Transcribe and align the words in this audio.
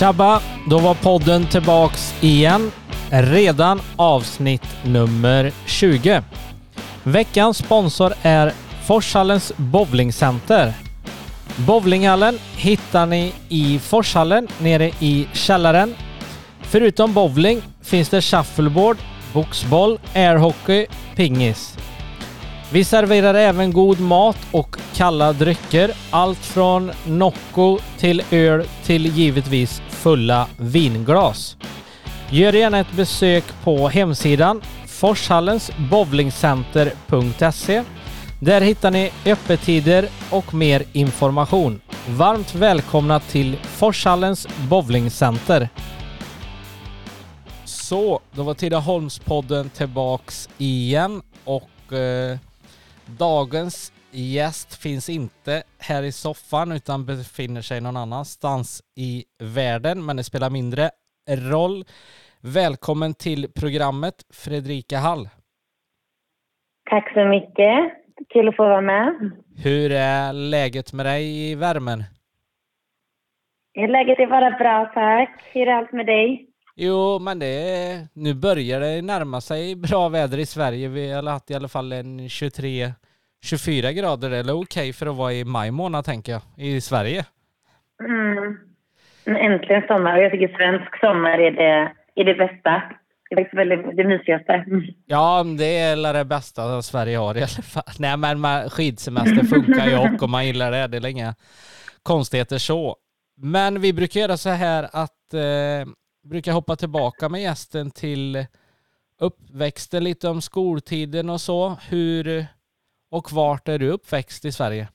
Tjabba! 0.00 0.40
Då 0.66 0.78
var 0.78 0.94
podden 0.94 1.46
tillbaks 1.46 2.14
igen. 2.20 2.72
Redan 3.10 3.80
avsnitt 3.96 4.62
nummer 4.84 5.52
20. 5.66 6.22
Veckans 7.02 7.58
sponsor 7.58 8.12
är 8.22 8.52
Forshallens 8.86 9.52
bowlingcenter. 9.56 10.72
Bowlinghallen 11.56 12.38
hittar 12.56 13.06
ni 13.06 13.32
i 13.48 13.78
Forshallen 13.78 14.48
nere 14.58 14.90
i 15.00 15.28
källaren. 15.32 15.94
Förutom 16.62 17.14
bowling 17.14 17.62
finns 17.82 18.08
det 18.08 18.22
shuffleboard, 18.22 18.96
boxboll, 19.32 19.98
airhockey, 20.14 20.86
pingis. 21.16 21.78
Vi 22.72 22.84
serverar 22.84 23.34
även 23.34 23.72
god 23.72 24.00
mat 24.00 24.38
och 24.50 24.76
kalla 24.94 25.32
drycker. 25.32 25.90
Allt 26.10 26.38
från 26.38 26.90
Nocco 27.06 27.78
till 27.98 28.22
öl 28.30 28.64
till 28.84 29.06
givetvis 29.06 29.82
fulla 30.00 30.46
vinglas. 30.56 31.56
Gör 32.30 32.52
gärna 32.52 32.78
ett 32.78 32.92
besök 32.92 33.44
på 33.64 33.88
hemsidan 33.88 34.62
forshallensbowlingcenter.se. 34.86 37.84
Där 38.40 38.60
hittar 38.60 38.90
ni 38.90 39.12
öppettider 39.26 40.08
och 40.30 40.54
mer 40.54 40.84
information. 40.92 41.80
Varmt 42.08 42.54
välkomna 42.54 43.20
till 43.20 43.56
Forshallens 43.56 44.48
bowlingcenter. 44.68 45.68
Så, 47.64 48.20
då 48.32 48.42
var 48.42 48.54
Tidaholmspodden 48.54 49.70
tillbaks 49.70 50.48
igen 50.58 51.22
och 51.44 51.92
eh, 51.92 52.38
dagens 53.06 53.92
gäst 54.12 54.82
finns 54.82 55.08
inte 55.08 55.62
här 55.78 56.02
i 56.02 56.12
soffan 56.12 56.72
utan 56.72 57.06
befinner 57.06 57.62
sig 57.62 57.80
någon 57.80 57.96
annanstans 57.96 58.82
i 58.96 59.24
världen, 59.38 60.04
men 60.06 60.16
det 60.16 60.24
spelar 60.24 60.50
mindre 60.50 60.90
roll. 61.28 61.84
Välkommen 62.40 63.14
till 63.14 63.52
programmet 63.52 64.14
Fredrika 64.30 64.98
Hall. 64.98 65.28
Tack 66.90 67.12
så 67.14 67.24
mycket. 67.24 67.96
Kul 68.28 68.48
att 68.48 68.56
få 68.56 68.62
vara 68.62 68.80
med. 68.80 69.30
Hur 69.56 69.92
är 69.92 70.32
läget 70.32 70.92
med 70.92 71.06
dig 71.06 71.50
i 71.50 71.54
värmen? 71.54 72.04
Läget 73.74 74.18
är 74.18 74.26
bara 74.26 74.50
bra, 74.50 74.90
tack. 74.94 75.42
Hur 75.52 75.68
är 75.68 75.72
allt 75.72 75.92
med 75.92 76.06
dig? 76.06 76.46
Jo, 76.76 77.18
men 77.18 77.38
det 77.38 78.08
nu 78.12 78.34
börjar 78.34 78.80
det 78.80 79.02
närma 79.02 79.40
sig 79.40 79.76
bra 79.76 80.08
väder 80.08 80.38
i 80.38 80.46
Sverige. 80.46 80.88
Vi 80.88 81.12
har 81.12 81.22
haft 81.22 81.50
i 81.50 81.54
alla 81.54 81.68
fall 81.68 81.92
en 81.92 82.28
23 82.28 82.92
24 83.42 83.92
grader 83.92 84.30
eller 84.30 84.52
okej 84.52 84.62
okay 84.62 84.92
för 84.92 85.06
att 85.06 85.16
vara 85.16 85.32
i 85.32 85.44
maj 85.44 85.70
månad 85.70 86.04
tänker 86.04 86.32
jag, 86.32 86.42
i 86.56 86.80
Sverige. 86.80 87.24
Mm. 88.04 88.56
Äntligen 89.26 89.82
sommar. 89.88 90.18
Jag 90.18 90.32
tycker 90.32 90.56
svensk 90.56 91.00
sommar 91.00 91.38
är 91.38 91.50
det, 91.50 91.92
är 92.14 92.24
det 92.24 92.34
bästa. 92.34 92.82
Det 93.30 93.34
är 93.34 93.36
faktiskt 93.36 93.58
väldigt 93.58 93.96
det 93.96 94.04
mysigaste. 94.04 94.64
Ja, 95.06 95.44
det 95.58 95.78
är 95.78 96.14
det 96.14 96.24
bästa 96.24 96.82
Sverige 96.82 97.16
har 97.18 97.36
i 97.36 97.38
alla 97.38 97.46
fall. 97.46 97.82
Nej, 97.98 98.16
men 98.16 98.70
skidsemester 98.70 99.44
funkar 99.44 99.86
ju 99.86 99.96
och 99.96 100.22
om 100.22 100.30
man 100.30 100.46
gillar 100.46 100.70
det. 100.70 100.86
Det 100.86 100.96
är 100.96 101.06
inga 101.06 101.34
konstigheter 102.02 102.58
så. 102.58 102.96
Men 103.36 103.80
vi 103.80 103.92
brukar 103.92 104.20
göra 104.20 104.36
så 104.36 104.50
här 104.50 104.88
att 104.92 105.34
eh, 105.34 105.92
brukar 106.24 106.52
hoppa 106.52 106.76
tillbaka 106.76 107.28
med 107.28 107.42
gästen 107.42 107.90
till 107.90 108.46
uppväxten, 109.20 110.04
lite 110.04 110.28
om 110.28 110.40
skoltiden 110.40 111.30
och 111.30 111.40
så. 111.40 111.76
Hur, 111.88 112.46
och 113.10 113.32
vart 113.32 113.68
är 113.68 113.78
du 113.78 113.90
uppväxt 113.90 114.44
i 114.44 114.52
Sverige? 114.52 114.88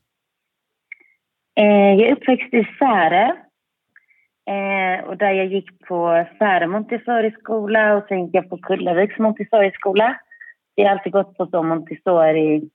Eh, 1.56 1.94
jag 2.00 2.02
är 2.02 2.12
uppväxt 2.12 2.54
i 2.54 2.64
Särö. 2.80 3.26
Eh, 4.48 5.06
och 5.06 5.18
där 5.18 5.32
jag 5.32 5.46
gick 5.46 5.80
på 5.88 6.26
Särö 6.40 6.68
Montessori-skola 6.68 7.96
och 7.96 8.04
sen 8.08 8.26
gick 8.26 8.36
jag 8.36 8.50
på 8.50 8.58
Kullaviks 8.58 9.18
Montessori-skola. 9.20 10.20
Jag 10.76 10.86
har 10.86 10.92
alltid 10.92 11.12
gått 11.12 11.38
på 11.38 11.48
så 11.48 11.64
Montessori, 11.64 12.70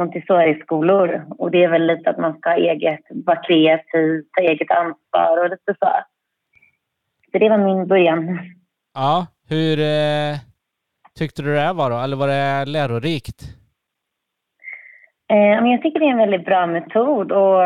Montessori-skolor 0.00 1.26
och 1.38 1.50
det 1.50 1.64
är 1.64 1.68
väl 1.68 1.86
lite 1.86 2.10
att 2.10 2.18
man 2.18 2.38
ska 2.38 2.50
ha 2.50 2.56
eget, 2.56 3.00
vara 3.10 3.42
kreativ, 3.42 4.24
ta 4.32 4.42
eget 4.42 4.70
ansvar 4.70 5.44
och 5.44 5.50
lite 5.50 5.74
så. 5.78 5.90
Så 7.32 7.38
det 7.38 7.48
var 7.48 7.58
min 7.58 7.86
början. 7.86 8.38
Ja, 8.94 9.26
hur 9.48 9.78
eh, 9.78 10.36
tyckte 11.18 11.42
du 11.42 11.54
det 11.54 11.72
var 11.72 11.90
då? 11.90 11.96
Eller 11.96 12.16
var 12.16 12.28
det 12.28 12.64
lärorikt? 12.64 13.42
Eh, 15.28 15.70
jag 15.70 15.82
tycker 15.82 16.00
det 16.00 16.06
är 16.06 16.10
en 16.10 16.18
väldigt 16.18 16.44
bra 16.44 16.66
metod 16.66 17.32
och, 17.32 17.60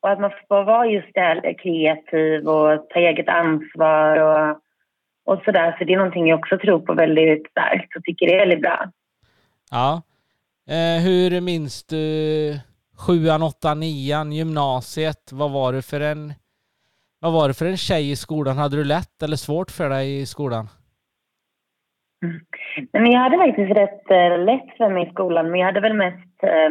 och 0.00 0.10
att 0.10 0.20
man 0.20 0.30
får 0.48 0.64
vara 0.64 0.86
just 0.86 1.08
det 1.14 1.20
här 1.20 1.54
kreativ 1.62 2.48
och 2.48 2.88
ta 2.88 2.98
eget 2.98 3.28
ansvar 3.28 4.16
och, 4.16 4.60
och 5.24 5.42
sådär. 5.44 5.76
Så 5.78 5.84
det 5.84 5.92
är 5.92 5.96
någonting 5.96 6.28
jag 6.28 6.38
också 6.38 6.58
tror 6.58 6.80
på 6.80 6.94
väldigt 6.94 7.50
starkt 7.50 7.96
och 7.96 8.04
tycker 8.04 8.26
det 8.26 8.34
är 8.34 8.38
väldigt 8.38 8.62
bra. 8.62 8.90
Ja. 9.70 10.02
Eh, 10.68 11.02
hur 11.02 11.40
minns 11.40 11.84
du 11.84 12.58
sjuan, 13.06 13.42
åttan, 13.42 13.80
nian, 13.80 14.32
gymnasiet? 14.32 15.32
Vad 15.32 15.50
var 15.50 15.72
det 15.72 15.82
för 15.82 16.00
en 16.00 16.32
vad 17.24 17.32
var 17.32 17.48
det 17.48 17.54
för 17.54 17.66
en 17.66 17.76
tjej 17.76 18.10
i 18.10 18.16
skolan? 18.16 18.58
Hade 18.58 18.76
du 18.76 18.84
lätt 18.84 19.22
eller 19.22 19.36
svårt 19.36 19.70
för 19.70 19.88
dig 19.88 20.20
i 20.20 20.26
skolan? 20.26 20.68
Mm. 22.24 22.40
Men 22.92 23.12
jag 23.12 23.20
hade 23.20 23.38
faktiskt 23.38 23.76
rätt 23.76 24.10
äh, 24.10 24.38
lätt 24.44 24.76
för 24.76 24.88
mig 24.88 25.06
i 25.06 25.10
skolan, 25.10 25.50
men 25.50 25.60
jag 25.60 25.66
hade 25.66 25.80
väl 25.80 25.94
mest 25.94 26.42
äh, 26.42 26.70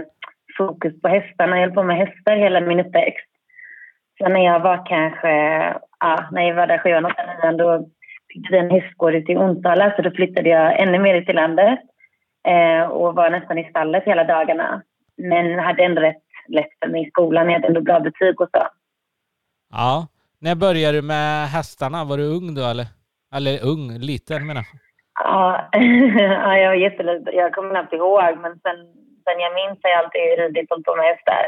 fokus 0.58 1.02
på 1.02 1.08
hästarna. 1.08 1.56
Jag 1.56 1.66
höll 1.66 1.76
på 1.76 1.84
med 1.84 1.98
hästar 1.98 2.36
hela 2.36 2.62
min 2.62 2.80
uppväxt. 2.80 3.30
Så 4.18 4.30
när 4.30 4.46
jag 4.46 4.60
var 4.60 4.86
kanske, 4.86 5.32
ja, 6.00 6.30
när 6.32 6.42
jag 6.48 6.56
var 6.56 6.68
där 6.68 6.78
sjuan, 6.78 7.06
åttan, 7.06 7.26
nian, 7.42 7.58
då 7.58 7.88
fick 8.34 8.52
vi 8.52 8.58
en 8.58 8.70
hästgård 8.70 9.16
ute 9.16 9.32
i 9.32 9.38
Onsala, 9.38 9.94
så 9.96 10.02
då 10.02 10.12
flyttade 10.12 10.50
jag 10.50 10.82
ännu 10.82 11.00
mer 11.00 11.16
ut 11.16 11.30
i 11.30 11.34
landet 11.34 11.80
äh, 12.48 12.84
och 12.90 13.16
var 13.16 13.30
nästan 13.30 13.58
i 13.58 13.70
stallet 13.70 14.04
hela 14.06 14.24
dagarna. 14.24 14.82
Men 15.18 15.60
hade 15.60 15.84
ändå 15.84 16.02
rätt 16.02 16.24
lätt 16.48 16.72
för 16.82 16.90
mig 16.92 17.08
i 17.08 17.10
skolan. 17.10 17.46
Jag 17.46 17.54
hade 17.54 17.68
ändå 17.68 17.82
bra 17.82 18.00
betyg 18.00 18.42
och 18.42 18.50
så. 18.52 18.68
Ja. 19.72 20.08
När 20.40 20.56
började 20.56 20.98
du 20.98 21.02
med 21.02 21.48
hästarna? 21.48 22.04
Var 22.04 22.18
du 22.18 22.24
ung 22.24 22.56
då 22.56 22.62
eller? 22.62 22.86
Eller 23.36 23.66
ung, 23.66 24.00
liten 24.00 24.48
menar 24.48 24.62
jag. 24.72 24.80
Ja, 25.20 25.70
ja 26.44 26.58
jag 26.58 26.70
var 26.70 26.76
jätteliten. 26.76 27.34
Jag 27.36 27.54
kommer 27.54 27.70
knappt 27.70 27.94
ihåg, 27.94 28.38
men 28.42 28.52
sen, 28.64 28.78
sen 29.24 29.40
jag 29.46 29.54
minns 29.54 29.80
har 29.84 29.90
jag 29.90 30.00
alltid 30.00 30.22
ridit 30.40 30.72
och 30.72 30.84
på 30.86 30.96
med 30.96 31.06
hästar. 31.06 31.44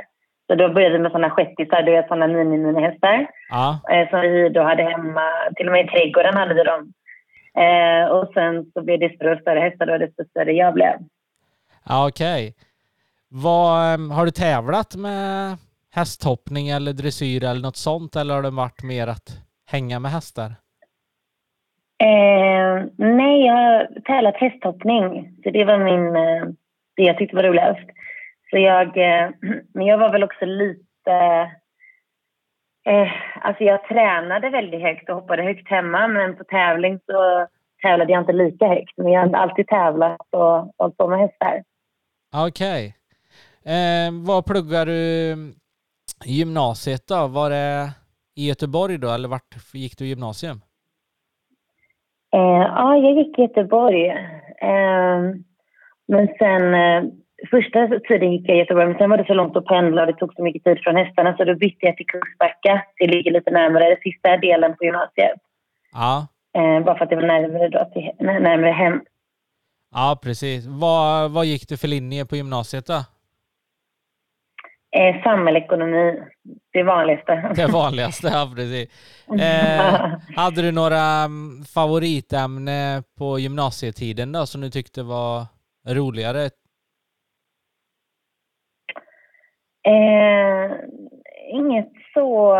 Så 0.47 0.55
då 0.55 0.73
började 0.73 0.97
vi 0.97 1.03
med 1.03 1.11
sådana 1.11 1.29
shettisar, 1.29 1.81
du 1.81 1.91
vet 1.91 2.07
sådana 2.07 2.27
mini-mini-hästar. 2.27 3.27
Ja. 3.49 3.79
Eh, 3.91 4.09
som 4.09 4.21
vi 4.21 4.49
då 4.49 4.61
hade 4.63 4.83
hemma, 4.83 5.27
till 5.55 5.67
och 5.67 5.71
med 5.71 5.85
i 5.85 5.89
trädgården 5.89 6.37
hade 6.37 6.53
vi 6.53 6.63
dem. 6.63 6.93
Eh, 7.57 8.05
och 8.11 8.33
sen 8.33 8.71
så 8.73 8.81
blev 8.81 8.99
det 8.99 9.15
större 9.15 9.35
och 9.35 9.41
större 9.41 9.59
hästar 9.59 9.85
då, 9.85 9.97
desto 9.97 10.25
större 10.25 10.51
jag 10.51 10.73
blev. 10.73 10.93
Ja, 11.89 12.07
okej. 12.07 12.41
Okay. 12.49 12.65
Ehm, 13.93 14.11
har 14.11 14.25
du 14.25 14.31
tävlat 14.31 14.95
med 14.95 15.57
hästhoppning 15.91 16.69
eller 16.69 16.93
dressyr 16.93 17.43
eller 17.43 17.61
något 17.61 17.77
sånt 17.77 18.15
eller 18.15 18.35
har 18.35 18.41
det 18.41 18.49
varit 18.49 18.83
mer 18.83 19.07
att 19.07 19.29
hänga 19.65 19.99
med 19.99 20.11
hästar? 20.11 20.55
Eh, 22.03 22.85
nej, 22.97 23.45
jag 23.45 23.53
har 23.53 24.01
tävlat 24.05 24.35
hästhoppning. 24.35 25.35
Så 25.43 25.49
det 25.49 25.65
var 25.65 25.77
min, 25.77 26.15
eh, 26.15 26.45
det 26.95 27.03
jag 27.03 27.17
tyckte 27.17 27.35
var 27.35 27.43
roligast. 27.43 27.89
Så 28.49 28.57
jag, 28.57 28.87
eh, 28.97 29.29
men 29.73 29.85
jag 29.85 29.97
var 29.97 30.11
väl 30.11 30.23
också 30.23 30.45
lite... 30.45 31.11
Eh, 32.87 33.11
alltså 33.41 33.63
jag 33.63 33.87
tränade 33.87 34.49
väldigt 34.49 34.81
högt 34.81 35.09
och 35.09 35.15
hoppade 35.15 35.43
högt 35.43 35.69
hemma 35.69 36.07
men 36.07 36.37
på 36.37 36.43
tävling 36.43 36.99
så 37.05 37.47
tävlade 37.81 38.11
jag 38.11 38.21
inte 38.21 38.33
lika 38.33 38.67
högt. 38.67 38.97
Men 38.97 39.11
jag 39.11 39.21
har 39.21 39.33
alltid 39.33 39.67
tävlat 39.67 40.27
och 40.31 40.73
hållit 40.77 40.97
på 40.97 41.07
med 41.07 41.19
hästar. 41.19 41.63
Okej. 42.35 42.95
Okay. 43.63 43.73
Eh, 43.73 44.11
vad 44.25 44.45
pluggar 44.45 44.85
du 44.85 45.31
mm, 45.31 45.53
gymnasiet 46.25 47.07
då? 47.07 47.27
Var 47.27 47.49
det 47.49 47.91
i 48.35 48.47
Göteborg 48.47 48.97
då 48.97 49.09
eller 49.09 49.29
vart 49.29 49.73
gick 49.73 49.97
du 49.97 50.05
gymnasium? 50.05 50.61
Eh, 52.35 52.61
ja, 52.75 52.95
jag 52.95 53.13
gick 53.17 53.39
i 53.39 53.41
Göteborg. 53.41 54.07
Eh, 54.61 55.19
men 56.07 56.27
sen, 56.39 56.73
eh, 56.73 57.03
första 57.51 57.87
tiden 58.07 58.31
gick 58.31 58.49
jag 58.49 58.57
i 58.57 58.59
Göteborg, 58.59 58.87
men 58.87 58.97
sen 58.97 59.09
var 59.09 59.17
det 59.17 59.25
så 59.25 59.33
långt 59.33 59.57
att 59.57 59.65
pendla 59.65 60.01
och 60.01 60.07
det 60.07 60.13
tog 60.13 60.33
så 60.33 60.43
mycket 60.43 60.63
tid 60.63 60.77
från 60.83 60.95
hästarna 60.95 61.37
så 61.37 61.43
då 61.43 61.55
bytte 61.55 61.85
jag 61.85 61.97
till 61.97 62.05
Kungsbacka. 62.05 62.83
Det 62.99 63.07
ligger 63.07 63.31
lite 63.31 63.51
närmare, 63.51 63.89
den 63.89 63.97
sista 64.03 64.37
delen 64.37 64.75
på 64.77 64.83
gymnasiet. 64.85 65.39
Ja. 65.93 66.27
Eh, 66.57 66.83
bara 66.85 66.97
för 66.97 67.03
att 67.03 67.09
det 67.09 67.15
var 67.15 67.23
närmare, 67.23 67.69
då 67.69 67.89
till, 67.93 68.11
närmare 68.19 68.71
hem. 68.71 69.01
Ja, 69.91 70.19
precis. 70.23 70.65
Vad, 70.67 71.31
vad 71.31 71.45
gick 71.45 71.69
du 71.69 71.77
för 71.77 71.87
linje 71.87 72.25
på 72.25 72.35
gymnasiet 72.35 72.85
då? 72.85 73.03
Eh, 74.95 75.23
samhällsekonomi, 75.23 76.23
det 76.73 76.83
vanligaste. 76.83 77.53
Det 77.55 77.67
vanligaste, 77.67 78.27
ja 78.27 78.51
precis. 78.55 79.11
Eh, 79.41 80.11
hade 80.35 80.61
du 80.61 80.71
några 80.71 81.23
mm, 81.23 81.63
favoritämnen 81.73 83.03
på 83.17 83.39
gymnasietiden 83.39 84.31
då 84.31 84.45
som 84.45 84.61
du 84.61 84.69
tyckte 84.69 85.03
var 85.03 85.45
roligare? 85.87 86.45
Eh, 89.87 90.71
inget 91.51 91.91
så 92.13 92.55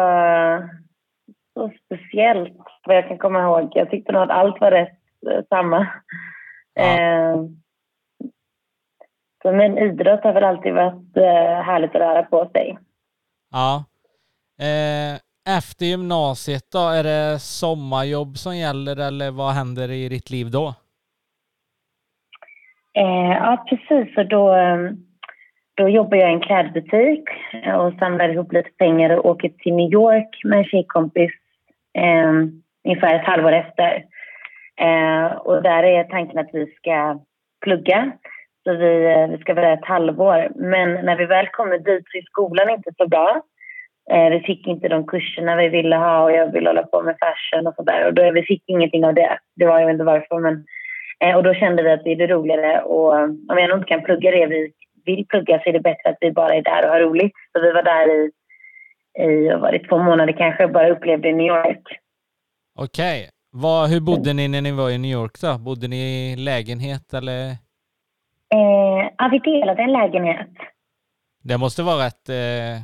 så 1.53 1.71
speciellt 1.85 2.57
vad 2.85 2.97
jag 2.97 3.07
kan 3.07 3.17
komma 3.17 3.41
ihåg. 3.41 3.71
Jag 3.73 3.89
tyckte 3.89 4.11
nog 4.11 4.21
att 4.21 4.29
allt 4.29 4.61
var 4.61 4.71
rätt 4.71 4.99
eh, 5.31 5.43
samma. 5.49 5.88
Ja. 6.73 6.83
Eh, 9.45 9.51
så, 9.51 9.51
men 9.51 9.77
idrott 9.77 10.24
har 10.24 10.33
väl 10.33 10.44
alltid 10.44 10.74
varit 10.74 11.18
eh, 11.18 11.63
härligt 11.63 11.95
att 11.95 12.01
röra 12.01 12.24
på 12.24 12.50
sig. 12.53 12.77
Ja. 13.51 13.86
Eh, 14.59 15.19
efter 15.57 15.86
gymnasiet 15.86 16.71
då, 16.71 16.80
är 16.80 17.03
det 17.03 17.39
sommarjobb 17.39 18.38
som 18.38 18.57
gäller 18.57 19.07
eller 19.07 19.31
vad 19.31 19.53
händer 19.53 19.92
i 19.92 20.09
ditt 20.09 20.30
liv 20.30 20.51
då? 20.51 20.74
Eh, 22.97 23.31
ja, 23.31 23.65
precis. 23.69 24.18
Och 24.18 24.27
då, 24.27 24.56
eh, 24.56 24.77
då 25.75 25.89
jobbar 25.89 26.18
jag 26.18 26.30
i 26.30 26.33
en 26.33 26.41
klädbutik 26.41 27.24
och 27.77 27.94
samlar 28.00 28.30
ihop 28.30 28.53
lite 28.53 28.69
pengar 28.77 29.09
och 29.18 29.25
åker 29.25 29.50
till 29.50 29.74
New 29.74 29.94
York 29.94 30.44
med 30.44 30.57
en 30.59 30.65
tjejkompis 30.65 31.31
eh, 31.94 32.31
ungefär 32.86 33.15
ett 33.15 33.25
halvår 33.25 33.51
efter. 33.51 34.06
Eh, 34.77 35.25
och 35.25 35.63
där 35.63 35.83
är 35.83 36.03
tanken 36.03 36.39
att 36.39 36.50
vi 36.53 36.65
ska 36.65 37.19
plugga. 37.62 38.12
Så 38.65 38.73
vi, 38.73 39.06
eh, 39.06 39.27
vi 39.27 39.38
ska 39.38 39.53
vara 39.53 39.67
där 39.67 39.73
ett 39.73 39.85
halvår. 39.85 40.51
Men 40.56 41.06
när 41.06 41.15
vi 41.15 41.25
väl 41.25 41.47
kommer 41.47 41.77
dit 41.77 42.06
så 42.12 42.17
är 42.17 42.21
skolan 42.21 42.69
inte 42.69 42.91
så 42.97 43.07
bra. 43.07 43.41
Eh, 44.12 44.29
vi 44.29 44.39
fick 44.39 44.67
inte 44.67 44.88
de 44.88 45.07
kurserna 45.07 45.56
vi 45.56 45.69
ville 45.69 45.95
ha 45.95 46.23
och 46.23 46.31
jag 46.31 46.51
ville 46.51 46.69
hålla 46.69 46.83
på 46.83 47.01
med 47.01 47.15
fashion 47.19 47.67
och 47.67 47.75
sådär. 47.75 48.07
Och 48.07 48.13
då, 48.13 48.31
vi 48.31 48.44
fick 48.44 48.63
ingenting 48.67 49.06
av 49.06 49.13
det. 49.13 49.39
Det 49.56 49.65
var 49.65 49.79
jag 49.79 49.85
vet 49.85 49.94
inte 49.94 50.03
varför 50.03 50.39
men 50.39 50.65
eh, 51.23 51.35
och 51.38 51.44
då 51.44 51.53
kände 51.53 51.83
vi 51.83 51.91
att 51.91 52.03
det 52.03 52.12
är 52.12 52.27
roligare 52.27 52.81
och 52.81 53.19
eh, 53.19 53.23
om 53.23 53.57
jag 53.57 53.69
nog 53.69 53.77
inte 53.77 53.88
kan 53.88 54.03
plugga 54.03 54.31
det 54.31 54.45
vi 54.45 54.71
vill 55.06 55.27
plugga 55.27 55.59
så 55.63 55.69
är 55.69 55.73
det 55.73 55.79
bättre 55.79 56.09
att 56.09 56.17
vi 56.21 56.31
bara 56.31 56.56
är 56.56 56.62
där 56.62 56.85
och 56.85 56.89
har 56.89 57.00
roligt. 57.00 57.33
Så 57.53 57.62
vi 57.62 57.71
var 57.71 57.83
där 57.83 58.07
i, 58.15 58.31
i 59.23 59.50
var 59.50 59.71
det 59.71 59.79
två 59.79 59.97
månader 59.97 60.33
kanske 60.33 60.63
och 60.65 60.71
bara 60.71 60.89
upplevde 60.89 61.31
New 61.31 61.47
York. 61.47 61.83
Okej. 62.79 63.29
Vad, 63.51 63.89
hur 63.89 64.00
bodde 64.00 64.33
ni 64.33 64.47
när 64.47 64.62
ni 64.62 64.71
var 64.71 64.89
i 64.89 64.97
New 64.97 65.12
York 65.12 65.41
då? 65.41 65.57
Bodde 65.57 65.88
ni 65.88 66.31
i 66.31 66.35
lägenhet 66.35 67.13
eller? 67.13 67.64
Eh, 68.53 69.12
ja, 69.18 69.30
vi 69.31 69.39
delade 69.39 69.83
en 69.83 69.92
lägenhet. 69.92 70.51
Det 71.44 71.57
måste 71.57 71.83
vara 71.83 72.06
ett 72.06 72.30
eh, 72.30 72.81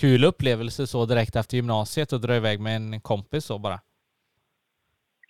kul 0.00 0.24
upplevelse 0.24 0.86
så 0.86 1.06
direkt 1.06 1.36
efter 1.36 1.56
gymnasiet 1.56 2.12
och 2.12 2.20
dra 2.20 2.34
iväg 2.36 2.60
med 2.60 2.76
en 2.76 3.00
kompis 3.00 3.44
så 3.44 3.58
bara. 3.58 3.78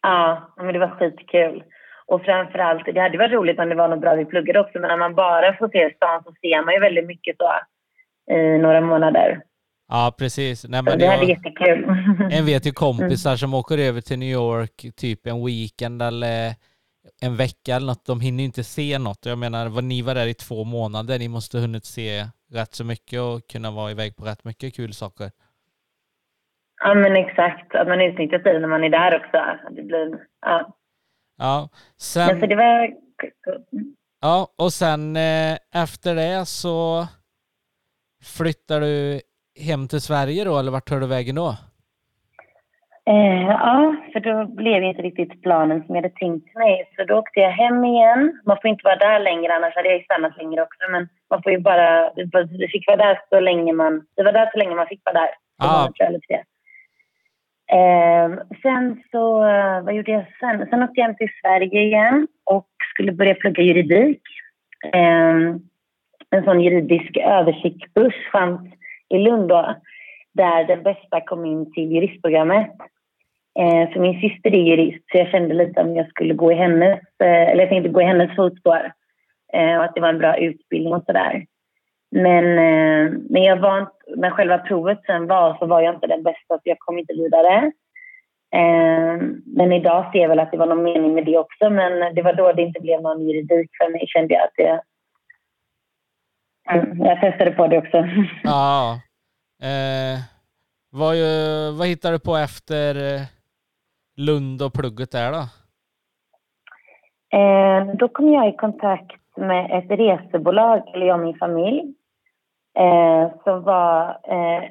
Ja, 0.03 0.55
men 0.57 0.73
det 0.73 0.79
var 0.79 0.89
skitkul. 0.99 1.65
Och 2.07 2.23
framförallt, 2.23 2.85
det 2.95 3.01
hade 3.01 3.19
varit 3.19 3.33
roligt 3.33 3.59
om 3.59 3.69
det 3.69 3.75
var 3.75 3.89
något 3.89 4.01
bra 4.01 4.15
vi 4.15 4.25
pluggade 4.25 4.61
också, 4.61 4.79
men 4.79 4.89
när 4.89 4.97
man 4.97 5.15
bara 5.15 5.57
får 5.57 5.69
se 5.69 5.95
stan 5.97 6.23
så 6.25 6.33
ser 6.41 6.65
man 6.65 6.75
ju 6.75 6.81
väldigt 6.81 7.07
mycket 7.07 7.37
så 7.37 7.53
i 8.35 8.59
några 8.59 8.81
månader. 8.81 9.43
Ja, 9.89 10.15
precis. 10.19 10.69
Nej, 10.69 10.83
men 10.83 10.99
det 10.99 11.07
hade 11.07 11.27
jättekul. 11.27 11.85
en 12.33 12.47
vet 12.47 12.67
ju 12.67 12.71
kompisar 12.87 13.37
som 13.37 13.55
åker 13.55 13.79
över 13.79 14.01
till 14.01 14.19
New 14.19 14.29
York 14.29 14.87
typ 14.97 15.27
en 15.27 15.45
weekend 15.47 16.03
eller 16.03 16.55
en 17.21 17.37
vecka 17.37 17.77
eller 17.77 17.87
något. 17.87 18.07
De 18.07 18.21
hinner 18.21 18.39
ju 18.39 18.45
inte 18.47 18.65
se 18.65 18.99
något. 18.99 19.27
Jag 19.27 19.39
menar, 19.39 19.69
vad 19.69 19.85
ni 19.85 20.03
var 20.03 20.15
där 20.15 20.27
i 20.27 20.35
två 20.35 20.65
månader. 20.65 21.19
Ni 21.19 21.29
måste 21.29 21.57
ha 21.57 21.63
hunnit 21.63 21.85
se 21.85 22.27
rätt 22.53 22.75
så 22.75 22.85
mycket 22.85 23.21
och 23.21 23.49
kunna 23.51 23.71
vara 23.71 23.91
iväg 23.91 24.17
på 24.17 24.25
rätt 24.25 24.45
mycket 24.45 24.75
kul 24.75 24.95
saker. 24.95 25.31
Ja, 26.81 26.95
men 26.95 27.17
exakt. 27.17 27.75
Att 27.75 27.89
man 27.89 28.01
utnyttjar 28.01 28.39
tiden 28.39 28.61
när 28.61 28.69
man 28.69 28.85
är 28.85 28.91
där 28.91 29.17
också. 29.17 29.39
Det 29.77 29.83
blir, 29.83 30.19
ja. 30.41 30.77
Ja, 31.39 31.69
Men 31.71 31.71
så 31.97 32.21
sen, 32.21 32.41
det 32.41 32.57
var... 32.57 32.95
ja 34.21 34.49
och 34.59 34.73
sen 34.73 35.17
eh, 35.17 35.59
efter 35.75 36.15
det 36.15 36.47
så 36.47 37.07
flyttar 38.25 38.81
du 38.81 39.21
hem 39.61 39.89
till 39.89 40.01
Sverige 40.01 40.45
då, 40.45 40.59
eller 40.59 40.73
vart 40.73 40.89
tar 40.89 41.01
du 41.01 41.07
vägen 41.07 41.35
då? 41.35 41.57
Eh, 43.09 43.49
ja, 43.49 43.95
för 44.13 44.21
då 44.21 44.47
blev 44.47 44.83
inte 44.83 45.03
riktigt 45.03 45.43
planen 45.43 45.85
som 45.87 45.95
jag 45.95 46.03
hade 46.03 46.15
tänkt 46.15 46.55
mig. 46.55 46.93
Så 46.97 47.05
då 47.05 47.15
åkte 47.15 47.41
jag 47.41 47.51
hem 47.51 47.85
igen. 47.85 48.41
Man 48.47 48.59
får 48.63 48.71
inte 48.71 48.85
vara 48.85 48.97
där 48.97 49.21
längre, 49.21 49.55
annars 49.55 49.75
hade 49.75 49.93
jag 49.93 50.05
stannat 50.05 50.37
längre 50.37 50.63
också. 50.63 50.91
Men 50.91 51.09
man 51.31 51.43
får 51.43 51.53
ju 51.53 51.59
bara... 51.59 52.11
Vi 52.59 52.69
fick 52.69 52.87
vara 52.87 52.97
där 52.97 53.21
så 53.29 53.41
länge 53.41 53.73
man... 53.73 54.07
Vi 54.17 54.23
var 54.23 54.33
där 54.33 54.51
så 54.53 54.59
länge 54.59 54.75
man 54.75 54.87
fick 54.87 55.01
vara 55.05 55.21
där. 55.21 55.29
Ah. 55.59 55.89
Eh, 57.73 58.31
sen 58.63 59.03
så, 59.11 59.49
eh, 59.49 59.83
vad 59.83 59.95
gjorde 59.95 60.13
jag 60.13 60.25
sen? 60.41 60.67
Sen 60.71 60.83
åkte 60.83 61.01
jag 61.01 61.07
hem 61.07 61.17
till 61.17 61.31
Sverige 61.43 61.81
igen 61.81 62.29
och 62.45 62.69
skulle 62.93 63.13
börja 63.13 63.35
plugga 63.35 63.63
juridik. 63.63 64.23
Eh, 64.93 65.37
en 66.31 66.45
sån 66.45 66.61
juridisk 66.61 67.17
översiktskurs 67.17 68.15
fanns 68.33 68.61
i 69.09 69.19
Lund 69.19 69.49
då, 69.49 69.75
där 70.33 70.65
den 70.65 70.83
bästa 70.83 71.21
kom 71.21 71.45
in 71.45 71.73
till 71.73 71.93
juristprogrammet. 71.93 72.77
Eh, 73.59 73.93
för 73.93 74.01
min 74.01 74.21
syster 74.21 74.55
är 74.55 74.63
jurist, 74.63 75.05
så 75.11 75.19
jag 75.19 75.29
kände 75.29 75.55
lite 75.55 75.81
om 75.81 75.97
jag 75.97 76.09
skulle 76.09 76.35
gå 76.35 76.53
i 76.53 76.55
hennes, 76.55 77.01
eh, 77.23 77.51
eller 77.51 77.61
jag 77.61 77.69
tänkte 77.69 77.89
gå 77.89 78.01
i 78.01 78.05
hennes 78.05 78.37
fotspår. 78.37 78.93
Eh, 79.53 79.77
och 79.77 79.85
att 79.85 79.95
det 79.95 80.01
var 80.01 80.09
en 80.09 80.19
bra 80.19 80.37
utbildning 80.37 80.95
och 80.95 81.05
sådär. 81.07 81.47
Men 82.11 82.45
eh, 82.45 83.13
när, 83.31 83.47
jag 83.47 83.57
var, 83.57 83.79
inte- 83.79 84.17
när 84.17 84.31
själva 84.31 84.59
provet 84.59 84.99
sen 85.07 85.27
var 85.27 85.57
så 85.59 85.67
var 85.67 85.81
jag 85.81 85.95
inte 85.95 86.07
den 86.07 86.23
bästa 86.23 86.55
så 86.55 86.61
jag 86.65 86.79
kom 86.79 86.99
inte 86.99 87.13
vidare. 87.13 87.73
Eh, 88.55 89.23
men 89.47 89.73
idag 89.73 90.13
ser 90.13 90.19
jag 90.19 90.29
väl 90.29 90.41
att 90.41 90.51
det 90.51 90.57
var 90.59 90.67
någon 90.67 90.83
mening 90.83 91.15
med 91.15 91.25
det 91.25 91.39
också 91.39 91.71
men 91.71 92.15
det 92.15 92.23
var 92.23 92.33
då 92.33 92.53
det 92.53 92.63
inte 92.63 92.81
blev 92.81 93.03
någon 93.03 93.29
juridik 93.29 93.71
för 93.79 93.93
mig 93.93 94.07
kände 94.07 94.35
jag 94.35 94.43
att 94.43 94.55
det... 94.57 94.81
Mm, 96.71 97.05
jag 97.05 97.21
testade 97.21 97.51
på 97.51 97.67
det 97.67 97.79
också. 97.79 98.05
Ja. 98.43 99.01
Eh, 99.63 100.19
vad, 100.91 101.17
vad 101.79 101.87
hittar 101.87 102.13
du 102.13 102.19
på 102.19 102.37
efter 102.37 102.95
Lund 104.17 104.63
och 104.63 104.73
plugget 104.73 105.11
där 105.11 105.33
då? 105.33 105.45
Eh, 107.39 107.95
då 107.95 108.09
kom 108.09 108.33
jag 108.33 108.49
i 108.49 108.57
kontakt 108.57 109.21
med 109.37 109.79
ett 109.79 109.99
resebolag, 109.99 110.83
eller 110.95 111.07
jag 111.07 111.19
och 111.19 111.27
min 111.27 111.39
familj, 111.39 111.95
eh, 112.79 113.31
som 113.45 113.63
var, 113.63 114.09
eh, 114.09 114.63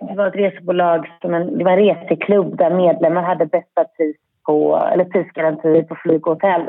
det 0.00 0.14
var 0.14 0.26
ett 0.26 0.36
resebolag 0.36 1.10
som 1.20 1.34
en, 1.34 1.58
det 1.58 1.64
var 1.64 1.72
en 1.72 1.84
reseklubb 1.84 2.56
där 2.56 2.70
medlemmar 2.70 3.22
hade 3.22 3.46
bästa 3.46 3.84
pris 3.84 4.16
på, 4.46 4.76
eller 4.92 5.04
prisgarantier 5.04 5.82
på 5.82 5.94
flyg 5.94 6.26
och 6.26 6.32
hotell. 6.32 6.68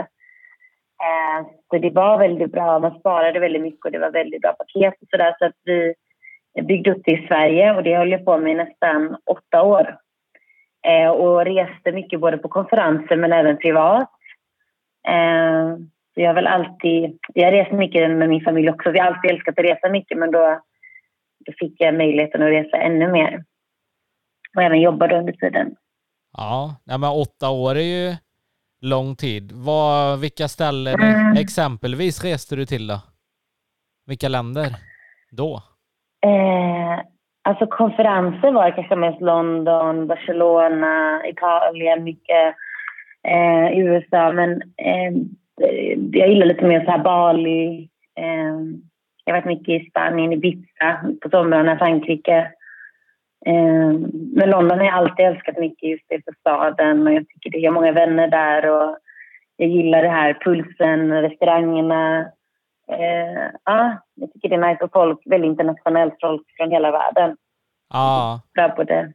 Eh, 1.03 1.47
så 1.69 1.77
det 1.77 1.89
var 1.89 2.17
väldigt 2.17 2.51
bra, 2.51 2.79
man 2.79 2.99
sparade 2.99 3.39
väldigt 3.39 3.61
mycket 3.61 3.85
och 3.85 3.91
det 3.91 3.99
var 3.99 4.11
väldigt 4.11 4.41
bra 4.41 4.53
paket 4.53 4.93
och 5.01 5.07
sådär 5.09 5.35
så 5.39 5.45
att 5.45 5.55
vi 5.63 5.93
byggde 6.63 6.91
upp 6.91 7.01
det 7.05 7.11
i 7.11 7.27
Sverige 7.27 7.75
och 7.75 7.83
det 7.83 7.97
höll 7.97 8.11
jag 8.11 8.25
på 8.25 8.37
med 8.37 8.51
i 8.51 8.55
nästan 8.55 9.17
åtta 9.25 9.63
år. 9.63 9.97
Eh, 10.83 11.09
och 11.09 11.45
reste 11.45 11.91
mycket 11.91 12.19
både 12.19 12.37
på 12.37 12.47
konferenser 12.49 13.15
men 13.15 13.33
även 13.33 13.57
privat. 13.57 14.09
Eh, 15.07 15.77
jag 16.15 16.29
har 16.29 16.33
väl 16.33 16.47
alltid, 16.47 17.19
jag 17.33 17.53
rest 17.53 17.71
mycket 17.71 18.11
med 18.11 18.29
min 18.29 18.43
familj 18.43 18.69
också. 18.69 18.91
Vi 18.91 18.99
har 18.99 19.07
alltid 19.07 19.31
älskat 19.31 19.59
att 19.59 19.65
resa 19.65 19.89
mycket 19.89 20.17
men 20.17 20.31
då, 20.31 20.61
då 21.45 21.53
fick 21.59 21.73
jag 21.77 21.95
möjligheten 21.95 22.41
att 22.43 22.49
resa 22.49 22.77
ännu 22.77 23.11
mer. 23.11 23.43
Och 24.55 24.63
även 24.63 24.81
jobba 24.81 25.07
då 25.07 25.15
under 25.15 25.33
tiden. 25.33 25.75
Ja, 26.37 26.75
men 26.85 27.03
åtta 27.03 27.49
år 27.49 27.75
är 27.75 28.09
ju 28.09 28.15
lång 28.81 29.15
tid. 29.15 29.51
Vad, 29.53 30.19
vilka 30.19 30.47
ställen 30.47 31.01
Mm. 31.01 31.37
exempelvis 31.37 32.23
reste 32.23 32.55
du 32.55 32.65
till 32.65 32.87
då? 32.87 32.99
Vilka 34.05 34.27
länder 34.29 34.75
då? 35.31 35.61
Eh, 36.25 36.99
alltså 37.43 37.65
konferenser 37.67 38.51
var 38.51 38.71
kanske 38.71 38.95
mest 38.95 39.21
London, 39.21 40.07
Barcelona, 40.07 41.21
Italien, 41.27 42.03
mycket 42.03 42.55
eh, 43.27 43.79
USA. 43.79 44.31
Men 44.31 44.61
eh, 44.77 45.13
jag 46.11 46.29
gillar 46.29 46.45
lite 46.45 46.65
mer 46.65 46.85
så 46.85 46.91
här 46.91 47.03
Bali. 47.03 47.89
Eh, 48.19 48.55
jag 49.25 49.33
har 49.33 49.41
varit 49.41 49.57
mycket 49.57 49.81
i 49.81 49.89
Spanien, 49.89 50.33
Ibiza, 50.33 50.99
på 51.21 51.29
somrarna, 51.29 51.77
Frankrike. 51.77 52.37
Eh, 53.45 53.93
men 54.33 54.49
London 54.49 54.79
har 54.79 54.85
jag 54.85 54.95
alltid 54.95 55.25
älskat 55.25 55.57
mycket 55.57 55.89
just 55.89 56.05
det 56.09 56.21
för 56.25 56.33
staden 56.39 57.07
och 57.07 57.13
jag 57.13 57.27
tycker 57.29 57.49
det. 57.49 57.57
Jag 57.57 57.71
har 57.71 57.81
många 57.81 57.91
vänner 57.91 58.27
där 58.27 58.69
och 58.69 58.97
jag 59.57 59.69
gillar 59.69 60.01
det 60.01 60.09
här 60.09 60.33
pulsen, 60.33 61.21
restaurangerna. 61.21 62.25
Eh, 62.91 63.51
ja, 63.65 64.03
jag 64.13 64.33
tycker 64.33 64.49
det 64.49 64.55
är 64.55 64.71
nice 64.71 64.83
och 64.83 64.91
folk, 64.91 65.19
väldigt 65.25 65.49
internationellt 65.49 66.13
folk 66.21 66.41
från 66.57 66.71
hela 66.71 66.91
världen. 66.91 67.37
Ja, 67.89 68.41
Bra 68.53 68.69
på 68.69 68.83
det. 68.83 69.13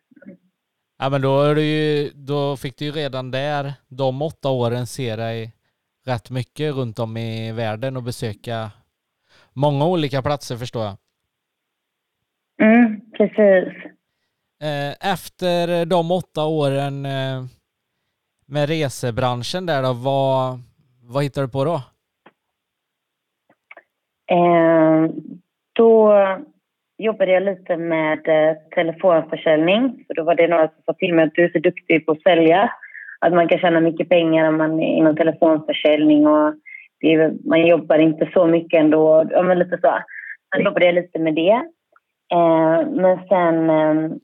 ja 0.99 1.09
men 1.09 1.21
då, 1.23 1.43
är 1.43 1.55
du 1.55 1.63
ju, 1.63 2.11
då 2.15 2.57
fick 2.57 2.77
du 2.79 2.85
ju 2.85 2.91
redan 2.93 3.31
där, 3.31 3.73
de 3.89 4.23
åtta 4.23 4.49
åren, 4.51 4.87
se 4.87 5.17
dig 5.17 5.53
rätt 6.07 6.31
mycket 6.31 6.75
runt 6.75 6.99
om 6.99 7.17
i 7.17 7.53
världen 7.53 7.97
och 7.97 8.03
besöka 8.03 8.71
många 9.53 9.87
olika 9.87 10.23
platser 10.23 10.57
förstår 10.57 10.85
jag. 10.85 10.97
Mm, 12.63 13.01
precis. 13.11 13.75
Eh, 14.63 15.11
Efter 15.13 15.87
de 15.87 16.11
åtta 16.11 16.45
åren 16.45 17.07
eh, 17.07 17.45
med 18.47 18.69
resebranschen 18.69 19.67
där 19.67 19.83
då, 19.83 19.93
vad, 19.93 20.61
vad 21.03 21.23
hittar 21.23 21.43
du 21.43 21.49
på 21.49 21.65
då? 21.65 21.83
Eh, 24.31 25.11
då, 25.73 26.15
jobbade 26.99 27.33
jag 27.33 27.43
lite 27.43 27.77
med 27.77 28.29
eh, 28.29 28.57
telefonförsäljning. 28.75 30.05
För 30.07 30.15
då 30.15 30.23
var 30.23 30.35
det 30.35 30.49
några 30.49 30.69
som 30.69 30.83
sa 30.87 30.93
till 30.93 31.15
mig 31.15 31.25
att 31.25 31.35
du 31.35 31.45
är 31.45 31.53
så 31.53 31.59
duktig 31.59 32.07
på 32.07 32.13
att 32.13 32.23
sälja. 32.23 32.73
Att 33.21 33.33
man 33.33 33.49
kan 33.49 33.59
tjäna 33.59 33.81
mycket 33.81 34.09
pengar 34.09 34.49
om 34.49 34.57
man 34.57 34.81
är 34.81 34.97
inom 34.97 35.17
telefonförsäljning 35.17 36.27
och 36.27 36.55
är, 37.01 37.49
man 37.49 37.67
jobbar 37.67 37.99
inte 37.99 38.31
så 38.33 38.47
mycket 38.47 38.81
ändå. 38.81 39.25
Ja, 39.31 39.43
men 39.43 39.59
lite 39.59 39.79
så. 39.83 39.99
Sen 40.55 40.65
jobbade 40.65 40.87
jag 40.87 40.95
lite 40.95 41.19
med 41.19 41.35
det. 41.35 41.63
Eh, 42.33 42.87
men 42.91 43.19
sen 43.29 43.71
eh, 43.71 44.17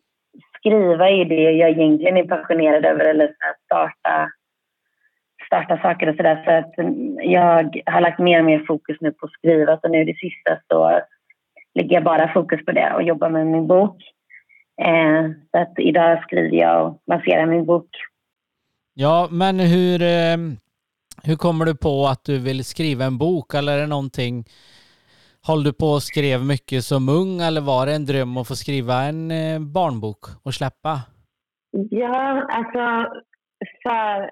skriva 0.58 1.10
är 1.10 1.24
det 1.24 1.50
jag 1.52 1.70
egentligen 1.70 2.16
är 2.16 2.24
passionerad 2.24 2.84
över, 2.84 3.04
eller 3.04 3.34
starta, 3.64 4.30
starta 5.46 5.78
saker 5.82 6.06
och 6.08 6.16
sådär. 6.16 6.42
Så 6.44 6.50
att 6.50 6.74
jag 7.24 7.82
har 7.92 8.00
lagt 8.00 8.18
mer 8.18 8.38
och 8.38 8.44
mer 8.44 8.64
fokus 8.66 8.96
nu 9.00 9.12
på 9.12 9.26
att 9.26 9.32
skriva. 9.32 9.78
Så 9.80 9.88
nu 9.88 10.04
det 10.04 10.16
sista 10.16 10.58
så 10.68 11.00
lägger 11.74 11.94
jag 11.94 12.04
bara 12.04 12.32
fokus 12.32 12.64
på 12.64 12.72
det 12.72 12.92
och 12.94 13.02
jobbar 13.02 13.28
med 13.28 13.46
min 13.46 13.66
bok. 13.66 13.96
Eh, 14.82 15.30
så 15.50 15.58
att 15.58 15.78
idag 15.78 16.22
skriver 16.22 16.56
jag 16.56 16.86
och 16.86 17.02
lanserar 17.06 17.46
min 17.46 17.64
bok. 17.64 17.88
Ja, 18.94 19.28
men 19.30 19.60
hur, 19.60 20.02
eh, 20.02 20.36
hur 21.24 21.36
kommer 21.36 21.64
du 21.64 21.76
på 21.76 22.06
att 22.06 22.24
du 22.24 22.38
vill 22.38 22.64
skriva 22.64 23.04
en 23.04 23.18
bok? 23.18 23.54
Eller 23.54 23.72
är 23.72 23.80
det 23.80 23.86
någonting 23.86 24.44
Håll 25.46 25.64
du 25.64 25.72
på 25.72 25.86
och 25.86 26.02
skrev 26.02 26.44
mycket 26.44 26.84
som 26.84 27.08
ung 27.08 27.40
eller 27.40 27.60
var 27.60 27.86
det 27.86 27.94
en 27.94 28.06
dröm 28.06 28.36
att 28.36 28.48
få 28.48 28.56
skriva 28.56 29.02
en 29.02 29.30
eh, 29.30 29.60
barnbok 29.60 30.24
och 30.42 30.54
släppa? 30.54 31.00
Ja, 31.90 32.46
alltså 32.48 33.12
för 33.82 34.30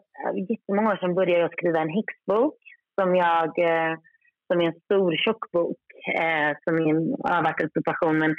jättemånga 0.50 0.92
år 0.92 0.96
sedan 0.96 1.14
började 1.14 1.40
jag 1.40 1.52
skriva 1.52 1.80
en 1.80 1.96
häxbok 1.98 2.58
som 3.00 3.16
jag 3.16 3.58
eh, 3.58 3.94
som 4.46 4.60
är 4.60 4.66
en 4.66 4.80
stor 4.84 5.16
tjock 5.16 5.50
bok 5.52 5.82
eh, 6.20 6.50
som 6.64 6.74
är 6.76 6.88
en, 6.94 7.02
har 7.24 7.42
varit 7.42 7.60
en. 7.60 8.34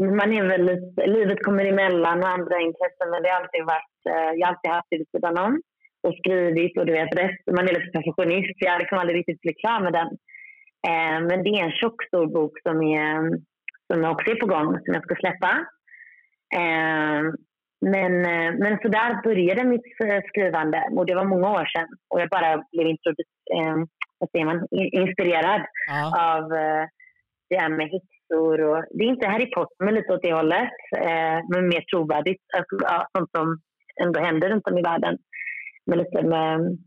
Men 0.00 0.16
man 0.16 0.32
är 0.32 0.44
väl 0.48 0.64
lite, 0.64 1.06
livet 1.06 1.44
kommer 1.44 1.64
emellan 1.64 2.18
och 2.22 2.28
andra 2.28 2.60
intressen. 2.60 3.10
Men 3.10 3.22
det 3.22 3.28
har 3.28 3.40
alltid 3.40 3.64
varit, 3.64 3.98
eh, 4.12 4.30
jag 4.38 4.46
har 4.46 4.52
alltid 4.52 4.70
haft 4.70 4.90
det 4.90 4.98
vid 4.98 5.10
sidan 5.10 5.38
om 5.38 5.62
och 6.02 6.14
skrivit 6.14 6.78
och 6.78 6.86
du 6.86 6.92
vet, 6.92 7.16
rest, 7.16 7.42
man 7.56 7.68
är 7.68 7.74
lite 7.74 7.96
perfektionist. 7.96 8.56
Jag 8.56 8.72
har 8.72 8.78
liksom 8.78 8.98
aldrig 8.98 9.18
riktigt 9.18 9.40
blivit 9.40 9.60
klar 9.60 9.80
med 9.80 9.92
den. 9.92 10.10
Men 11.28 11.42
det 11.44 11.50
är 11.50 11.64
en 11.64 11.78
tjock 11.80 12.04
stor 12.04 12.26
bok 12.26 12.52
som, 12.62 12.82
är, 12.82 13.14
som 13.86 14.04
också 14.04 14.30
är 14.30 14.40
på 14.40 14.46
gång, 14.46 14.68
som 14.84 14.94
jag 14.94 15.02
ska 15.02 15.14
släppa. 15.14 15.52
Men, 17.92 18.12
eh, 18.24 18.50
men 18.58 18.78
så 18.82 18.88
där 18.88 19.22
började 19.22 19.64
mitt 19.64 20.00
eh, 20.04 20.22
skrivande 20.28 20.88
och 20.96 21.06
det 21.06 21.14
var 21.14 21.24
många 21.24 21.50
år 21.50 21.66
sedan. 21.76 21.88
Och 22.10 22.20
jag 22.20 22.28
bara 22.28 22.64
blev 22.72 22.86
eh, 23.54 24.44
man, 24.44 24.66
inspirerad 24.72 25.62
ja. 25.86 26.02
av 26.34 26.44
eh, 26.52 26.84
det 27.50 27.58
här 27.58 27.68
med 27.68 27.90
häxor. 27.94 28.60
Och, 28.60 28.84
det 28.90 29.04
är 29.04 29.08
inte 29.08 29.28
Harry 29.28 29.50
Potter, 29.50 29.84
men 29.84 29.94
lite 29.94 30.12
åt 30.12 30.22
det 30.22 30.32
hållet. 30.32 30.78
Eh, 30.96 31.38
men 31.50 31.68
mer 31.68 31.84
trovärdigt. 31.90 32.42
Alltså, 32.56 32.74
ja, 32.80 33.08
sånt 33.18 33.30
som 33.36 33.58
ändå 34.02 34.20
händer 34.20 34.48
runt 34.48 34.68
om 34.68 34.78
i 34.78 34.82
världen. 34.82 35.18
Men 35.86 35.98
lite 35.98 36.22
med, 36.22 36.78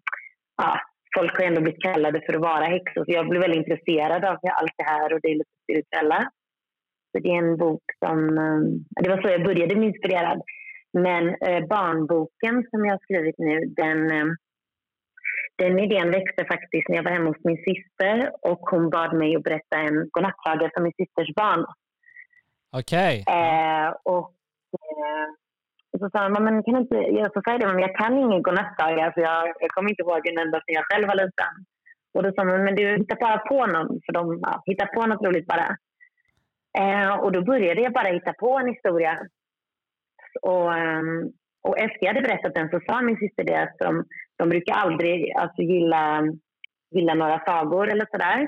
ja, 0.57 0.79
folk 1.17 1.37
har 1.37 1.45
ändå 1.45 1.61
blivit 1.61 1.83
kallade 1.83 2.21
för 2.25 2.33
att 2.33 2.41
vara 2.41 2.65
häxor. 2.65 3.05
Så 3.05 3.11
jag 3.11 3.29
blev 3.29 3.41
väldigt 3.41 3.67
intresserad 3.67 4.25
av 4.25 4.37
allt 4.59 4.73
det 4.77 4.89
här 4.93 5.13
och 5.13 5.19
det 5.21 5.27
är 5.31 5.35
lite 5.35 5.57
spirituella. 5.63 6.19
Så 7.11 7.19
det 7.23 7.29
är 7.29 7.37
en 7.37 7.57
bok 7.57 7.83
som... 8.05 8.37
Eh, 8.37 8.59
det 9.03 9.09
var 9.09 9.21
så 9.21 9.29
jag 9.29 9.43
började 9.43 9.75
bli 9.75 9.87
inspirerad. 9.87 10.41
Men 10.93 11.29
eh, 11.29 11.67
barnboken 11.67 12.65
som 12.69 12.85
jag 12.85 12.93
har 12.93 12.99
skrivit 12.99 13.35
nu, 13.37 13.65
den 13.65 14.11
eh, 14.11 14.25
den 15.57 15.79
idén 15.79 16.11
växte 16.11 16.45
faktiskt 16.45 16.89
när 16.89 16.95
jag 16.95 17.03
var 17.03 17.11
hemma 17.11 17.29
hos 17.29 17.43
min 17.43 17.57
syster 17.57 18.31
och 18.41 18.59
hon 18.59 18.89
bad 18.89 19.13
mig 19.17 19.35
att 19.35 19.43
berätta 19.43 19.77
en 19.77 20.09
godnattsaga 20.11 20.71
för 20.73 20.81
min 20.81 20.93
systers 20.97 21.35
barn. 21.35 21.65
Okej. 22.71 23.21
Okay. 23.21 23.35
Eh, 23.37 23.89
och 24.03 24.33
eh, 24.73 25.27
så 25.99 26.09
sa 26.09 26.19
han, 26.19 26.43
men 26.43 26.63
kan 26.63 26.77
inte, 26.77 26.95
jag 26.95 27.33
så 27.33 27.41
det, 27.45 27.67
men 27.67 27.79
jag 27.79 27.95
kan 27.95 28.17
ingen 28.17 28.41
godnattsaga 28.41 29.11
för 29.13 29.21
jag, 29.21 29.53
jag 29.59 29.71
kommer 29.71 29.89
inte 29.89 30.01
ihåg 30.01 30.27
en 30.27 30.39
enda 30.39 30.57
sen 30.57 30.75
jag 30.79 30.85
själv 30.85 31.07
var 31.07 31.15
liten. 31.15 31.53
Och 32.13 32.23
då 32.23 32.31
sa 32.31 32.43
man, 32.43 32.63
men 32.63 32.75
du 32.75 32.97
hittar 32.97 33.15
bara 33.15 33.37
på 33.37 33.65
någon, 33.65 33.87
för 34.05 34.13
de 34.13 34.39
ja, 34.41 34.63
hittar 34.65 34.85
på 34.85 35.05
något 35.05 35.25
roligt 35.25 35.47
bara. 35.47 35.77
Eh, 36.79 37.13
och 37.19 37.31
då 37.31 37.41
började 37.41 37.81
jag 37.81 37.93
bara 37.93 38.13
hitta 38.13 38.33
på 38.33 38.57
en 38.59 38.67
historia. 38.67 39.27
Och, 40.41 40.73
ehm, 40.77 41.31
och 41.63 41.79
efter 41.79 41.97
jag 41.99 42.13
hade 42.13 42.27
berättat 42.27 42.55
den 42.55 42.69
så 42.69 42.79
sa 42.85 43.01
min 43.01 43.17
syster 43.17 43.43
det 43.43 43.61
att 43.63 43.75
de, 43.79 44.05
de 44.37 44.49
brukar 44.49 44.73
aldrig 44.73 45.33
alltså, 45.35 45.61
gilla, 45.61 46.23
gilla 46.91 47.13
några 47.13 47.39
sagor 47.45 47.91
eller 47.91 48.07
sådär. 48.11 48.47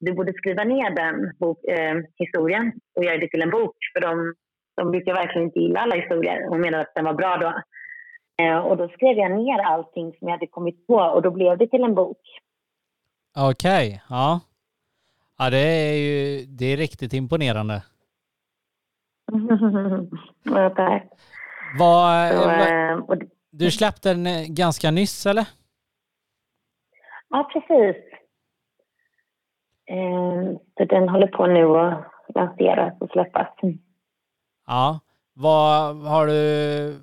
Du 0.00 0.12
borde 0.12 0.32
skriva 0.32 0.64
ner 0.64 0.90
den 0.90 1.38
bok, 1.38 1.64
eh, 1.64 1.96
historien 2.16 2.72
och 2.94 3.04
göra 3.04 3.18
det 3.18 3.28
till 3.28 3.42
en 3.42 3.50
bok. 3.50 3.76
För 3.92 4.00
de, 4.00 4.34
de 4.76 4.90
brukar 4.90 5.14
verkligen 5.14 5.46
inte 5.46 5.60
gilla 5.60 5.80
alla 5.80 5.96
historier. 5.96 6.46
Hon 6.48 6.60
menade 6.60 6.82
att 6.82 6.94
den 6.94 7.04
var 7.04 7.14
bra 7.14 7.36
då. 7.36 7.62
Eh, 8.44 8.58
och 8.58 8.76
då 8.76 8.88
skrev 8.88 9.16
jag 9.16 9.30
ner 9.30 9.58
allting 9.58 10.12
som 10.18 10.28
jag 10.28 10.30
hade 10.30 10.46
kommit 10.46 10.86
på 10.86 10.94
och 10.94 11.22
då 11.22 11.30
blev 11.30 11.58
det 11.58 11.66
till 11.66 11.84
en 11.84 11.94
bok. 11.94 12.20
Okej, 13.36 13.88
okay, 13.88 14.00
ja. 14.10 14.40
Ja, 15.38 15.50
det 15.50 15.58
är 15.58 15.94
ju 15.94 16.44
det 16.46 16.66
är 16.72 16.76
riktigt 16.76 17.12
imponerande. 17.12 17.82
ja, 20.42 20.70
tack. 20.70 21.02
Vad, 21.78 22.32
så, 22.32 22.50
eh, 22.50 22.92
och, 22.92 23.16
du 23.50 23.70
släppte 23.70 24.08
den 24.08 24.26
eh, 24.26 24.46
ganska 24.48 24.90
nyss 24.90 25.26
eller? 25.26 25.46
Ja, 27.28 27.50
precis. 27.52 27.96
Eh, 29.86 30.58
så 30.78 30.84
den 30.84 31.08
håller 31.08 31.26
på 31.26 31.46
nu 31.46 31.64
att 31.64 32.34
lanseras 32.34 33.00
och 33.00 33.10
släppas. 33.10 33.48
Ja. 34.66 35.00
Vad 35.34 35.96
har 35.96 36.26
du 36.26 37.00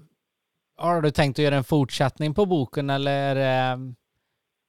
har 0.78 1.02
du 1.02 1.12
tänkt 1.12 1.40
att 1.40 1.46
göra 1.46 1.56
en 1.56 1.64
fortsättning 1.64 2.34
på 2.34 2.46
boken 2.46 2.90
eller 2.90 3.36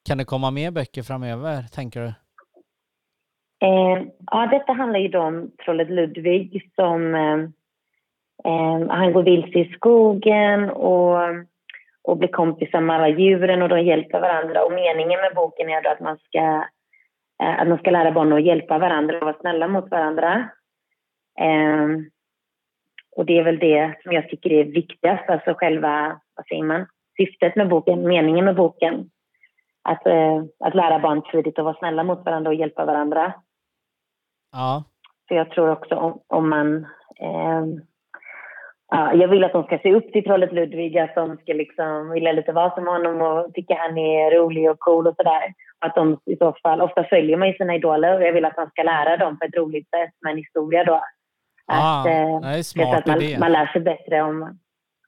kan 0.05 0.17
det 0.17 0.25
komma 0.25 0.51
mer 0.51 0.71
böcker 0.71 1.03
framöver, 1.03 1.63
tänker 1.63 2.01
du? 2.01 2.13
Eh, 3.59 4.03
ja, 4.31 4.47
detta 4.51 4.73
handlar 4.73 4.99
ju 4.99 5.17
om 5.17 5.51
trollet 5.65 5.89
Ludvig 5.89 6.71
som 6.75 7.15
eh, 7.15 7.39
eh, 8.45 8.87
han 8.89 9.13
går 9.13 9.23
vilse 9.23 9.59
i 9.59 9.73
skogen 9.73 10.69
och 10.69 11.19
och 12.07 12.17
blir 12.17 12.29
kompisar 12.29 12.81
med 12.81 12.95
alla 12.95 13.07
djuren 13.07 13.61
och 13.61 13.69
de 13.69 13.81
hjälper 13.81 14.19
varandra. 14.19 14.65
Och 14.65 14.71
meningen 14.71 15.19
med 15.21 15.35
boken 15.35 15.69
är 15.69 15.87
att 15.87 15.99
man 15.99 16.17
ska, 16.17 16.65
eh, 17.43 17.61
att 17.61 17.67
man 17.67 17.77
ska 17.77 17.91
lära 17.91 18.11
barnen 18.11 18.37
att 18.37 18.43
hjälpa 18.43 18.77
varandra 18.77 19.17
och 19.17 19.23
vara 19.23 19.39
snälla 19.39 19.67
mot 19.67 19.91
varandra. 19.91 20.49
Eh, 21.39 21.87
och 23.15 23.25
det 23.25 23.39
är 23.39 23.43
väl 23.43 23.59
det 23.59 23.95
som 24.03 24.11
jag 24.11 24.29
tycker 24.29 24.51
är 24.51 24.63
viktigast, 24.63 25.29
alltså 25.29 25.53
själva, 25.53 26.19
vad 26.35 26.47
säger 26.47 26.63
man, 26.63 26.85
syftet 27.17 27.55
med 27.55 27.69
boken, 27.69 28.07
meningen 28.07 28.45
med 28.45 28.55
boken. 28.55 29.09
Att, 29.81 30.07
eh, 30.07 30.43
att 30.59 30.75
lära 30.75 30.99
barn 30.99 31.21
tidigt 31.31 31.59
att 31.59 31.65
vara 31.65 31.77
snälla 31.79 32.03
mot 32.03 32.25
varandra 32.25 32.49
och 32.49 32.55
hjälpa 32.55 32.85
varandra. 32.85 33.33
Ja. 34.51 34.83
För 35.27 35.35
jag 35.35 35.51
tror 35.51 35.69
också 35.69 35.95
om, 35.95 36.21
om 36.27 36.49
man 36.49 36.87
um, 37.21 37.81
Ja, 38.89 39.13
jag 39.13 39.27
vill 39.27 39.43
att 39.43 39.51
de 39.51 39.63
ska 39.63 39.77
se 39.77 39.93
upp 39.93 40.11
till 40.11 40.23
trollet 40.23 40.53
Ludvig, 40.53 40.97
att 40.97 41.15
de 41.15 41.37
ska 41.37 41.53
liksom 41.53 42.09
vilja 42.09 42.31
lite 42.31 42.51
vara 42.51 42.75
som 42.75 42.87
honom 42.87 43.21
och 43.21 43.53
tycka 43.53 43.75
han 43.79 43.97
är 43.97 44.31
rolig 44.31 44.71
och 44.71 44.79
cool 44.79 45.07
och 45.07 45.15
sådär. 45.15 45.53
Att 45.79 45.95
de 45.95 46.19
i 46.25 46.35
så 46.35 46.55
fall, 46.63 46.81
ofta 46.81 47.03
följer 47.03 47.37
man 47.37 47.47
ju 47.47 47.53
sina 47.53 47.75
idoler 47.75 48.15
och 48.15 48.23
jag 48.23 48.33
vill 48.33 48.45
att 48.45 48.57
man 48.57 48.69
ska 48.69 48.83
lära 48.83 49.17
dem 49.17 49.39
på 49.39 49.45
ett 49.45 49.55
roligt 49.55 49.89
sätt 49.89 50.13
med 50.21 50.31
en 50.31 50.37
historia 50.37 50.83
då. 50.83 50.95
Att, 51.67 52.05
ah, 52.05 52.09
eh, 52.09 52.41
det 52.41 52.47
är 52.47 52.63
smart 52.63 52.97
att 52.97 53.05
man, 53.05 53.21
idé. 53.21 53.39
man 53.39 53.51
lär 53.51 53.65
sig 53.65 53.81
bättre 53.81 54.21
om... 54.21 54.59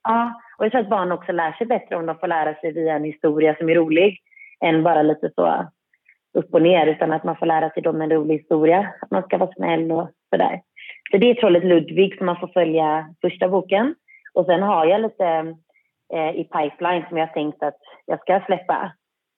Ja, 0.03 0.41
och 0.57 0.65
jag 0.65 0.71
tror 0.71 0.81
att 0.81 0.89
barn 0.89 1.11
också 1.11 1.31
lär 1.31 1.51
sig 1.51 1.67
bättre 1.67 1.95
om 1.95 2.05
de 2.05 2.17
får 2.17 2.27
lära 2.27 2.53
sig 2.53 2.71
via 2.71 2.93
en 2.93 3.03
historia 3.03 3.55
som 3.55 3.69
är 3.69 3.75
rolig 3.75 4.19
än 4.65 4.83
bara 4.83 5.01
lite 5.01 5.29
så 5.35 5.69
upp 6.37 6.53
och 6.53 6.61
ner, 6.61 6.87
utan 6.87 7.13
att 7.13 7.23
man 7.23 7.35
får 7.35 7.45
lära 7.45 7.69
sig 7.69 7.83
dem 7.83 8.01
en 8.01 8.11
rolig 8.11 8.37
historia. 8.37 8.93
Att 9.01 9.11
man 9.11 9.23
ska 9.23 9.37
vara 9.37 9.53
snäll 9.53 9.91
och 9.91 10.09
sådär. 10.29 10.61
Så 11.11 11.17
det 11.17 11.29
är 11.29 11.35
trollet 11.35 11.63
Ludvig 11.63 12.17
som 12.17 12.25
man 12.25 12.39
får 12.39 12.47
följa 12.47 13.15
första 13.21 13.49
boken. 13.49 13.95
Och 14.33 14.45
sen 14.45 14.63
har 14.63 14.85
jag 14.85 15.01
lite 15.01 15.55
eh, 16.13 16.29
i 16.29 16.43
pipeline 16.43 17.05
som 17.09 17.17
jag 17.17 17.33
tänkt 17.33 17.63
att 17.63 17.77
jag 18.05 18.19
ska 18.19 18.41
släppa 18.45 18.91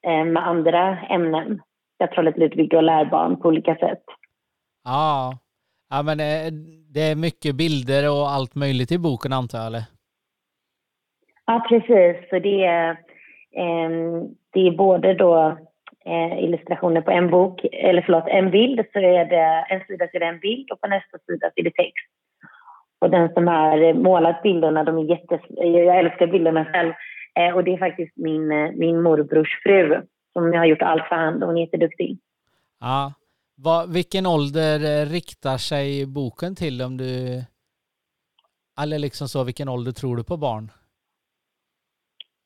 eh, 0.08 0.26
med 0.26 0.48
andra 0.48 1.00
ämnen. 1.00 1.62
Jag 1.98 2.12
trollet 2.12 2.38
Ludvig 2.38 2.74
och 2.74 2.84
lärbarn 2.84 3.42
på 3.42 3.48
olika 3.48 3.76
sätt. 3.76 4.04
Ja, 4.84 5.38
ja 5.90 6.04
men 6.04 6.20
eh, 6.20 6.52
det 6.94 7.02
är 7.02 7.16
mycket 7.16 7.56
bilder 7.56 8.12
och 8.12 8.30
allt 8.30 8.56
möjligt 8.56 8.92
i 8.92 8.98
boken 8.98 9.34
antar 9.34 9.58
jag, 9.58 9.68
eller? 9.68 9.84
Ja, 11.46 11.66
precis. 11.70 12.30
Så 12.30 12.40
det 12.40 12.66
är, 12.66 12.90
eh, 13.56 13.90
det 14.54 14.68
är 14.68 14.78
både 14.78 15.14
då 15.14 15.58
Eh, 16.06 16.44
illustrationer 16.44 17.02
på 17.02 17.12
en 17.12 17.30
bok, 17.30 17.66
eller 17.72 18.02
förlåt, 18.02 18.28
en 18.28 18.52
bild 18.52 18.80
så 18.94 19.00
är 19.00 19.26
det 19.26 19.66
en 19.70 19.86
sida 19.88 20.08
så 20.12 20.18
är 20.18 20.20
det 20.20 20.26
en 20.26 20.40
bild 20.40 20.72
och 20.72 20.82
på 20.82 20.88
nästa 20.88 21.18
sida 21.28 21.50
så 21.54 21.54
är 21.56 21.64
det 21.64 21.76
text. 21.76 22.10
Och 23.00 23.10
den 23.10 23.34
som 23.34 23.48
har 23.48 23.94
målat 23.94 24.44
bilderna, 24.44 24.84
de 24.84 24.98
är 24.98 25.04
jättes... 25.04 25.42
Jag 25.50 26.00
älskar 26.00 26.28
bilderna 26.28 26.66
själv. 26.66 26.94
Eh, 27.40 27.56
och 27.56 27.64
det 27.64 27.74
är 27.74 27.78
faktiskt 27.78 28.18
min, 28.18 28.52
eh, 28.52 28.72
min 28.72 29.02
morbrors 29.02 29.60
fru 29.64 30.02
som 30.34 30.54
har 30.54 30.66
gjort 30.66 30.82
allt 30.82 31.08
för 31.08 31.16
hand 31.16 31.44
och 31.44 31.50
hon 31.50 31.58
är 31.58 31.62
jätteduktig. 31.62 32.18
Ja, 32.80 33.14
Va, 33.64 33.86
vilken 33.86 34.26
ålder 34.26 34.80
eh, 34.80 35.06
riktar 35.06 35.58
sig 35.58 36.06
boken 36.06 36.56
till 36.56 36.82
om 36.82 36.98
du... 36.98 37.44
Eller 38.82 39.00
liksom 39.00 39.28
så, 39.28 39.44
vilken 39.44 39.70
ålder 39.70 39.92
tror 39.92 40.18
du 40.18 40.24
på 40.24 40.38
barn? 40.38 40.72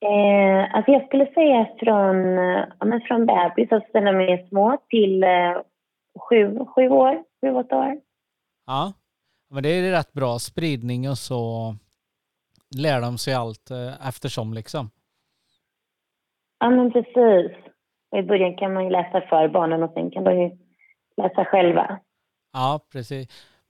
Eh, 0.01 0.75
alltså 0.75 0.91
jag 0.91 1.05
skulle 1.05 1.33
säga 1.33 1.67
från, 1.79 2.15
ja, 2.79 2.85
men 2.85 3.01
från 3.01 3.25
bebis, 3.25 3.71
alltså 3.71 3.89
när 3.93 4.13
de 4.13 4.33
är 4.33 4.47
små, 4.47 4.77
till 4.89 5.23
eh, 5.23 5.61
sju, 6.29 6.65
sju 6.65 6.89
år, 6.89 7.23
sju, 7.41 7.51
åtta 7.51 7.77
år. 7.77 8.01
Ja, 8.65 8.93
men 9.49 9.63
det 9.63 9.69
är 9.69 9.91
rätt 9.91 10.13
bra 10.13 10.39
spridning 10.39 11.09
och 11.09 11.17
så 11.17 11.73
lär 12.77 13.01
de 13.01 13.17
sig 13.17 13.33
allt 13.33 13.71
eh, 13.71 14.07
eftersom 14.07 14.53
liksom. 14.53 14.89
Ja, 16.59 16.69
men 16.69 16.91
precis. 16.91 17.51
I 18.15 18.21
början 18.21 18.55
kan 18.55 18.73
man 18.73 18.83
ju 18.83 18.89
läsa 18.89 19.21
för 19.21 19.47
barnen 19.47 19.83
och 19.83 19.93
sen 19.93 20.11
kan 20.11 20.23
de 20.23 20.41
ju 20.41 20.57
läsa 21.17 21.45
själva. 21.45 21.99
Ja, 22.53 22.79
precis. 22.91 23.27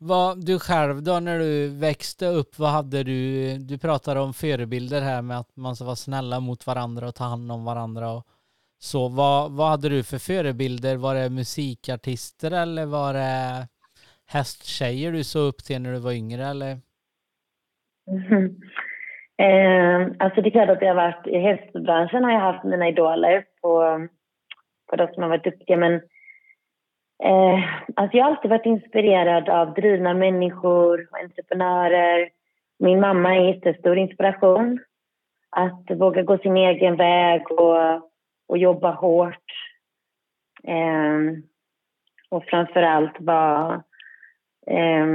Vad, 0.07 0.45
du 0.45 0.59
själv 0.59 1.03
då 1.03 1.19
när 1.19 1.39
du 1.39 1.79
växte 1.79 2.25
upp, 2.25 2.59
vad 2.59 2.69
hade 2.69 3.03
du, 3.03 3.57
du 3.57 3.77
pratade 3.77 4.19
om 4.19 4.33
förebilder 4.33 5.01
här 5.01 5.21
med 5.21 5.37
att 5.39 5.55
man 5.55 5.75
ska 5.75 5.85
vara 5.85 5.95
snälla 5.95 6.39
mot 6.39 6.67
varandra 6.67 7.07
och 7.07 7.15
ta 7.15 7.23
hand 7.23 7.51
om 7.51 7.65
varandra 7.65 8.11
och 8.11 8.23
så. 8.79 9.07
Vad, 9.09 9.51
vad 9.51 9.69
hade 9.69 9.89
du 9.89 10.03
för 10.03 10.17
förebilder? 10.17 10.95
Var 10.97 11.15
det 11.15 11.29
musikartister 11.29 12.51
eller 12.51 12.85
var 12.85 13.13
det 13.13 13.67
hästtjejer 14.27 15.11
du 15.11 15.23
såg 15.23 15.47
upp 15.47 15.63
till 15.63 15.81
när 15.81 15.93
du 15.93 15.99
var 15.99 16.11
yngre 16.11 16.45
eller? 16.45 16.71
Mm. 18.11 18.55
Eh, 19.37 20.07
alltså 20.19 20.41
det 20.41 20.49
är 20.49 20.51
klart 20.51 20.69
att 20.69 20.81
jag 20.81 20.87
har 20.87 20.95
varit 20.95 21.27
i 21.27 21.37
hästbranschen 21.37 22.23
har 22.23 22.31
jag 22.31 22.39
haft 22.39 22.63
mina 22.63 22.87
idoler 22.87 23.45
på, 23.61 24.07
på 24.89 24.95
de 24.95 25.07
som 25.13 25.23
har 25.23 25.29
varit 25.29 25.43
duktiga 25.43 25.77
men 25.77 26.01
eh, 27.23 27.59
alltså 27.95 28.17
jag 28.17 28.25
har 28.25 28.31
alltid 28.31 28.51
varit 28.51 28.65
inspirerad 28.65 29.49
av 29.49 29.73
drivna 29.73 30.13
människor 30.13 31.07
och 31.11 31.19
entreprenörer. 31.19 32.29
Min 32.79 32.99
mamma 32.99 33.35
är 33.35 33.39
en 33.39 33.47
jättestor 33.47 33.97
inspiration. 33.97 34.79
Att 35.49 35.91
våga 35.99 36.21
gå 36.21 36.37
sin 36.37 36.57
egen 36.57 36.95
väg 36.95 37.51
och, 37.51 38.11
och 38.47 38.57
jobba 38.57 38.91
hårt. 38.91 39.51
Eh, 40.63 41.37
och 42.29 42.43
framför 42.45 42.81
allt 42.81 43.19
vara 43.19 43.83
eh, 44.67 45.05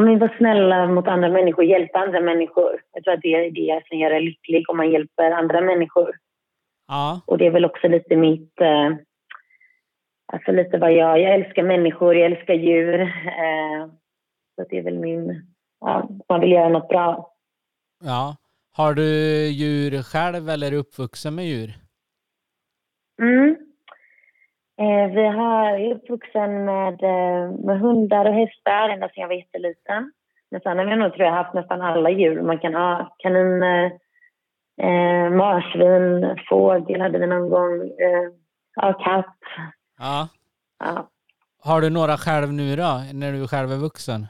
men 0.00 0.18
vara 0.18 0.36
snälla 0.38 0.86
mot 0.86 1.08
andra 1.08 1.28
människor, 1.28 1.64
hjälpa 1.64 1.98
andra 1.98 2.20
människor. 2.20 2.82
Jag 2.92 3.04
tror 3.04 3.14
att 3.14 3.22
det 3.22 3.34
är 3.34 3.50
det 3.50 3.82
som 3.88 3.98
gör 3.98 4.10
en 4.10 4.24
lycklig, 4.24 4.70
om 4.70 4.76
man 4.76 4.90
hjälper 4.90 5.30
andra 5.30 5.60
människor. 5.60 6.10
Ja. 6.88 7.20
Och 7.26 7.38
det 7.38 7.46
är 7.46 7.50
väl 7.50 7.64
också 7.64 7.88
lite 7.88 8.16
mitt... 8.16 8.60
Eh, 8.60 8.90
alltså 10.32 10.52
lite 10.52 10.78
vad 10.78 10.92
jag... 10.92 11.20
Jag 11.20 11.34
älskar 11.34 11.62
människor, 11.62 12.16
jag 12.16 12.26
älskar 12.26 12.54
djur. 12.54 13.00
Eh, 13.00 13.86
så 14.56 14.66
det 14.70 14.78
är 14.78 14.82
väl 14.82 14.98
min... 14.98 15.46
Ja, 15.80 16.08
man 16.28 16.40
vill 16.40 16.52
göra 16.52 16.68
något 16.68 16.88
bra. 16.88 17.32
Ja. 18.04 18.36
Har 18.72 18.94
du 18.94 19.02
djur 19.48 20.02
själv 20.02 20.48
eller 20.48 20.66
är 20.66 20.70
du 20.70 20.76
uppvuxen 20.76 21.34
med 21.34 21.44
djur? 21.44 21.70
Mm. 23.22 23.56
Eh, 24.80 25.14
vi 25.14 25.26
har, 25.26 25.70
jag 25.70 25.80
är 25.80 25.94
uppvuxen 25.94 26.64
med, 26.64 27.02
eh, 27.02 27.50
med 27.64 27.80
hundar 27.80 28.24
och 28.24 28.34
hästar 28.34 28.88
ända 28.88 29.08
sedan 29.08 29.20
jag 29.22 29.28
var 29.28 29.34
jätteliten. 29.34 30.12
Men 30.50 30.60
sen 30.60 30.78
har 30.78 30.84
vi 30.84 30.96
nog 30.96 31.14
tror 31.14 31.26
jag 31.26 31.34
haft 31.34 31.54
nästan 31.54 31.82
alla 31.82 32.10
djur 32.10 32.42
man 32.42 32.58
kan 32.58 32.74
ha. 32.74 33.16
Kaniner, 33.18 33.84
eh, 34.82 35.30
marsvin, 35.30 36.36
fågel 36.48 37.00
hade 37.00 37.18
vi 37.18 37.26
någon 37.26 37.50
gång. 37.50 37.80
Eh, 37.82 38.30
ja, 38.74 38.92
katt. 38.92 39.38
Ja. 40.02 40.28
Ja. 40.78 41.08
Har 41.64 41.80
du 41.80 41.90
några 41.90 42.16
själv 42.16 42.52
nu 42.52 42.76
då, 42.76 43.02
när 43.12 43.32
du 43.32 43.48
själv 43.48 43.72
är 43.72 43.76
vuxen? 43.76 44.26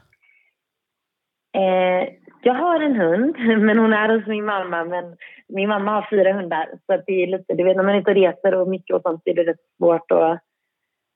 Eh, 1.55 2.09
jag 2.43 2.55
har 2.55 2.81
en 2.81 2.97
hund, 2.97 3.37
men 3.67 3.79
hon 3.79 3.93
är 3.93 4.09
hos 4.17 4.27
min 4.27 4.45
mamma. 4.45 4.85
Men 4.85 5.17
min 5.49 5.69
mamma 5.69 5.91
har 5.91 6.07
fyra 6.11 6.33
hundar. 6.33 6.69
Så 6.87 7.03
det 7.07 7.13
är 7.23 7.27
lite, 7.27 7.55
du 7.55 7.65
vet 7.65 7.77
när 7.77 7.85
man 7.85 7.95
inte 7.95 8.15
reser 8.15 8.55
och 8.55 8.69
mycket 8.69 8.97
och 8.97 9.03
sånt 9.03 9.23
så 9.25 9.31
är 9.31 9.35
det 9.35 9.51
rätt 9.51 9.67
svårt 9.79 10.11
att 10.11 10.41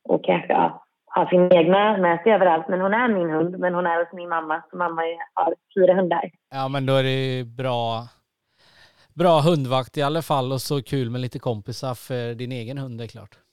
och 0.09 0.25
kanske 0.25 0.53
ja, 0.53 0.85
ha 1.15 1.29
sin 1.29 1.53
egna 1.53 1.97
med 1.97 2.23
sig 2.23 2.33
överallt. 2.33 2.69
Men 2.69 2.81
hon 2.81 2.95
är 2.95 3.09
min 3.09 3.31
hund, 3.31 3.59
men 3.59 3.75
hon 3.75 3.87
är 3.87 4.05
hos 4.05 4.13
min 4.13 4.29
mamma. 4.29 4.63
Så 4.71 4.77
mamma 4.77 5.03
har 5.35 5.55
fyra 5.75 5.95
hundar. 5.95 6.31
Ja, 6.51 6.69
men 6.69 6.87
då 6.87 6.95
är 6.95 7.03
det 7.03 7.45
bra, 7.45 8.03
bra 9.15 9.41
hundvakt 9.41 9.97
i 9.97 10.03
alla 10.03 10.23
fall 10.23 10.53
och 10.53 10.61
så 10.61 10.83
kul 10.83 11.11
med 11.11 11.21
lite 11.21 11.39
kompisar 11.39 11.95
för 11.95 12.35
din 12.35 12.53
egen 12.53 12.79
hund 12.79 13.01
är 13.01 13.07
klart. 13.07 13.46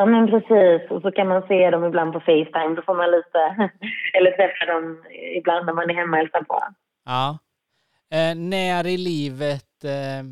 Ja, 0.00 0.06
men 0.06 0.26
precis. 0.26 0.90
Och 0.90 1.02
så 1.02 1.12
kan 1.12 1.28
man 1.28 1.42
se 1.48 1.70
dem 1.70 1.84
ibland 1.84 2.12
på 2.12 2.20
Facetime. 2.20 2.74
Då 2.76 2.82
får 2.82 2.94
man 2.94 3.10
lite... 3.10 3.38
Eller 4.16 4.30
träffa 4.30 4.72
dem 4.72 5.04
ibland 5.36 5.66
när 5.66 5.72
man 5.72 5.90
är 5.90 5.94
hemma 5.94 6.16
och 6.16 6.16
hälsar 6.16 6.42
på. 6.42 6.62
Ja. 7.04 7.38
Eh, 8.14 8.34
när 8.36 8.86
i 8.86 8.96
livet 8.96 9.84
eh, 9.84 10.22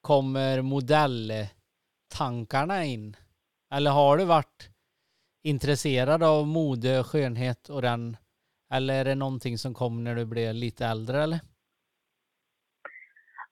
kommer 0.00 0.62
modelltankarna 0.62 2.84
in? 2.84 3.16
Eller 3.74 3.90
har 3.90 4.16
du 4.16 4.24
varit 4.24 4.70
intresserad 5.42 6.22
av 6.22 6.46
mode, 6.46 7.04
skönhet 7.04 7.68
och 7.68 7.82
den? 7.82 8.16
Eller 8.74 9.00
är 9.00 9.04
det 9.04 9.14
någonting 9.14 9.58
som 9.58 9.74
kom 9.74 10.04
när 10.04 10.14
du 10.14 10.24
blev 10.24 10.54
lite 10.54 10.86
äldre 10.86 11.22
eller? 11.22 11.40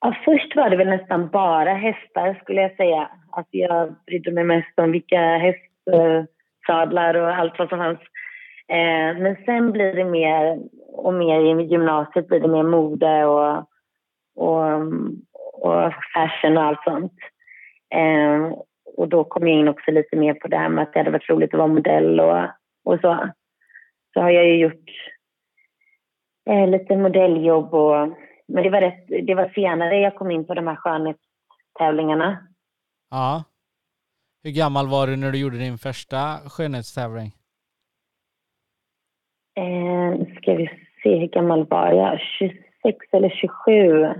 Ja, 0.01 0.17
först 0.25 0.57
var 0.57 0.71
det 0.71 0.77
väl 0.77 0.89
nästan 0.89 1.29
bara 1.29 1.75
hästar 1.75 2.41
skulle 2.43 2.61
jag 2.61 2.77
säga. 2.77 3.11
Alltså 3.33 3.57
jag 3.57 3.95
brydde 4.07 4.31
mig 4.31 4.45
mest 4.45 4.79
om 4.79 4.93
vilka 4.93 5.21
hästsadlar 5.21 7.15
eh, 7.15 7.23
och 7.23 7.35
allt 7.35 7.59
vad 7.59 7.69
som 7.69 7.79
fanns. 7.79 8.01
Eh, 8.69 9.19
men 9.23 9.37
sen 9.45 9.73
blir 9.73 9.95
det 9.95 10.05
mer 10.05 10.59
och 10.93 11.15
mer 11.15 11.41
i 11.41 11.63
gymnasiet 11.63 12.29
blir 12.29 12.41
det 12.41 12.49
mer 12.49 12.63
mode 12.63 13.25
och, 13.25 13.59
och, 14.37 14.83
och 15.53 15.93
fashion 16.15 16.57
och 16.57 16.63
allt 16.63 16.85
sånt. 16.85 17.19
Eh, 17.95 18.53
och 18.97 19.09
då 19.09 19.25
kom 19.25 19.49
jag 19.49 19.59
in 19.59 19.69
också 19.69 19.91
lite 19.91 20.17
mer 20.17 20.35
på 20.35 20.49
det 20.49 20.57
här 20.57 20.69
med 20.69 20.83
att 20.83 20.93
det 20.93 20.99
hade 20.99 21.11
varit 21.11 21.31
roligt 21.31 21.55
att 21.55 21.59
vara 21.59 21.69
modell 21.69 22.21
och, 22.21 22.45
och 22.85 23.01
så. 23.01 23.29
Så 24.15 24.21
har 24.21 24.31
jag 24.31 24.47
ju 24.47 24.57
gjort 24.57 24.91
eh, 26.51 26.69
lite 26.69 26.97
modelljobb 26.97 27.75
och 27.75 28.09
men 28.53 28.63
det 28.63 28.71
var, 28.71 28.81
rätt, 28.81 29.27
det 29.27 29.35
var 29.35 29.49
senare 29.55 29.99
jag 29.99 30.15
kom 30.15 30.31
in 30.31 30.47
på 30.47 30.55
de 30.55 30.67
här 30.67 30.77
skönhetstävlingarna. 30.77 32.39
Ja. 33.11 33.45
Hur 34.43 34.51
gammal 34.51 34.87
var 34.89 35.07
du 35.07 35.17
när 35.17 35.33
du 35.33 35.39
gjorde 35.39 35.59
din 35.59 35.79
första 35.79 36.19
skönhetstävling? 36.49 37.33
Eh, 39.57 40.37
ska 40.37 40.55
vi 40.55 40.71
se, 41.03 41.19
hur 41.19 41.27
gammal 41.27 41.67
var 41.67 41.93
jag? 41.93 42.21
26 42.39 42.97
eller 43.13 43.29
27. 43.31 44.15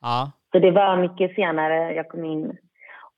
Ja. 0.00 0.32
Så 0.52 0.58
det 0.58 0.70
var 0.70 0.96
mycket 0.96 1.34
senare 1.34 1.94
jag 1.94 2.08
kom 2.08 2.24
in. 2.24 2.56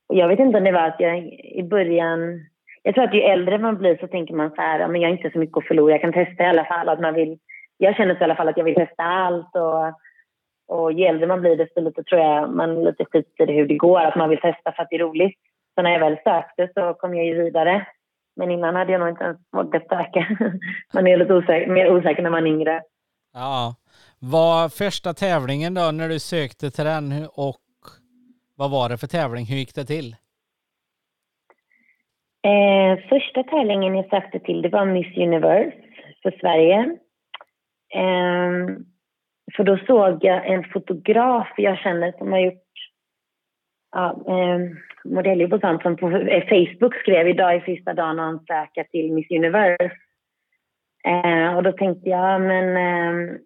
Och 0.07 0.15
jag 0.15 0.27
vet 0.27 0.39
inte 0.39 0.57
om 0.57 0.63
det 0.63 0.71
var 0.71 0.87
att 0.87 0.99
jag 0.99 1.17
i 1.33 1.63
början... 1.63 2.45
Jag 2.83 2.95
tror 2.95 3.03
att 3.03 3.15
ju 3.15 3.21
äldre 3.21 3.57
man 3.57 3.77
blir 3.77 3.97
så 3.97 4.07
tänker 4.07 4.33
man 4.33 4.49
så 4.49 4.61
här, 4.61 4.87
men 4.87 5.01
jag 5.01 5.09
har 5.09 5.17
inte 5.17 5.31
så 5.31 5.39
mycket 5.39 5.57
att 5.57 5.67
förlora, 5.67 5.91
jag 5.91 6.01
kan 6.01 6.13
testa 6.13 6.43
i 6.43 6.47
alla 6.47 6.65
fall. 6.65 6.89
Att 6.89 6.99
man 6.99 7.13
vill, 7.13 7.39
jag 7.77 7.95
känner 7.95 8.21
i 8.21 8.23
alla 8.23 8.35
fall 8.35 8.47
att 8.47 8.57
jag 8.57 8.63
vill 8.63 8.75
testa 8.75 9.03
allt. 9.03 9.55
Och, 9.55 9.99
och 10.67 10.93
ju 10.93 11.05
äldre 11.05 11.27
man 11.27 11.41
blir 11.41 11.57
desto 11.57 11.81
lite 11.81 12.03
tror 12.03 12.21
jag 12.21 12.49
man 12.49 12.83
lite 12.83 13.05
skiter 13.05 13.49
i 13.49 13.53
hur 13.53 13.67
det 13.67 13.77
går, 13.77 13.99
att 13.99 14.15
man 14.15 14.29
vill 14.29 14.41
testa 14.41 14.71
för 14.71 14.83
att 14.83 14.89
det 14.89 14.95
är 14.95 14.99
roligt. 14.99 15.39
Så 15.75 15.81
när 15.81 15.91
jag 15.91 15.99
väl 15.99 16.17
sökte 16.23 16.69
så 16.73 16.93
kom 16.93 17.15
jag 17.15 17.25
ju 17.25 17.43
vidare. 17.43 17.87
Men 18.35 18.51
innan 18.51 18.75
hade 18.75 18.91
jag 18.91 18.99
nog 18.99 19.09
inte 19.09 19.23
ens 19.23 19.37
vågat 19.51 19.87
söka. 19.89 20.27
Man 20.93 21.07
är 21.07 21.17
lite 21.17 21.33
osäker, 21.33 21.67
mer 21.67 21.91
osäker 21.91 22.23
när 22.23 22.29
man 22.29 22.47
är 22.47 22.51
yngre. 22.51 22.81
Ja. 23.33 23.75
Var 24.19 24.69
första 24.69 25.13
tävlingen 25.13 25.73
då 25.73 25.91
när 25.91 26.09
du 26.09 26.19
sökte 26.19 26.71
till 26.71 26.85
den 26.85 27.27
och 27.35 27.57
vad 28.57 28.71
var 28.71 28.89
det 28.89 28.97
för 28.97 29.07
tävling? 29.07 29.45
Hur 29.45 29.55
gick 29.55 29.75
det 29.75 29.85
till? 29.85 30.15
Eh, 32.45 33.09
första 33.09 33.43
tävlingen 33.43 33.95
jag 33.95 34.09
sökte 34.09 34.39
till 34.39 34.61
det 34.61 34.69
var 34.69 34.85
Miss 34.85 35.17
Universe 35.17 35.77
för 36.23 36.31
Sverige. 36.39 36.97
Eh, 37.93 38.77
för 39.55 39.63
då 39.63 39.77
såg 39.77 40.17
jag 40.23 40.47
en 40.47 40.63
fotograf 40.63 41.47
jag 41.57 41.77
känner 41.77 42.11
som 42.11 42.31
har 42.31 42.39
gjort 42.39 42.63
ja, 43.91 44.23
eh, 44.27 44.59
modeller 45.03 45.53
och 45.53 45.59
sånt 45.59 45.81
som 45.81 45.95
på 45.95 46.09
Facebook 46.49 46.95
skrev 46.95 47.27
idag 47.27 47.55
är 47.55 47.59
sista 47.59 47.93
dagen 47.93 48.19
att 48.19 48.25
ansöka 48.25 48.83
till 48.83 49.13
Miss 49.13 49.31
Universe. 49.31 49.91
Eh, 51.05 51.55
och 51.55 51.63
då 51.63 51.71
tänkte 51.71 52.09
jag, 52.09 52.41
men, 52.41 52.67
eh, 52.77 53.37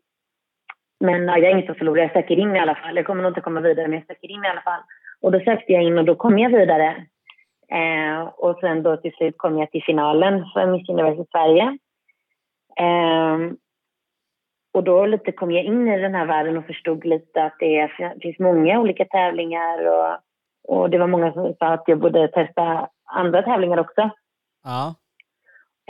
men 1.00 1.28
ja, 1.28 1.38
jag 1.38 1.52
är 1.52 1.58
inget 1.58 1.70
att 1.70 1.78
förlora, 1.78 2.02
jag 2.02 2.14
söker 2.14 2.40
in 2.40 2.56
i 2.56 2.60
alla 2.60 2.76
fall. 2.76 2.96
Jag 2.96 3.06
kommer 3.06 3.24
nog 3.24 3.30
inte 3.32 3.42
komma 3.42 3.62
vidare, 3.62 3.88
men 3.88 4.00
jag 4.00 4.08
söker 4.08 4.32
in 4.32 4.46
i 4.46 4.48
alla 4.48 4.62
fall. 4.62 4.82
Och 5.22 5.32
då 5.32 5.40
sökte 5.40 5.74
jag 5.74 5.84
in 5.84 5.98
och 5.98 6.06
då 6.06 6.16
kom 6.16 6.40
jag 6.40 6.50
vidare. 6.50 7.06
Eh, 7.72 8.22
och 8.22 8.60
sen 8.60 8.84
då 8.84 8.98
till 8.98 9.14
slut 9.14 9.38
kom 9.38 9.58
jag 9.58 9.72
till 9.72 9.84
finalen 9.84 10.46
för 10.54 10.66
Miss 10.66 10.90
Universe 10.90 11.22
i 11.22 11.26
Sverige. 11.32 11.78
Eh, 12.80 13.38
och 14.78 14.84
då 14.84 15.06
lite 15.06 15.32
kom 15.32 15.52
jag 15.52 15.64
in 15.64 15.88
i 15.88 16.02
den 16.02 16.16
här 16.16 16.26
världen 16.26 16.58
och 16.58 16.66
förstod 16.66 17.06
lite 17.06 17.44
att 17.44 17.56
det 17.60 17.92
finns 18.22 18.40
många 18.40 18.80
olika 18.80 19.06
tävlingar 19.06 19.88
och, 19.88 20.18
och 20.68 20.90
det 20.90 20.98
var 20.98 21.08
många 21.08 21.34
som 21.34 21.56
sa 21.60 21.66
att 21.66 21.84
jag 21.88 22.00
borde 22.00 22.28
testa 22.28 22.90
andra 23.06 23.42
tävlingar 23.42 23.78
också. 23.78 24.10
Ja. 24.64 24.96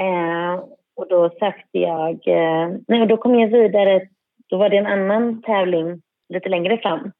Eh, 0.04 0.63
och 0.95 1.08
då 1.10 1.30
sökte 1.30 1.78
jag... 1.80 2.28
Eh, 2.28 2.69
nej, 2.88 3.06
då 3.08 3.17
kom 3.17 3.39
jag 3.39 3.47
vidare. 3.47 4.08
Då 4.50 4.58
var 4.58 4.69
det 4.69 4.78
en 4.78 4.88
annan 4.88 5.41
tävling 5.41 6.02
lite 6.30 6.50
längre 6.50 6.78
fram. 6.78 7.12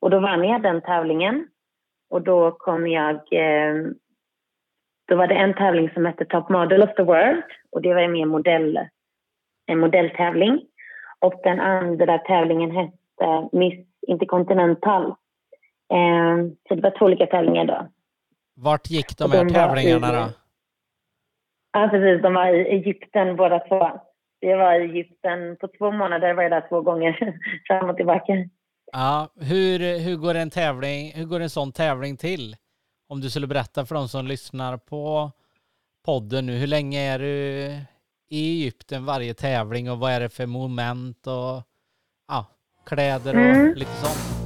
Och 0.00 0.10
då 0.10 0.20
vann 0.20 0.44
jag 0.44 0.62
den 0.62 0.80
tävlingen. 0.80 1.48
Och 2.10 2.22
då 2.22 2.50
kom 2.50 2.86
jag... 2.88 3.14
Eh, 3.14 3.74
då 5.08 5.16
var 5.16 5.26
det 5.26 5.34
en 5.34 5.54
tävling 5.54 5.90
som 5.90 6.06
hette 6.06 6.24
Top 6.24 6.48
Model 6.48 6.82
of 6.82 6.94
the 6.94 7.02
World. 7.02 7.44
Och 7.72 7.82
det 7.82 7.94
var 7.94 8.08
mer 8.08 8.26
modell, 8.26 8.80
en 9.66 9.78
modelltävling. 9.78 10.60
Och 11.20 11.40
den 11.44 11.60
andra 11.60 12.18
tävlingen 12.18 12.70
hette 12.70 13.48
Miss 13.52 13.86
Intercontinental. 14.06 15.04
Eh, 15.92 16.36
så 16.68 16.74
det 16.74 16.82
var 16.82 16.98
två 16.98 17.04
olika 17.04 17.26
tävlingar 17.26 17.64
då. 17.64 17.88
Vart 18.54 18.90
gick 18.90 19.18
de 19.18 19.32
här 19.32 19.44
de 19.44 19.52
tävlingarna 19.54 20.12
då? 20.12 20.28
Ja, 21.72 21.88
precis. 21.90 22.22
De 22.22 22.34
var 22.34 22.46
i 22.46 22.60
Egypten 22.60 23.36
båda 23.36 23.58
två. 23.58 24.00
Det 24.40 24.56
var 24.56 24.80
i 24.80 24.84
Egypten 24.84 25.56
på 25.60 25.68
två 25.78 25.90
månader, 25.90 26.34
var 26.34 26.42
jag 26.42 26.52
där 26.52 26.68
två 26.68 26.80
gånger 26.80 27.34
fram 27.66 27.90
och 27.90 27.96
tillbaka. 27.96 28.32
Ja, 28.92 29.28
hur, 29.40 29.98
hur, 29.98 30.16
går 30.16 30.34
en 30.34 30.50
tävling, 30.50 31.12
hur 31.14 31.24
går 31.24 31.40
en 31.40 31.50
sån 31.50 31.72
tävling 31.72 32.16
till? 32.16 32.56
Om 33.08 33.20
du 33.20 33.30
skulle 33.30 33.46
berätta 33.46 33.86
för 33.86 33.94
de 33.94 34.08
som 34.08 34.26
lyssnar 34.26 34.76
på 34.76 35.30
podden 36.04 36.46
nu, 36.46 36.52
hur 36.52 36.66
länge 36.66 37.00
är 37.00 37.18
du 37.18 37.70
i 38.28 38.50
Egypten 38.50 39.04
varje 39.04 39.34
tävling 39.34 39.90
och 39.90 39.98
vad 39.98 40.12
är 40.12 40.20
det 40.20 40.28
för 40.28 40.46
moment 40.46 41.26
och 41.26 41.62
ja, 42.28 42.46
kläder 42.86 43.34
och 43.34 43.40
mm. 43.40 43.74
lite 43.74 43.96
sånt? 44.02 44.45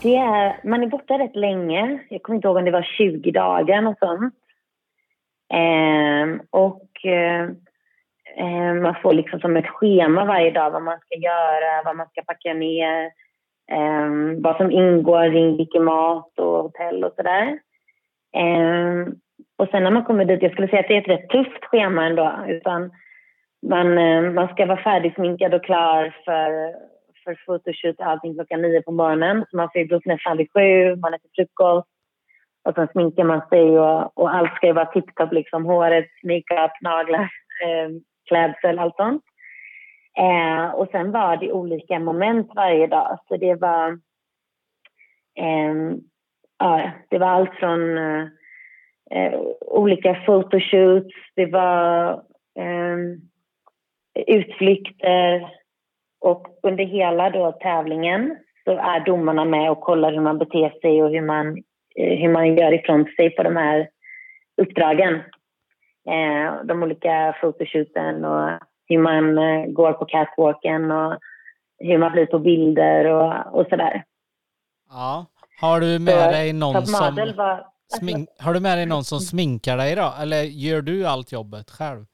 Det 0.00 0.16
är, 0.16 0.60
man 0.64 0.82
är 0.82 0.86
borta 0.86 1.18
rätt 1.18 1.36
länge. 1.36 1.98
Jag 2.08 2.22
kommer 2.22 2.36
inte 2.36 2.48
ihåg 2.48 2.56
om 2.56 2.64
det 2.64 2.70
var 2.70 2.82
20 2.82 3.30
dagar 3.30 3.86
och 3.86 3.98
sånt. 3.98 4.34
Eh, 5.52 6.40
och 6.50 7.04
eh, 7.04 7.48
ehm, 8.36 8.82
man 8.82 8.94
får 9.02 9.12
liksom 9.12 9.40
som 9.40 9.56
ett 9.56 9.66
schema 9.66 10.24
varje 10.24 10.50
dag 10.50 10.70
vad 10.70 10.82
man 10.82 10.98
ska 10.98 11.14
göra, 11.14 11.82
vad 11.84 11.96
man 11.96 12.08
ska 12.08 12.22
packa 12.22 12.54
ner, 12.54 13.04
eh, 13.72 14.10
vad 14.38 14.56
som 14.56 14.70
ingår 14.70 15.36
i 15.36 15.56
vilken 15.56 15.84
mat 15.84 16.38
och 16.38 16.62
hotell 16.62 17.04
och 17.04 17.12
sådär. 17.16 17.58
Ehm, 18.36 19.14
och 19.58 19.68
sen 19.70 19.84
när 19.84 19.90
man 19.90 20.04
kommer 20.04 20.24
dit, 20.24 20.42
jag 20.42 20.52
skulle 20.52 20.68
säga 20.68 20.80
att 20.80 20.88
det 20.88 20.96
är 20.96 21.00
ett 21.00 21.08
rätt 21.08 21.28
tufft 21.28 21.64
schema 21.64 22.06
ändå. 22.06 22.32
Utan 22.48 22.90
man, 23.66 23.98
eh, 23.98 24.22
man 24.22 24.48
ska 24.48 24.66
vara 24.66 24.82
färdigsminkad 24.82 25.54
och 25.54 25.64
klar 25.64 26.14
för 26.24 26.74
för 27.28 27.38
photoshoot 27.46 28.00
allting 28.00 28.34
klockan 28.34 28.62
nio 28.62 28.82
på 28.82 28.92
morgonen. 28.92 29.44
Så 29.50 29.56
man 29.56 29.68
får 29.72 29.92
upp 29.92 30.06
nästan 30.06 30.36
vid 30.36 30.52
sju, 30.52 30.96
man 30.96 31.14
äter 31.14 31.30
frukost 31.36 31.88
och 32.64 32.74
sen 32.74 32.88
sminkar 32.88 33.24
man 33.24 33.42
sig 33.48 33.78
och, 33.78 34.18
och 34.18 34.34
allt 34.34 34.54
ska 34.54 34.66
ju 34.66 34.72
vara 34.72 34.92
tipptopp 34.92 35.32
liksom. 35.32 35.64
Håret, 35.64 36.08
makeup, 36.22 36.72
naglar, 36.80 37.28
eh, 37.64 37.88
klädsel, 38.28 38.78
allt 38.78 38.96
sånt. 38.96 39.22
Eh, 40.18 40.70
och 40.70 40.88
sen 40.90 41.12
var 41.12 41.36
det 41.36 41.52
olika 41.52 41.98
moment 41.98 42.50
varje 42.54 42.86
dag. 42.86 43.18
Så 43.28 43.36
det 43.36 43.54
var, 43.54 43.90
eh, 45.38 45.74
ja, 46.58 46.90
det 47.10 47.18
var 47.18 47.28
allt 47.28 47.54
från 47.54 47.98
eh, 49.10 49.40
olika 49.60 50.22
fotoshoots, 50.26 51.14
det 51.34 51.46
var 51.46 52.12
eh, 52.58 52.98
utflykter, 54.26 55.48
och 56.20 56.46
under 56.62 56.84
hela 56.84 57.30
då 57.30 57.52
tävlingen 57.52 58.36
så 58.64 58.70
är 58.70 59.04
domarna 59.04 59.44
med 59.44 59.70
och 59.70 59.80
kollar 59.80 60.12
hur 60.12 60.20
man 60.20 60.38
beter 60.38 60.80
sig 60.80 61.02
och 61.02 61.10
hur 61.10 61.22
man, 61.26 61.48
eh, 61.96 62.18
hur 62.18 62.32
man 62.32 62.56
gör 62.56 62.72
ifrån 62.72 63.04
sig 63.16 63.30
på 63.30 63.42
de 63.42 63.56
här 63.56 63.88
uppdragen. 64.62 65.14
Eh, 66.08 66.64
de 66.64 66.82
olika 66.82 67.36
fotoshooten 67.40 68.24
och 68.24 68.50
hur 68.88 68.98
man 68.98 69.38
eh, 69.38 69.66
går 69.66 69.92
på 69.92 70.04
catwalken 70.04 70.90
och 70.90 71.18
hur 71.78 71.98
man 71.98 72.12
blir 72.12 72.26
på 72.26 72.38
bilder 72.38 73.04
och, 73.04 73.60
och 73.60 73.66
sådär. 73.70 74.04
Ja. 74.90 75.26
Har 75.60 75.80
du 75.80 75.98
med 75.98 76.24
så, 76.24 76.30
dig 76.30 76.52
någon 76.52 76.86
som... 76.86 77.16
Var, 77.36 77.66
smink, 77.98 78.28
har 78.38 78.54
du 78.54 78.60
med 78.60 78.78
dig 78.78 78.86
någon 78.86 79.04
som 79.04 79.20
sminkar 79.20 79.76
dig 79.76 79.96
då? 79.96 80.14
Eller 80.22 80.42
gör 80.42 80.82
du 80.82 81.06
allt 81.06 81.32
jobbet 81.32 81.70
själv? 81.70 82.04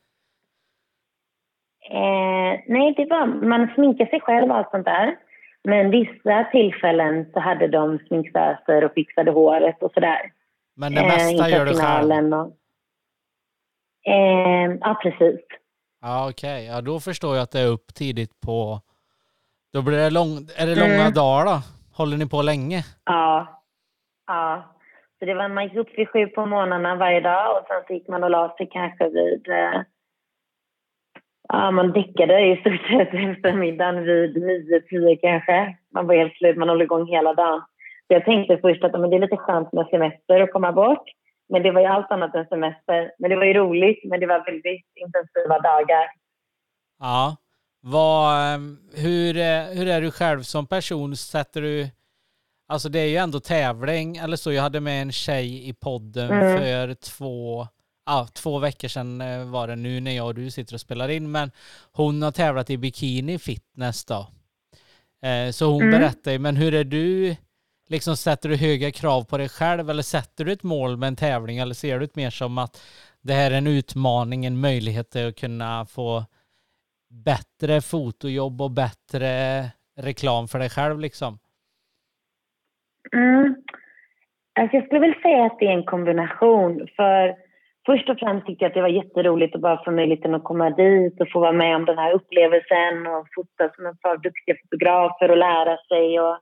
Eh, 1.91 2.61
nej, 2.67 2.95
det 2.97 3.07
var, 3.11 3.27
man 3.27 3.75
sminkar 3.75 4.07
sig 4.07 4.21
själv 4.21 4.51
och 4.51 4.57
allt 4.57 4.71
sånt 4.71 4.85
där. 4.85 5.17
Men 5.65 5.91
vissa 5.91 6.45
tillfällen 6.53 7.27
så 7.33 7.41
hade 7.41 7.69
de 7.69 7.99
sminkstöser 8.09 8.85
och 8.85 8.93
fixade 8.95 9.31
håret 9.31 9.83
och 9.83 9.93
sådär. 9.93 10.33
Men 10.77 10.95
det 10.95 11.03
mesta 11.03 11.49
eh, 11.49 11.53
gör 11.53 11.67
du 11.67 11.75
själv? 11.75 12.35
Och, 12.35 12.53
eh, 14.13 14.77
ja, 14.81 15.01
precis. 15.03 15.41
Ja, 16.01 16.29
okej. 16.31 16.55
Okay. 16.55 16.65
Ja, 16.65 16.81
då 16.81 17.01
förstår 17.01 17.35
jag 17.37 17.43
att 17.43 17.51
det 17.51 17.61
är 17.61 17.69
upp 17.69 17.95
tidigt 17.95 18.41
på... 18.41 18.81
Då 19.73 19.83
blir 19.83 19.99
det 19.99 20.11
lång... 20.11 20.31
Är 20.57 20.67
det 20.67 20.75
långa 20.75 21.01
mm. 21.01 21.13
dagar 21.13 21.45
då? 21.45 21.59
Håller 21.97 22.17
ni 22.17 22.29
på 22.29 22.43
länge? 22.43 22.81
Ja. 23.05 23.63
Ja. 24.27 24.63
Så 25.19 25.25
det 25.25 25.35
var, 25.35 25.49
man 25.49 25.65
gick 25.65 25.77
upp 25.77 25.99
vid 25.99 26.09
sju 26.09 26.27
på 26.27 26.47
morgnarna 26.47 26.95
varje 26.95 27.21
dag 27.21 27.57
och 27.57 27.67
sen 27.67 27.83
så 27.87 27.93
gick 27.93 28.09
man 28.09 28.25
och 28.25 28.31
la 28.31 28.55
sig 28.57 28.69
kanske 28.73 29.09
vid 29.09 29.49
eh, 29.49 29.81
Ja, 31.49 31.71
man 31.71 31.93
däckade 31.93 32.41
i 32.41 32.57
stort 32.57 32.87
sett 32.89 33.15
efter 33.31 33.53
middagen 33.53 34.05
vid 34.05 34.37
nio, 34.37 34.81
tio 34.81 35.17
kanske. 35.17 35.77
Man 35.95 36.07
var 36.07 36.15
helt 36.15 36.37
slut, 36.37 36.57
man 36.57 36.69
håller 36.69 36.85
igång 36.85 37.07
hela 37.07 37.35
dagen. 37.35 37.61
Så 38.07 38.15
jag 38.15 38.25
tänkte 38.25 38.59
först 38.59 38.85
att 38.85 39.01
men 39.01 39.11
det 39.11 39.17
är 39.17 39.21
lite 39.21 39.37
skönt 39.37 39.73
med 39.73 39.87
semester 39.87 40.41
att 40.41 40.53
komma 40.53 40.73
bort. 40.73 41.05
Men 41.49 41.63
det 41.63 41.71
var 41.71 41.81
ju 41.81 41.87
allt 41.87 42.11
annat 42.11 42.35
än 42.35 42.47
semester. 42.47 43.11
Men 43.19 43.31
det 43.31 43.37
var 43.37 43.45
ju 43.45 43.55
roligt, 43.55 44.01
men 44.05 44.21
det 44.21 44.27
var 44.27 44.45
väldigt 44.45 44.87
intensiva 44.95 45.59
dagar. 45.59 46.07
Ja. 47.01 47.37
Vad, 47.81 48.55
ehm, 48.55 48.77
hur, 48.95 49.35
hur 49.75 49.89
är 49.89 50.01
du 50.01 50.11
själv 50.11 50.41
som 50.41 50.67
person? 50.67 51.17
Sätter 51.17 51.63
du... 51.63 51.87
Alltså 52.69 52.89
det 52.89 52.99
är 52.99 53.07
ju 53.07 53.17
ändå 53.17 53.41
tävling, 53.41 54.17
eller 54.17 54.37
så. 54.37 54.53
Jag 54.53 54.63
hade 54.63 54.81
med 54.81 55.03
en 55.03 55.13
tjej 55.13 55.69
i 55.69 55.75
podden 55.75 56.31
mm. 56.31 56.59
för 56.59 56.95
två 56.95 57.67
ja, 58.07 58.27
två 58.35 58.59
veckor 58.59 58.89
sedan 58.89 59.21
eh, 59.21 59.45
var 59.45 59.69
det 59.69 59.77
nu 59.77 60.01
när 60.01 60.17
jag 60.17 60.27
och 60.27 60.35
du 60.35 60.51
sitter 60.51 60.75
och 60.75 60.81
spelar 60.81 61.09
in, 61.09 61.31
men 61.31 61.51
hon 61.93 62.23
har 62.23 62.33
tävlat 62.33 62.71
i 62.71 62.79
bikini 62.79 63.39
fitness 63.39 64.05
då. 64.05 64.27
Eh, 65.29 65.51
så 65.51 65.73
hon 65.73 65.83
mm. 65.83 66.01
berättar 66.01 66.33
ju, 66.33 66.39
men 66.39 66.57
hur 66.57 66.75
är 66.75 66.85
du, 66.85 67.37
liksom 67.89 68.17
sätter 68.17 68.49
du 68.49 68.57
höga 68.57 68.91
krav 68.91 69.25
på 69.25 69.39
dig 69.39 69.49
själv 69.49 69.91
eller 69.91 70.03
sätter 70.03 70.45
du 70.45 70.53
ett 70.53 70.63
mål 70.63 70.97
med 70.97 71.07
en 71.07 71.17
tävling 71.17 71.59
eller 71.59 71.75
ser 71.75 71.99
du 71.99 72.07
det 72.07 72.17
mer 72.17 72.31
som 72.31 72.59
att 72.59 72.83
det 73.21 73.33
här 73.33 73.51
är 73.51 73.59
en 73.59 73.67
utmaning, 73.67 74.45
en 74.45 74.61
möjlighet 74.61 75.17
att 75.17 75.37
kunna 75.37 75.87
få 75.87 76.25
bättre 77.11 77.81
fotojobb 77.81 78.63
och 78.63 78.71
bättre 78.71 79.65
reklam 79.97 80.49
för 80.49 80.59
dig 80.59 80.71
själv 80.71 81.01
liksom? 81.01 81.39
Mm. 83.13 83.55
Alltså 84.61 84.77
jag 84.77 84.87
skulle 84.87 85.01
väl 85.01 85.23
säga 85.23 85.45
att 85.45 85.59
det 85.59 85.67
är 85.67 85.73
en 85.73 85.85
kombination 85.85 86.89
för 86.97 87.44
först 87.87 88.09
och 88.09 88.19
främst 88.19 88.47
tyckte 88.47 88.65
jag 88.65 88.69
att 88.69 88.75
det 88.75 88.83
var 88.83 88.89
jätteroligt 88.89 89.55
att 89.55 89.61
bara 89.61 89.85
få 89.85 89.91
möjligheten 89.91 90.35
att 90.35 90.45
komma 90.45 90.71
dit 90.71 91.21
och 91.21 91.31
få 91.33 91.41
vara 91.41 91.53
med 91.53 91.77
om 91.77 91.85
den 91.85 91.99
här 91.99 92.13
upplevelsen 92.13 93.07
och 93.07 93.27
fota 93.35 93.75
som 93.75 93.87
en 93.87 93.97
par 93.97 94.17
duktiga 94.17 94.57
fotografer 94.63 95.31
och 95.31 95.37
lära 95.37 95.77
sig 95.77 96.21
och 96.21 96.39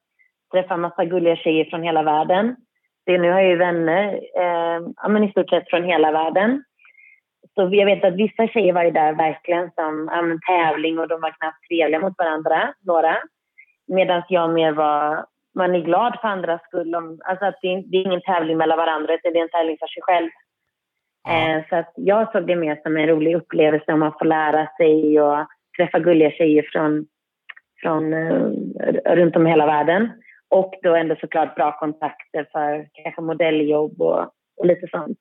träffa 0.53 0.75
en 0.75 0.81
massa 0.81 1.05
gulliga 1.05 1.37
tjejer 1.37 1.65
från 1.65 1.83
hela 1.83 2.03
världen. 2.03 2.57
Det, 3.07 3.19
nu 3.19 3.31
har 3.31 3.41
jag 3.41 3.51
ju 3.51 3.57
vänner 3.57 4.15
eh, 4.37 4.81
ja, 4.97 5.09
men 5.09 5.25
i 5.25 5.31
stort 5.31 5.51
sett 5.51 5.71
från 5.71 5.85
hela 5.85 6.13
världen. 6.13 6.65
Så 7.55 7.69
jag 7.73 7.87
vet 7.87 8.05
att 8.05 8.15
vissa 8.15 8.47
tjejer 8.49 8.73
var 8.73 8.85
ju 8.85 8.91
där 8.91 9.13
verkligen 9.13 9.71
som 9.75 10.11
ja, 10.13 10.39
tävling 10.55 10.99
och 10.99 11.09
de 11.09 11.21
var 11.21 11.31
knappt 11.31 11.69
trevliga 11.69 12.01
mot 12.01 12.19
varandra, 12.19 12.75
några. 12.87 13.17
Medan 13.87 14.23
jag 14.29 14.51
mer 14.51 14.73
var, 14.73 15.25
man 15.55 15.75
är 15.75 15.81
glad 15.81 16.19
för 16.21 16.29
andras 16.29 16.63
skull. 16.63 16.95
Om, 16.95 17.21
alltså 17.25 17.45
att 17.45 17.59
det, 17.63 17.69
är, 17.69 17.83
det 17.87 17.97
är 17.97 18.07
ingen 18.07 18.21
tävling 18.21 18.57
mellan 18.57 18.79
varandra, 18.79 19.15
utan 19.15 19.33
det 19.33 19.39
är 19.39 19.43
en 19.43 19.49
tävling 19.49 19.77
för 19.81 19.87
sig 19.87 20.03
själv. 20.03 20.31
Ja. 21.25 21.57
Eh, 21.57 21.65
så 21.69 21.77
att 21.77 21.93
jag 21.97 22.33
såg 22.33 22.47
det 22.47 22.57
mer 22.57 22.81
som 22.83 22.97
en 22.97 23.07
rolig 23.07 23.37
upplevelse 23.37 23.93
om 23.93 24.01
man 24.01 24.13
får 24.19 24.25
lära 24.25 24.69
sig 24.77 25.21
och 25.21 25.47
träffa 25.77 25.99
gulliga 25.99 26.31
tjejer 26.31 26.69
från, 26.73 27.07
från 27.83 28.15
uh, 28.15 28.53
runt 29.05 29.37
om 29.37 29.47
i 29.47 29.51
hela 29.51 29.67
världen. 29.67 30.11
Och 30.51 30.75
då 30.83 30.95
ändå 30.95 31.17
såklart 31.21 31.55
bra 31.55 31.79
kontakter 31.79 32.49
för 32.53 32.89
kanske 32.93 33.23
modelljobb 33.23 34.01
och, 34.01 34.21
och 34.57 34.67
lite 34.67 34.87
sånt. 34.91 35.19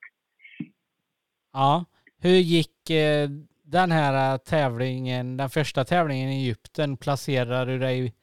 Ja, 1.54 1.86
hur 2.22 2.30
gick 2.30 2.90
eh, 2.90 3.30
den 3.64 3.92
här 3.92 4.38
tävlingen, 4.38 5.38
den 5.38 5.50
första 5.50 5.84
tävlingen 5.84 6.30
i 6.30 6.44
Egypten? 6.44 6.98
Placerade 6.98 7.72
du 7.72 7.80
dig 7.80 8.14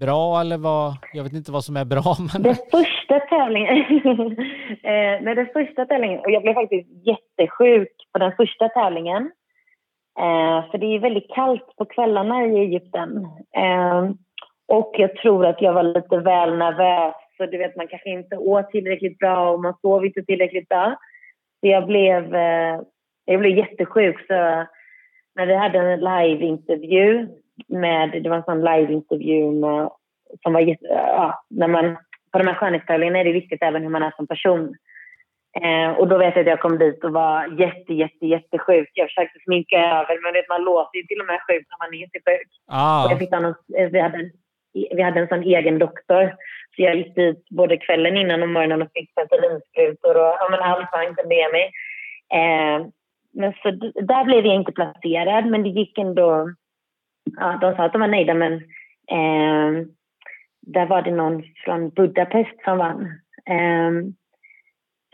bra 0.00 0.40
eller 0.40 0.58
vad? 0.58 0.92
Jag 1.12 1.22
vet 1.22 1.32
inte 1.32 1.52
vad 1.52 1.64
som 1.64 1.76
är 1.76 1.84
bra. 1.84 2.02
Men... 2.32 2.42
Den 2.42 2.54
första 2.70 3.20
tävlingen, 3.20 3.76
eh, 4.82 5.14
nej, 5.22 5.34
den 5.34 5.48
första 5.52 5.86
tävlingen, 5.86 6.20
och 6.20 6.30
jag 6.30 6.42
blev 6.42 6.54
faktiskt 6.54 6.88
jättesjuk 7.06 7.92
på 8.12 8.18
den 8.18 8.32
första 8.36 8.68
tävlingen. 8.68 9.30
Eh, 10.18 10.70
för 10.70 10.78
det 10.78 10.86
är 10.86 10.98
väldigt 10.98 11.34
kallt 11.34 11.76
på 11.76 11.84
kvällarna 11.84 12.46
i 12.46 12.58
Egypten. 12.58 13.26
Eh, 13.56 14.10
och 14.68 14.94
jag 14.98 15.16
tror 15.16 15.46
att 15.46 15.62
jag 15.62 15.72
var 15.72 15.82
lite 15.82 16.16
väl 16.16 16.56
nervös. 16.56 17.14
Så 17.36 17.46
du 17.46 17.58
vet, 17.58 17.76
man 17.76 17.88
kanske 17.88 18.10
inte 18.10 18.36
åt 18.36 18.70
tillräckligt 18.70 19.18
bra 19.18 19.50
och 19.50 19.62
man 19.62 19.74
sov 19.80 20.06
inte 20.06 20.22
tillräckligt 20.22 20.68
bra. 20.68 20.96
Så 21.60 21.66
jag 21.66 21.86
blev, 21.86 22.34
eh, 22.34 22.80
jag 23.24 23.40
blev 23.40 23.58
jättesjuk. 23.58 24.26
Så 24.26 24.34
när 25.34 25.46
vi 25.46 25.54
hade 25.54 25.78
en 25.78 26.00
liveintervju 26.00 27.28
med, 27.68 28.22
det 28.22 28.28
var 28.28 28.36
en 28.36 28.42
sån 28.42 28.64
liveintervju 28.64 29.50
med, 29.50 29.90
som 30.42 30.52
var 30.52 30.76
ja, 30.80 31.44
när 31.50 31.68
man, 31.68 31.96
på 32.32 32.38
de 32.38 32.46
här 32.46 32.54
skönhetstävlingarna 32.54 33.18
är 33.18 33.24
det 33.24 33.32
viktigt 33.32 33.62
även 33.62 33.82
hur 33.82 33.90
man 33.90 34.02
är 34.02 34.12
som 34.16 34.26
person. 34.26 34.74
Eh, 35.60 35.90
och 35.98 36.08
då 36.08 36.18
vet 36.18 36.36
jag 36.36 36.40
att 36.40 36.46
jag 36.46 36.60
kom 36.60 36.78
dit 36.78 37.04
och 37.04 37.12
var 37.12 37.60
jätte, 37.60 37.94
jätte, 37.94 38.26
jättesjuk. 38.26 38.90
Jag 38.94 39.08
försökte 39.08 39.38
sminka 39.44 39.78
över, 39.78 40.22
men 40.22 40.32
vet, 40.32 40.48
man 40.48 40.64
låter 40.64 40.96
ju 40.98 41.02
till 41.02 41.20
och 41.20 41.26
med 41.26 41.40
sjuk 41.48 41.66
när 41.68 41.86
man 41.86 41.94
är 41.94 41.98
jättesjuk. 41.98 42.48
Ah. 42.66 43.10
jag 43.10 43.18
fick 43.18 43.30
någon, 43.30 43.54
vi, 43.92 44.00
hade, 44.00 44.30
vi 44.72 45.02
hade 45.02 45.20
en 45.20 45.28
sån 45.28 45.42
egen 45.42 45.78
doktor. 45.78 46.34
Så 46.76 46.82
jag 46.82 46.96
gick 46.96 47.14
dit 47.14 47.48
både 47.50 47.76
kvällen 47.76 48.16
innan 48.16 48.42
och 48.42 48.48
morgonen 48.48 48.82
och 48.82 48.88
fick 48.94 49.14
penicillinsprutor 49.14 50.14
och 50.14 50.34
ja, 50.40 50.48
men 50.50 50.60
allt 50.60 50.92
var 50.92 51.08
inte 51.08 51.26
med 51.26 51.48
mig. 51.52 51.64
Eh, 52.38 52.86
men 53.32 53.52
så 53.62 53.70
där 54.12 54.24
blev 54.24 54.46
jag 54.46 54.54
inte 54.54 54.72
placerad, 54.72 55.46
men 55.46 55.62
det 55.62 55.68
gick 55.68 55.98
ändå... 55.98 56.48
Ja, 57.36 57.58
de 57.60 57.76
sa 57.76 57.84
att 57.84 57.92
de 57.92 58.00
var 58.00 58.08
nöjda, 58.08 58.34
men 58.34 58.52
eh, 59.10 59.86
där 60.60 60.86
var 60.86 61.02
det 61.02 61.10
någon 61.10 61.42
från 61.64 61.90
Budapest 61.90 62.62
som 62.64 62.78
vann. 62.78 63.02
Eh, 63.46 63.90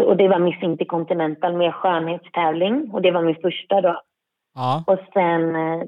och 0.07 0.17
det 0.17 0.29
var 0.29 0.39
Miss 0.39 0.63
Intercontinental 0.63 1.57
med 1.57 1.75
skönhetstävling 1.75 2.91
och 2.93 3.03
det 3.03 3.11
var 3.11 3.23
min 3.23 3.41
första 3.43 3.81
då. 3.81 4.03
Ja. 4.55 4.85
Och 4.87 4.99
sen 5.13 5.57
eh, 5.57 5.83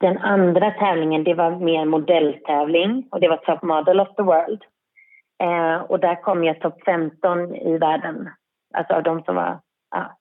den 0.00 0.18
andra 0.18 0.70
tävlingen, 0.70 1.24
det 1.24 1.34
var 1.34 1.50
mer 1.50 1.84
modelltävling 1.84 3.08
och 3.10 3.20
det 3.20 3.28
var 3.28 3.36
Top 3.36 3.62
Model 3.62 4.00
of 4.00 4.14
the 4.16 4.22
World. 4.22 4.62
Eh, 5.42 5.76
och 5.76 6.00
där 6.00 6.22
kom 6.22 6.44
jag 6.44 6.60
topp 6.60 6.82
15 6.84 7.54
i 7.54 7.78
världen. 7.78 8.28
Alltså 8.74 8.94
av 8.94 9.02
de 9.02 9.22
som 9.22 9.34
var, 9.34 9.60
ja, 9.90 10.16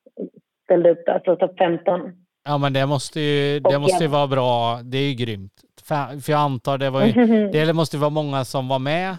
ställde 0.63 0.91
upp, 0.91 1.09
alltså 1.09 1.35
topp 1.35 1.57
15. 1.57 2.11
Ja 2.49 2.57
men 2.57 2.73
det 2.73 2.85
måste 2.85 3.19
ju, 3.19 3.59
det 3.59 3.79
måste 3.79 4.03
ju 4.03 4.09
vara 4.09 4.27
bra, 4.27 4.79
det 4.91 4.97
är 4.97 5.07
ju 5.11 5.15
grymt. 5.25 5.57
För, 5.87 6.21
för 6.23 6.31
jag 6.31 6.41
antar 6.41 6.77
det 6.77 6.89
var 6.89 7.01
ju, 7.05 7.11
det 7.51 7.73
måste 7.73 7.97
vara 7.97 8.09
många 8.09 8.45
som 8.45 8.67
var 8.67 8.79
med 8.79 9.17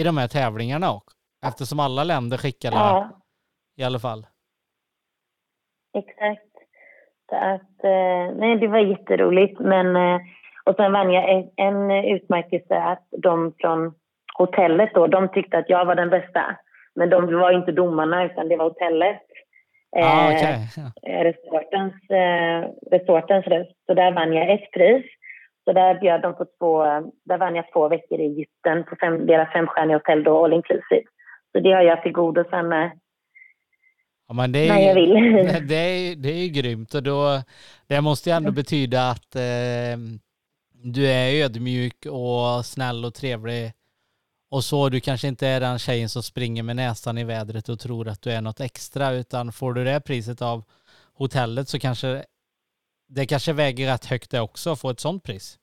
i 0.00 0.02
de 0.04 0.16
här 0.16 0.28
tävlingarna 0.28 0.92
också. 0.94 1.16
Eftersom 1.46 1.80
alla 1.80 2.04
länder 2.04 2.36
skickade 2.36 2.76
ja. 2.76 3.08
i 3.80 3.84
alla 3.84 3.98
fall. 3.98 4.26
Exakt. 5.98 6.52
Att, 7.32 7.84
eh, 7.84 8.24
nej 8.40 8.56
det 8.56 8.68
var 8.68 8.78
jätteroligt 8.78 9.60
men 9.60 9.96
eh, 9.96 10.20
och 10.64 10.76
sen 10.76 10.92
vann 10.92 11.12
jag 11.12 11.24
en, 11.32 11.50
en 11.56 11.90
utmärkelse 11.90 12.76
att 12.76 13.06
de 13.10 13.54
från 13.58 13.94
hotellet 14.34 14.90
då, 14.94 15.06
de 15.06 15.28
tyckte 15.28 15.58
att 15.58 15.68
jag 15.68 15.84
var 15.84 15.94
den 15.94 16.10
bästa. 16.10 16.56
Men 16.94 17.10
de 17.10 17.34
var 17.34 17.52
inte 17.52 17.72
domarna 17.72 18.24
utan 18.24 18.48
det 18.48 18.56
var 18.56 18.64
hotellet. 18.64 19.22
Ah, 19.96 20.32
okay. 20.32 20.54
eh, 21.02 21.24
resortens, 21.24 22.10
eh, 22.10 22.70
resortens 22.90 23.46
röst. 23.46 23.76
Så 23.86 23.94
där 23.94 24.12
vann 24.12 24.32
jag 24.32 24.52
ett 24.52 24.70
pris. 24.72 25.04
Så 25.64 25.72
där 25.72 26.00
bjöd 26.00 26.22
de 26.22 26.34
på 26.34 26.44
två, 26.58 26.84
där 27.24 27.38
vann 27.38 27.54
jag 27.54 27.72
två 27.72 27.88
veckor 27.88 28.20
i 28.20 28.24
Egypten 28.24 28.84
på 28.84 28.96
fem, 29.00 29.26
deras 29.26 29.52
femstjärniga 29.52 29.96
hotell 29.96 30.24
då, 30.24 30.44
all 30.44 30.52
inclusive. 30.52 31.04
Så 31.52 31.60
det 31.60 31.72
har 31.72 31.82
jag 31.82 32.02
till 32.02 32.12
godo 32.12 32.44
sen 32.50 32.68
när, 32.68 32.92
ja, 34.28 34.34
men 34.34 34.52
det 34.52 34.68
är, 34.68 34.68
när 34.68 34.80
jag 34.80 34.94
vill. 34.94 35.12
Det 35.68 35.74
är, 35.74 36.16
det 36.16 36.28
är 36.28 36.42
ju 36.44 36.48
grymt 36.48 36.94
och 36.94 37.02
då, 37.02 37.42
det 37.88 38.00
måste 38.00 38.30
ju 38.30 38.36
ändå 38.36 38.52
betyda 38.52 39.10
att 39.10 39.36
eh, 39.36 39.96
du 40.84 41.06
är 41.06 41.44
ödmjuk 41.44 42.06
och 42.06 42.64
snäll 42.64 43.04
och 43.04 43.14
trevlig 43.14 43.72
och 44.52 44.64
så 44.64 44.88
du 44.88 45.00
kanske 45.00 45.28
inte 45.28 45.46
är 45.46 45.60
den 45.60 45.78
tjejen 45.78 46.08
som 46.08 46.22
springer 46.22 46.62
med 46.62 46.76
näsan 46.76 47.18
i 47.18 47.24
vädret 47.24 47.68
och 47.68 47.80
tror 47.80 48.08
att 48.08 48.22
du 48.22 48.30
är 48.30 48.40
något 48.40 48.60
extra 48.60 49.12
utan 49.12 49.52
får 49.52 49.72
du 49.72 49.84
det 49.84 50.00
priset 50.00 50.42
av 50.42 50.64
hotellet 51.14 51.68
så 51.68 51.78
kanske 51.78 52.24
det 53.08 53.26
kanske 53.26 53.52
väger 53.52 53.92
rätt 53.92 54.04
högt 54.04 54.30
det 54.30 54.40
också 54.40 54.70
att 54.70 54.80
få 54.80 54.90
ett 54.90 55.00
sånt 55.00 55.24
pris. 55.24 55.58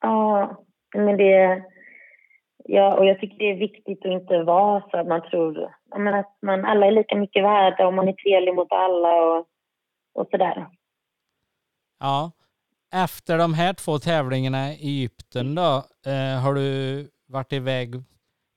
Ja, 0.00 0.56
men 0.94 1.16
det 1.16 1.64
ja, 2.64 2.94
och 2.94 3.06
jag 3.06 3.20
tycker 3.20 3.38
det 3.38 3.50
är 3.50 3.58
viktigt 3.58 3.98
att 4.06 4.12
inte 4.12 4.42
vara 4.42 4.80
så 4.90 4.96
att 4.96 5.06
man 5.06 5.22
tror 5.30 5.64
att 6.14 6.36
man, 6.42 6.64
alla 6.64 6.86
är 6.86 6.90
lika 6.90 7.16
mycket 7.16 7.44
värda 7.44 7.86
och 7.86 7.94
man 7.94 8.08
är 8.08 8.12
trevlig 8.12 8.54
mot 8.54 8.72
alla 8.72 9.14
och, 9.22 9.46
och 10.14 10.28
sådär. 10.30 10.66
Ja. 12.00 12.32
Efter 12.94 13.38
de 13.38 13.54
här 13.54 13.72
två 13.72 13.98
tävlingarna 13.98 14.72
i 14.72 14.88
Egypten 14.88 15.54
då, 15.54 15.82
eh, 16.10 16.42
har 16.42 16.54
du 16.54 17.08
varit 17.26 17.52
iväg 17.52 17.88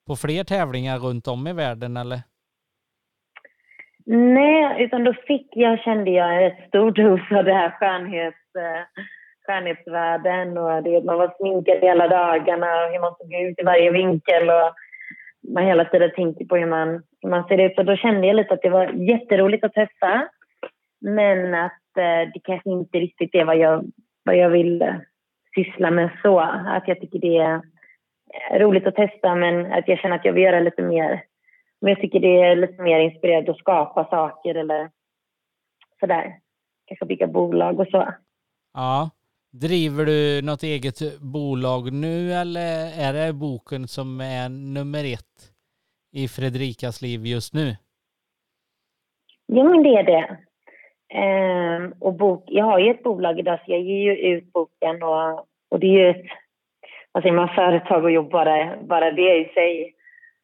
på 0.08 0.16
fler 0.16 0.44
tävlingar 0.44 0.98
runt 0.98 1.28
om 1.28 1.48
i 1.48 1.54
världen 1.54 1.98
eller? 1.98 2.20
Nej, 4.12 4.84
utan 4.84 5.04
då 5.04 5.14
fick 5.14 5.48
jag, 5.52 5.80
kände 5.80 6.12
jag, 6.12 6.46
ett 6.46 6.68
stor 6.68 6.92
dos 6.92 7.22
av 7.32 7.46
det 7.46 7.54
här 7.54 7.70
skönhets, 7.70 8.56
eh, 8.56 9.04
skönhetsvärlden 9.46 10.58
och 10.58 10.84
det, 10.84 11.04
man 11.06 11.18
var 11.18 11.34
sminkad 11.38 11.78
hela 11.82 12.08
dagarna 12.08 12.68
och 12.86 12.92
hur 12.92 13.00
man 13.00 13.16
såg 13.18 13.34
ut 13.34 13.60
i 13.60 13.64
varje 13.64 13.92
vinkel 13.92 14.50
och 14.50 14.74
man 15.54 15.64
hela 15.64 15.86
tiden 15.86 16.12
tänkte 16.16 16.46
på 16.46 16.56
hur 16.56 16.66
man, 16.66 17.04
hur 17.22 17.30
man 17.30 17.48
ser 17.48 17.58
ut. 17.58 17.80
Och 17.80 17.86
då 17.86 17.96
kände 17.96 18.28
jag 18.28 18.36
lite 18.36 18.54
att 18.54 18.62
det 18.62 18.70
var 18.70 18.86
jätteroligt 18.88 19.64
att 19.64 19.74
testa 19.74 20.28
men 21.02 21.54
att 21.54 21.98
eh, 21.98 22.32
det 22.34 22.40
kanske 22.44 22.70
inte 22.70 22.98
riktigt 22.98 23.36
är 23.36 23.46
vad 23.46 23.58
jag, 23.58 23.86
vad 24.24 24.38
jag 24.38 24.50
vill 24.50 24.82
eh, 24.82 24.96
syssla 25.56 25.92
med 25.92 26.10
så. 26.22 26.40
Att 26.40 26.88
jag 26.88 27.00
tycker 27.00 27.20
det 27.20 27.38
är 27.38 27.62
roligt 28.52 28.88
att 28.88 28.96
testa 28.96 29.36
men 29.36 29.74
att 29.74 29.88
jag 29.88 30.00
känner 30.00 30.16
att 30.16 30.26
jag 30.26 30.34
vill 30.34 30.44
göra 30.44 30.60
lite 30.60 30.82
mer. 30.82 31.24
Men 31.82 31.90
jag 31.90 32.02
tycker 32.02 32.20
det 32.20 32.42
är 32.42 32.56
lite 32.56 32.82
mer 32.82 33.00
inspirerande 33.00 33.52
att 33.52 33.58
skapa 33.58 34.06
saker 34.06 34.56
eller 34.56 34.90
sådär. 36.00 36.40
Kanske 36.86 37.06
bygga 37.06 37.28
bolag 37.28 37.80
och 37.80 37.88
så. 37.88 38.14
Ja. 38.74 39.10
Driver 39.52 40.06
du 40.06 40.42
något 40.42 40.64
eget 40.64 41.22
bolag 41.22 41.94
nu 41.94 42.34
eller 42.34 43.00
är 43.00 43.14
det 43.14 43.34
boken 43.34 43.88
som 43.88 44.22
är 44.22 44.50
nummer 44.50 45.14
ett 45.14 45.54
i 46.12 46.28
Fredrikas 46.28 47.02
liv 47.02 47.26
just 47.26 47.54
nu? 47.54 47.76
Ja, 49.46 49.64
men 49.64 49.84
det 49.84 49.90
är 49.90 50.04
det. 50.04 50.38
Ehm, 51.14 51.94
och 52.00 52.14
bok, 52.14 52.44
jag 52.48 52.66
har 52.66 52.80
ju 52.80 52.92
ett 52.92 53.04
bolag 53.04 53.40
idag 53.40 53.60
så 53.66 53.72
jag 53.72 53.82
ger 53.82 54.04
ju 54.04 54.16
ut 54.16 54.54
boken 54.54 55.04
och, 55.04 55.40
och 55.70 55.80
det 55.80 55.88
är 55.88 56.00
ju 56.00 56.10
ett 56.10 56.26
vad 57.20 57.24
säger 57.24 57.36
man, 57.36 57.56
företag 57.56 58.04
och 58.04 58.12
jobb, 58.12 58.32
bara, 58.32 58.78
bara 58.84 59.12
det 59.12 59.38
i 59.38 59.52
sig. 59.54 59.96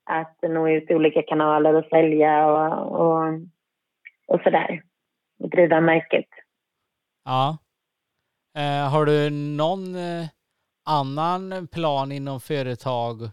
Att 0.03 0.37
nå 0.41 0.69
ut 0.69 0.91
i 0.91 0.95
olika 0.95 1.21
kanaler 1.21 1.73
och 1.73 1.85
sälja 1.85 2.45
och, 2.45 3.01
och, 3.01 3.33
och 4.27 4.41
sådär. 4.43 4.81
Och 5.39 5.49
driva 5.49 5.81
märket. 5.81 6.25
Ja. 7.25 7.57
Eh, 8.57 8.89
har 8.91 9.05
du 9.05 9.29
någon 9.29 9.95
eh, 9.95 10.25
annan 10.85 11.67
plan 11.67 12.11
inom 12.11 12.39
företag? 12.39 13.23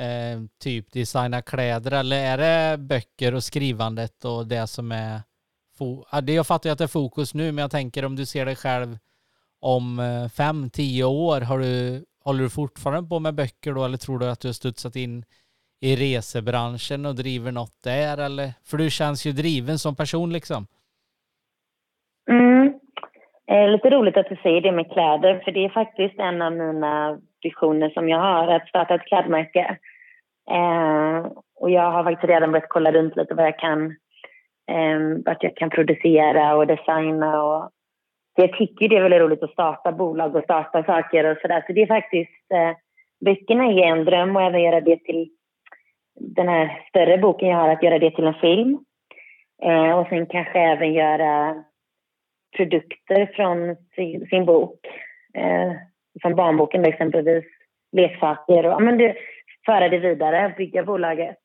Eh, 0.00 0.40
typ 0.62 0.92
designa 0.92 1.42
kläder 1.42 2.00
eller 2.00 2.16
är 2.16 2.38
det 2.38 2.78
böcker 2.78 3.34
och 3.34 3.44
skrivandet 3.44 4.24
och 4.24 4.46
det 4.46 4.66
som 4.66 4.92
är 4.92 5.20
det 6.22 6.32
jag 6.32 6.46
fattar 6.46 6.68
ju 6.68 6.72
att 6.72 6.78
det 6.78 6.84
är 6.84 6.88
fokus 6.88 7.34
nu, 7.34 7.52
men 7.52 7.62
jag 7.62 7.70
tänker 7.70 8.04
om 8.04 8.16
du 8.16 8.26
ser 8.26 8.46
dig 8.46 8.56
själv 8.56 8.98
om 9.60 9.98
eh, 9.98 10.28
fem, 10.28 10.70
tio 10.70 11.04
år, 11.04 11.40
har 11.40 11.58
du, 11.58 12.04
håller 12.24 12.42
du 12.42 12.50
fortfarande 12.50 13.08
på 13.08 13.20
med 13.20 13.34
böcker 13.34 13.72
då 13.72 13.84
eller 13.84 13.98
tror 13.98 14.18
du 14.18 14.30
att 14.30 14.40
du 14.40 14.48
har 14.48 14.52
studsat 14.52 14.96
in 14.96 15.24
i 15.80 15.96
resebranschen 15.96 17.06
och 17.06 17.14
driver 17.14 17.52
något 17.52 17.82
där 17.84 18.18
eller? 18.18 18.48
För 18.70 18.76
du 18.76 18.90
känns 18.90 19.26
ju 19.26 19.32
driven 19.32 19.78
som 19.78 19.96
person 19.96 20.32
liksom. 20.32 20.66
Mm. 22.30 22.74
Eh, 23.50 23.68
lite 23.68 23.90
roligt 23.90 24.16
att 24.16 24.28
du 24.28 24.36
säger 24.36 24.60
det 24.60 24.72
med 24.72 24.92
kläder, 24.92 25.42
för 25.44 25.52
det 25.52 25.64
är 25.64 25.68
faktiskt 25.68 26.18
en 26.18 26.42
av 26.42 26.52
mina 26.52 27.18
visioner 27.42 27.90
som 27.90 28.08
jag 28.08 28.18
har, 28.18 28.48
att 28.48 28.68
starta 28.68 28.94
ett 28.94 29.06
klädmärke. 29.06 29.78
Eh, 30.50 31.26
och 31.60 31.70
jag 31.70 31.90
har 31.92 32.04
faktiskt 32.04 32.28
redan 32.28 32.52
börjat 32.52 32.68
kolla 32.68 32.92
runt 32.92 33.16
lite 33.16 33.34
vad 33.34 33.46
jag 33.46 33.58
kan, 33.58 33.86
eh, 34.70 34.98
vart 35.24 35.42
jag 35.42 35.56
kan 35.56 35.70
producera 35.70 36.56
och 36.56 36.66
designa. 36.66 37.42
Och, 37.42 37.70
så 38.34 38.42
jag 38.42 38.52
tycker 38.52 38.88
det 38.88 38.96
är 38.96 39.02
väldigt 39.02 39.20
roligt 39.20 39.42
att 39.42 39.52
starta 39.52 39.92
bolag 39.92 40.36
och 40.36 40.44
starta 40.44 40.84
saker 40.84 41.24
och 41.24 41.38
sådär. 41.42 41.64
Så 41.66 41.72
det 41.72 41.82
är 41.82 41.86
faktiskt, 41.86 42.52
eh, 42.54 42.76
böckerna 43.24 43.64
är 43.64 43.86
en 43.86 44.04
dröm 44.04 44.36
och 44.36 44.42
även 44.42 44.62
göra 44.62 44.80
det 44.80 45.04
till 45.04 45.30
den 46.20 46.48
här 46.48 46.82
större 46.88 47.18
boken 47.18 47.48
jag 47.48 47.56
har, 47.56 47.68
att 47.68 47.82
göra 47.82 47.98
det 47.98 48.10
till 48.10 48.26
en 48.26 48.34
film. 48.34 48.78
Eh, 49.62 49.98
och 49.98 50.08
sen 50.08 50.26
kanske 50.26 50.58
även 50.58 50.92
göra 50.92 51.64
produkter 52.56 53.30
från 53.34 53.76
sin, 53.94 54.26
sin 54.26 54.44
bok. 54.44 54.78
Eh, 55.34 55.72
från 56.22 56.34
barnboken 56.36 56.84
exempelvis. 56.84 57.44
Leksaker 57.92 58.66
och 58.66 58.72
ja, 58.72 58.78
men 58.78 58.98
det, 58.98 59.16
föra 59.66 59.88
det 59.88 59.98
vidare, 59.98 60.54
bygga 60.56 60.84
bolaget. 60.84 61.38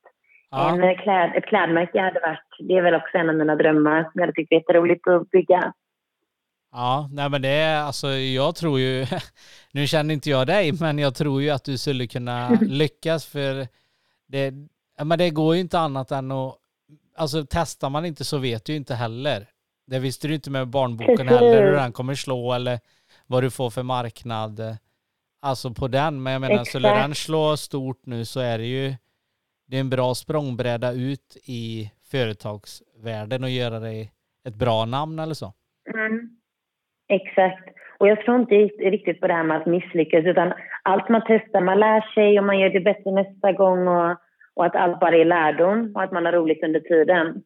Ja. 0.50 0.82
En 0.82 0.96
kläd, 0.96 1.30
ett 1.34 1.46
klädmärke 1.46 2.00
hade 2.00 2.20
varit, 2.20 2.68
det 2.68 2.76
är 2.76 2.82
väl 2.82 2.94
också 2.94 3.18
en 3.18 3.28
av 3.28 3.34
mina 3.34 3.56
drömmar 3.56 4.02
som 4.02 4.10
jag 4.14 4.22
hade 4.22 4.32
tyckt 4.32 4.52
jätteroligt 4.52 5.08
att 5.08 5.30
bygga. 5.30 5.72
Ja, 6.72 7.08
nej 7.12 7.28
men 7.28 7.42
det 7.42 7.48
är 7.48 7.82
alltså, 7.82 8.10
jag 8.10 8.54
tror 8.54 8.80
ju, 8.80 9.06
nu 9.72 9.86
känner 9.86 10.14
inte 10.14 10.30
jag 10.30 10.46
dig, 10.46 10.72
men 10.72 10.98
jag 10.98 11.14
tror 11.14 11.42
ju 11.42 11.50
att 11.50 11.64
du 11.64 11.78
skulle 11.78 12.06
kunna 12.06 12.50
lyckas 12.60 13.26
för 13.26 13.68
det, 14.28 14.54
men 15.04 15.18
det 15.18 15.30
går 15.30 15.54
ju 15.54 15.60
inte 15.60 15.78
annat 15.78 16.10
än 16.10 16.32
att, 16.32 16.56
alltså 17.16 17.46
testar 17.50 17.90
man 17.90 18.04
inte 18.04 18.24
så 18.24 18.38
vet 18.38 18.64
du 18.64 18.72
ju 18.72 18.76
inte 18.76 18.94
heller. 18.94 19.48
Det 19.86 19.98
visste 19.98 20.28
du 20.28 20.34
inte 20.34 20.50
med 20.50 20.68
barnboken 20.68 21.28
heller 21.28 21.64
hur 21.64 21.72
den 21.72 21.92
kommer 21.92 22.14
slå 22.14 22.52
eller 22.52 22.80
vad 23.26 23.42
du 23.42 23.50
får 23.50 23.70
för 23.70 23.82
marknad. 23.82 24.76
Alltså 25.42 25.70
på 25.70 25.88
den, 25.88 26.22
men 26.22 26.32
jag 26.32 26.40
menar 26.40 26.54
Exakt. 26.54 26.68
skulle 26.68 26.88
den 26.88 27.14
slå 27.14 27.56
stort 27.56 28.06
nu 28.06 28.24
så 28.24 28.40
är 28.40 28.58
det 28.58 28.66
ju 28.66 28.94
det 29.66 29.76
är 29.76 29.80
en 29.80 29.90
bra 29.90 30.14
språngbräda 30.14 30.92
ut 30.92 31.36
i 31.44 31.90
företagsvärlden 32.02 33.44
och 33.44 33.50
göra 33.50 33.80
dig 33.80 34.12
ett 34.44 34.54
bra 34.54 34.84
namn 34.84 35.18
eller 35.18 35.34
så. 35.34 35.54
Mm. 35.94 36.39
Exakt. 37.10 37.64
Och 37.98 38.08
jag 38.08 38.20
tror 38.20 38.40
inte 38.40 38.54
riktigt 38.90 39.20
på 39.20 39.26
det 39.26 39.34
här 39.34 39.42
med 39.42 39.56
att 39.56 39.66
misslyckas 39.66 40.24
utan 40.24 40.52
allt 40.82 41.08
man 41.08 41.22
testar, 41.26 41.60
man 41.60 41.78
lär 41.78 42.00
sig 42.14 42.38
och 42.38 42.44
man 42.44 42.58
gör 42.58 42.70
det 42.70 42.80
bättre 42.80 43.10
nästa 43.10 43.52
gång 43.52 43.88
och, 43.88 44.16
och 44.54 44.66
att 44.66 44.76
allt 44.76 45.00
bara 45.00 45.16
är 45.16 45.24
lärdom 45.24 45.92
och 45.94 46.02
att 46.02 46.12
man 46.12 46.24
har 46.24 46.32
roligt 46.32 46.64
under 46.64 46.80
tiden. 46.80 47.42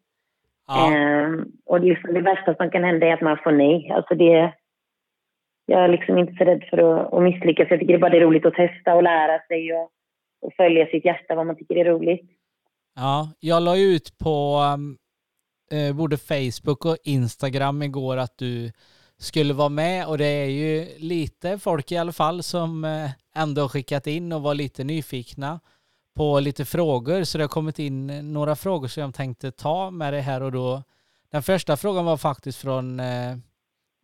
Ja. 0.67 0.95
Ehm, 0.95 1.45
och 1.67 1.81
det, 1.81 1.87
liksom 1.87 2.15
det 2.15 2.21
värsta 2.21 2.55
som 2.55 2.71
kan 2.71 2.85
hända 2.85 3.07
är 3.07 3.15
att 3.15 3.21
man 3.21 3.39
får 3.45 3.53
nej. 3.53 3.91
Alltså 3.91 4.15
det, 4.15 4.53
jag 5.67 5.85
är 5.85 5.89
liksom 5.89 6.19
inte 6.19 6.35
så 6.39 6.45
rädd 6.45 6.65
för 6.71 6.79
att, 6.79 7.13
att 7.13 7.23
misslyckas. 7.23 7.67
Jag 7.71 7.81
tycker 7.81 7.93
det 7.93 7.99
bara 7.99 8.17
är 8.17 8.21
roligt 8.21 8.47
att 8.47 8.55
testa 8.55 8.95
och 8.95 9.03
lära 9.03 9.39
sig 9.49 9.75
och, 9.75 9.91
och 10.43 10.53
följa 10.57 10.87
sitt 10.87 11.05
hjärta, 11.05 11.35
vad 11.35 11.47
man 11.47 11.57
tycker 11.57 11.77
är 11.77 11.85
roligt. 11.85 12.31
Ja, 12.97 13.29
jag 13.41 13.63
la 13.63 13.77
ut 13.77 14.19
på 14.25 14.61
um, 14.75 14.97
eh, 15.73 15.97
både 15.97 16.17
Facebook 16.17 16.85
och 16.85 16.97
Instagram 17.05 17.83
igår 17.83 18.17
att 18.17 18.39
du 18.39 18.73
skulle 19.25 19.55
vara 19.55 19.69
med 19.69 20.07
och 20.07 20.19
det 20.19 20.27
är 20.27 20.47
ju 20.47 20.99
lite 20.99 21.59
folk 21.59 21.93
i 21.93 21.97
alla 21.97 22.13
fall 22.13 22.43
som 22.43 22.85
eh, 22.85 23.11
ändå 23.35 23.63
har 23.63 23.69
skickat 23.69 24.07
in 24.07 24.33
och 24.33 24.43
var 24.43 24.55
lite 24.55 24.85
nyfikna 24.85 25.61
på 26.15 26.41
lite 26.41 26.65
frågor 26.65 27.25
så 27.25 27.39
det 27.39 27.45
har 27.45 27.49
kommit 27.49 27.79
in 27.79 28.33
några 28.33 28.57
frågor 28.57 28.89
som 28.89 29.01
jag 29.03 29.15
tänkte 29.15 29.51
ta 29.51 29.91
med 29.91 30.13
det 30.13 30.21
här 30.21 30.43
och 30.43 30.53
då. 30.53 30.83
Den 31.31 31.43
första 31.43 31.77
frågan 31.77 32.05
var 32.05 32.17
faktiskt 32.17 32.59
från, 32.59 33.01
eh, 33.01 33.37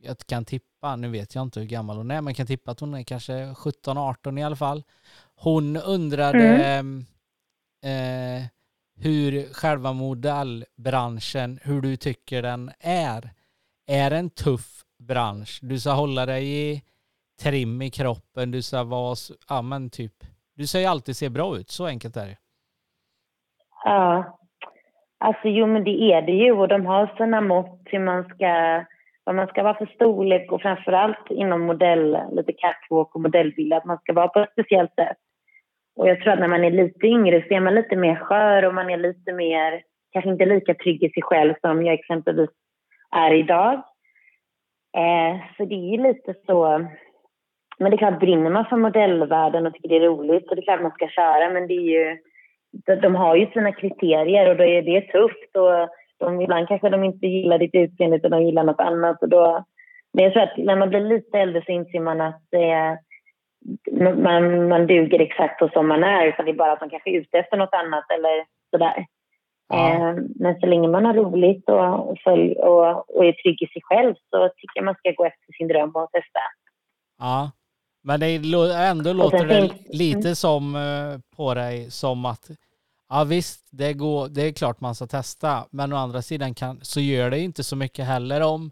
jag 0.03 0.19
kan 0.27 0.45
tippa, 0.45 0.97
nu 0.97 1.09
vet 1.09 1.35
jag 1.35 1.43
inte 1.43 1.61
hur 1.61 1.67
gammal 1.67 1.97
hon 1.97 2.11
är, 2.11 2.21
men 2.21 2.35
kan 2.35 2.47
tippa 2.47 2.71
att 2.71 2.81
hon 2.81 2.95
är 2.95 3.03
kanske 3.03 3.33
17-18 3.33 4.39
i 4.39 4.43
alla 4.43 4.57
fall. 4.57 4.85
Hon 5.35 5.77
undrade 5.77 6.65
mm. 6.65 7.07
eh, 7.83 8.47
hur 8.97 9.53
själva 9.53 9.93
modellbranschen, 9.93 11.59
hur 11.63 11.81
du 11.81 11.97
tycker 11.97 12.43
den 12.43 12.71
är. 12.81 13.31
Är 13.87 14.11
det 14.11 14.17
en 14.17 14.31
tuff 14.31 14.85
bransch? 15.09 15.59
Du 15.63 15.79
ska 15.79 15.91
hålla 15.91 16.27
dig 16.27 16.73
i 16.73 16.83
trim 17.43 17.83
i 17.83 17.91
kroppen, 17.91 18.51
du 18.51 18.63
ska 18.63 18.85
vara, 18.85 19.15
ja 19.49 19.63
men 19.63 19.91
typ 19.91 20.13
du 20.55 20.67
ska 20.67 20.81
ju 20.81 20.87
alltid 20.87 21.17
se 21.17 21.29
bra 21.29 21.57
ut, 21.57 21.71
så 21.71 21.87
enkelt 21.87 22.17
är 22.17 22.27
det. 22.27 22.37
Ja. 23.85 24.39
Alltså 25.19 25.49
jo 25.49 25.67
men 25.67 25.85
det 25.85 26.13
är 26.13 26.23
det 26.23 26.33
ju 26.33 26.53
och 26.53 26.69
de 26.69 26.87
har 26.87 27.15
sina 27.17 27.41
mått 27.41 27.81
hur 27.85 27.99
man 27.99 28.25
ska, 28.25 28.85
vad 29.25 29.35
man 29.35 29.47
ska 29.47 29.63
vara 29.63 29.79
för 29.79 29.87
storlek 29.87 30.53
och 30.53 30.63
framförallt 30.63 31.31
inom 31.31 31.61
modell, 31.61 32.19
lite 32.33 32.53
catwalk 32.53 33.15
och 33.15 33.21
modellbild, 33.21 33.73
att 33.73 33.85
man 33.85 33.99
ska 33.99 34.13
vara 34.13 34.29
på 34.29 34.41
ett 34.41 34.53
speciellt 34.53 34.95
sätt. 34.95 35.17
Och 35.97 36.09
jag 36.09 36.21
tror 36.21 36.33
att 36.33 36.39
när 36.39 36.49
man 36.49 36.65
är 36.65 36.71
lite 36.71 37.07
yngre 37.07 37.45
så 37.49 37.55
är 37.55 37.61
man 37.61 37.75
lite 37.75 37.97
mer 37.97 38.17
skör 38.17 38.65
och 38.67 38.75
man 38.75 38.91
är 38.91 38.97
lite 38.97 39.33
mer, 39.33 39.83
kanske 40.13 40.31
inte 40.31 40.45
lika 40.45 40.75
trygg 40.75 41.03
i 41.03 41.11
sig 41.11 41.23
själv 41.23 41.55
som 41.61 41.87
jag 41.87 41.95
exempelvis 41.95 42.51
är 43.11 43.35
idag. 43.35 43.83
Eh, 44.97 45.41
så 45.57 45.65
det 45.65 45.75
är 45.75 45.99
lite 45.99 46.35
så, 46.47 46.87
men 47.79 47.91
det 47.91 47.97
är 47.97 47.99
klart, 47.99 48.21
brinner 48.21 48.51
man 48.51 48.65
för 48.65 48.77
modellvärlden 48.77 49.67
och 49.67 49.75
tycker 49.75 49.89
det 49.89 49.97
är 49.97 50.09
roligt 50.09 50.49
så 50.49 50.55
det 50.55 50.61
är 50.61 50.65
klart 50.65 50.83
man 50.83 50.91
ska 50.91 51.09
köra. 51.09 51.51
Men 51.51 51.67
det 51.67 51.75
är 51.75 51.91
ju, 51.91 52.19
de 53.03 53.15
har 53.15 53.37
ju 53.37 53.47
sina 53.47 53.73
kriterier 53.73 54.51
och 54.51 54.57
då 54.57 54.65
är 54.65 54.83
det 54.83 55.01
tufft. 55.01 55.57
Och 55.57 55.89
de, 56.19 56.41
ibland 56.41 56.69
kanske 56.69 56.89
de 56.89 57.05
inte 57.05 57.27
gillar 57.27 57.59
ditt 57.59 57.75
utseende 57.75 58.17
utan 58.17 58.31
de 58.31 58.43
gillar 58.43 58.65
något 58.65 58.81
annat. 58.81 59.23
Och 59.23 59.29
då, 59.29 59.65
men 60.13 60.25
jag 60.25 60.33
tror 60.33 60.43
att 60.43 60.57
när 60.57 60.77
man 60.77 60.89
blir 60.89 61.01
lite 61.01 61.39
äldre 61.39 61.63
så 61.67 61.73
inser 61.73 62.01
man 62.01 62.21
att 62.21 62.55
eh, 62.55 62.93
man, 64.17 64.69
man 64.69 64.87
duger 64.87 65.21
exakt 65.21 65.59
så 65.59 65.69
som 65.69 65.89
man 65.89 66.05
är. 66.05 66.27
Utan 66.27 66.45
det 66.45 66.51
är 66.51 66.55
bara 66.55 66.73
att 66.73 66.81
man 66.81 66.91
kanske 66.91 67.11
är 67.11 67.21
ute 67.21 67.39
efter 67.39 67.57
något 67.57 67.75
annat 67.75 68.05
eller 68.11 68.45
sådär. 68.71 69.07
Ja. 69.71 69.95
Eh, 69.95 70.15
men 70.35 70.61
så 70.61 70.67
länge 70.67 70.89
man 70.89 71.05
har 71.05 71.15
roligt 71.15 71.69
och, 71.69 72.11
och, 72.11 72.19
följ, 72.25 72.55
och, 72.55 73.17
och 73.17 73.25
är 73.25 73.33
trygg 73.33 73.63
i 73.63 73.67
sig 73.67 73.83
själv 73.83 74.15
så 74.31 74.49
tycker 74.49 74.75
jag 74.75 74.85
man 74.85 74.95
ska 74.95 75.11
gå 75.11 75.25
efter 75.25 75.53
sin 75.53 75.69
dröm 75.69 75.97
och 75.97 76.11
testa. 76.13 76.41
Ja, 77.19 77.51
men 78.03 78.21
det 78.21 78.35
ändå 78.75 79.13
låter 79.13 79.47
det 79.47 79.71
lite 79.87 80.35
som 80.35 80.77
eh, 80.77 81.37
på 81.37 81.55
dig 81.55 81.91
som 81.91 82.25
att 82.25 82.51
ja 83.09 83.25
visst, 83.25 83.69
det, 83.71 83.93
går, 83.93 84.29
det 84.29 84.43
är 84.43 84.53
klart 84.53 84.81
man 84.81 84.95
ska 84.95 85.07
testa, 85.07 85.67
men 85.71 85.93
å 85.93 85.97
andra 85.97 86.23
sidan 86.23 86.55
kan, 86.55 86.79
så 86.83 87.01
gör 87.01 87.31
det 87.31 87.39
inte 87.39 87.65
så 87.65 87.77
mycket 87.77 88.07
heller 88.07 88.43
om 88.43 88.71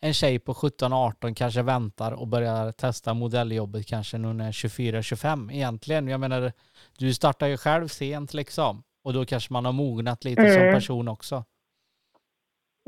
en 0.00 0.14
tjej 0.14 0.38
på 0.38 0.52
17-18 0.52 1.34
kanske 1.34 1.62
väntar 1.62 2.12
och 2.12 2.28
börjar 2.28 2.72
testa 2.72 3.14
modelljobbet 3.14 3.86
kanske 3.86 4.18
när 4.18 4.28
hon 4.28 4.40
är 4.40 4.52
24-25 4.52 5.52
egentligen. 5.52 6.08
Jag 6.08 6.20
menar, 6.20 6.52
du 6.98 7.14
startar 7.14 7.46
ju 7.46 7.56
själv 7.56 7.88
sent 7.88 8.34
liksom 8.34 8.82
och 9.04 9.12
då 9.12 9.24
kanske 9.24 9.52
man 9.52 9.64
har 9.64 9.72
mognat 9.72 10.24
lite 10.24 10.42
mm. 10.42 10.52
som 10.52 10.72
person 10.72 11.08
också. 11.08 11.44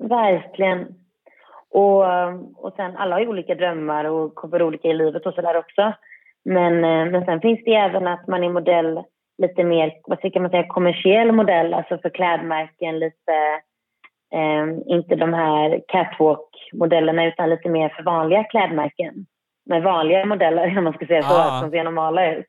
Verkligen. 0.02 0.94
Och, 1.70 2.04
och 2.54 2.72
sen, 2.76 2.96
alla 2.96 3.14
har 3.14 3.20
ju 3.20 3.28
olika 3.28 3.54
drömmar 3.54 4.04
och 4.04 4.34
kommer 4.34 4.62
olika 4.62 4.88
i 4.88 4.94
livet 4.94 5.26
och 5.26 5.34
sådär 5.34 5.56
också. 5.56 5.92
Men, 6.44 6.84
eh, 6.84 7.12
men 7.12 7.24
sen 7.24 7.40
finns 7.40 7.60
det 7.64 7.74
även 7.74 8.06
att 8.06 8.26
man 8.26 8.44
är 8.44 8.48
modell 8.48 9.02
lite 9.38 9.64
mer, 9.64 9.92
vad 10.04 10.18
ska 10.18 10.40
man 10.40 10.50
säga, 10.50 10.66
kommersiell 10.66 11.32
modell, 11.32 11.74
alltså 11.74 11.98
för 11.98 12.10
klädmärken 12.10 12.98
lite, 12.98 13.32
eh, 14.34 14.94
inte 14.96 15.16
de 15.16 15.34
här 15.34 15.80
catwalk-modellerna 15.88 17.26
utan 17.26 17.50
lite 17.50 17.68
mer 17.68 17.88
för 17.88 18.02
vanliga 18.02 18.44
klädmärken. 18.44 19.26
Med 19.66 19.82
vanliga 19.82 20.26
modeller, 20.26 20.78
om 20.78 20.84
man 20.84 20.92
ska 20.92 21.06
säga 21.06 21.22
så, 21.22 21.34
ah. 21.34 21.60
som 21.60 21.70
ser 21.70 21.84
normala 21.84 22.34
ut. 22.34 22.46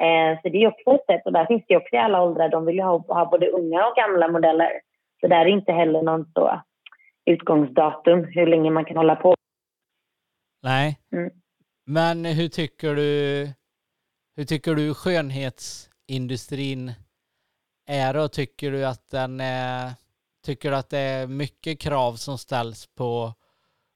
Eh, 0.00 0.40
så 0.42 0.48
det 0.48 0.64
är 0.64 0.68
också 0.68 0.90
ett 0.90 1.06
sätt, 1.06 1.22
och 1.26 1.32
där 1.32 1.46
finns 1.46 1.64
det 1.68 1.76
också 1.76 1.96
i 1.96 1.98
alla 1.98 2.22
åldrar, 2.22 2.48
de 2.48 2.66
vill 2.66 2.76
ju 2.76 2.82
ha, 2.82 3.04
ha 3.08 3.30
både 3.30 3.48
unga 3.48 3.86
och 3.86 3.96
gamla 3.96 4.28
modeller. 4.28 4.80
Så 5.20 5.28
där 5.28 5.40
är 5.40 5.46
inte 5.46 5.72
heller 5.72 6.02
någon 6.02 6.32
så 6.34 6.62
utgångsdatum, 7.24 8.24
hur 8.24 8.46
länge 8.46 8.70
man 8.70 8.84
kan 8.84 8.96
hålla 8.96 9.16
på. 9.16 9.34
Nej. 10.62 10.98
Mm. 11.12 11.30
Men 11.86 12.24
hur 12.24 12.48
tycker 12.48 12.94
du, 12.94 13.48
hur 14.36 14.44
tycker 14.44 14.74
du 14.74 14.94
skönhetsindustrin 14.94 16.92
är 17.86 18.16
och 18.16 18.32
tycker 18.32 18.70
du 18.70 18.86
att 18.86 19.10
den 19.10 19.40
är, 19.40 19.90
tycker 20.44 20.70
du 20.70 20.76
att 20.76 20.90
det 20.90 20.98
är 20.98 21.26
mycket 21.26 21.80
krav 21.80 22.12
som 22.12 22.38
ställs 22.38 22.86
på 22.86 23.32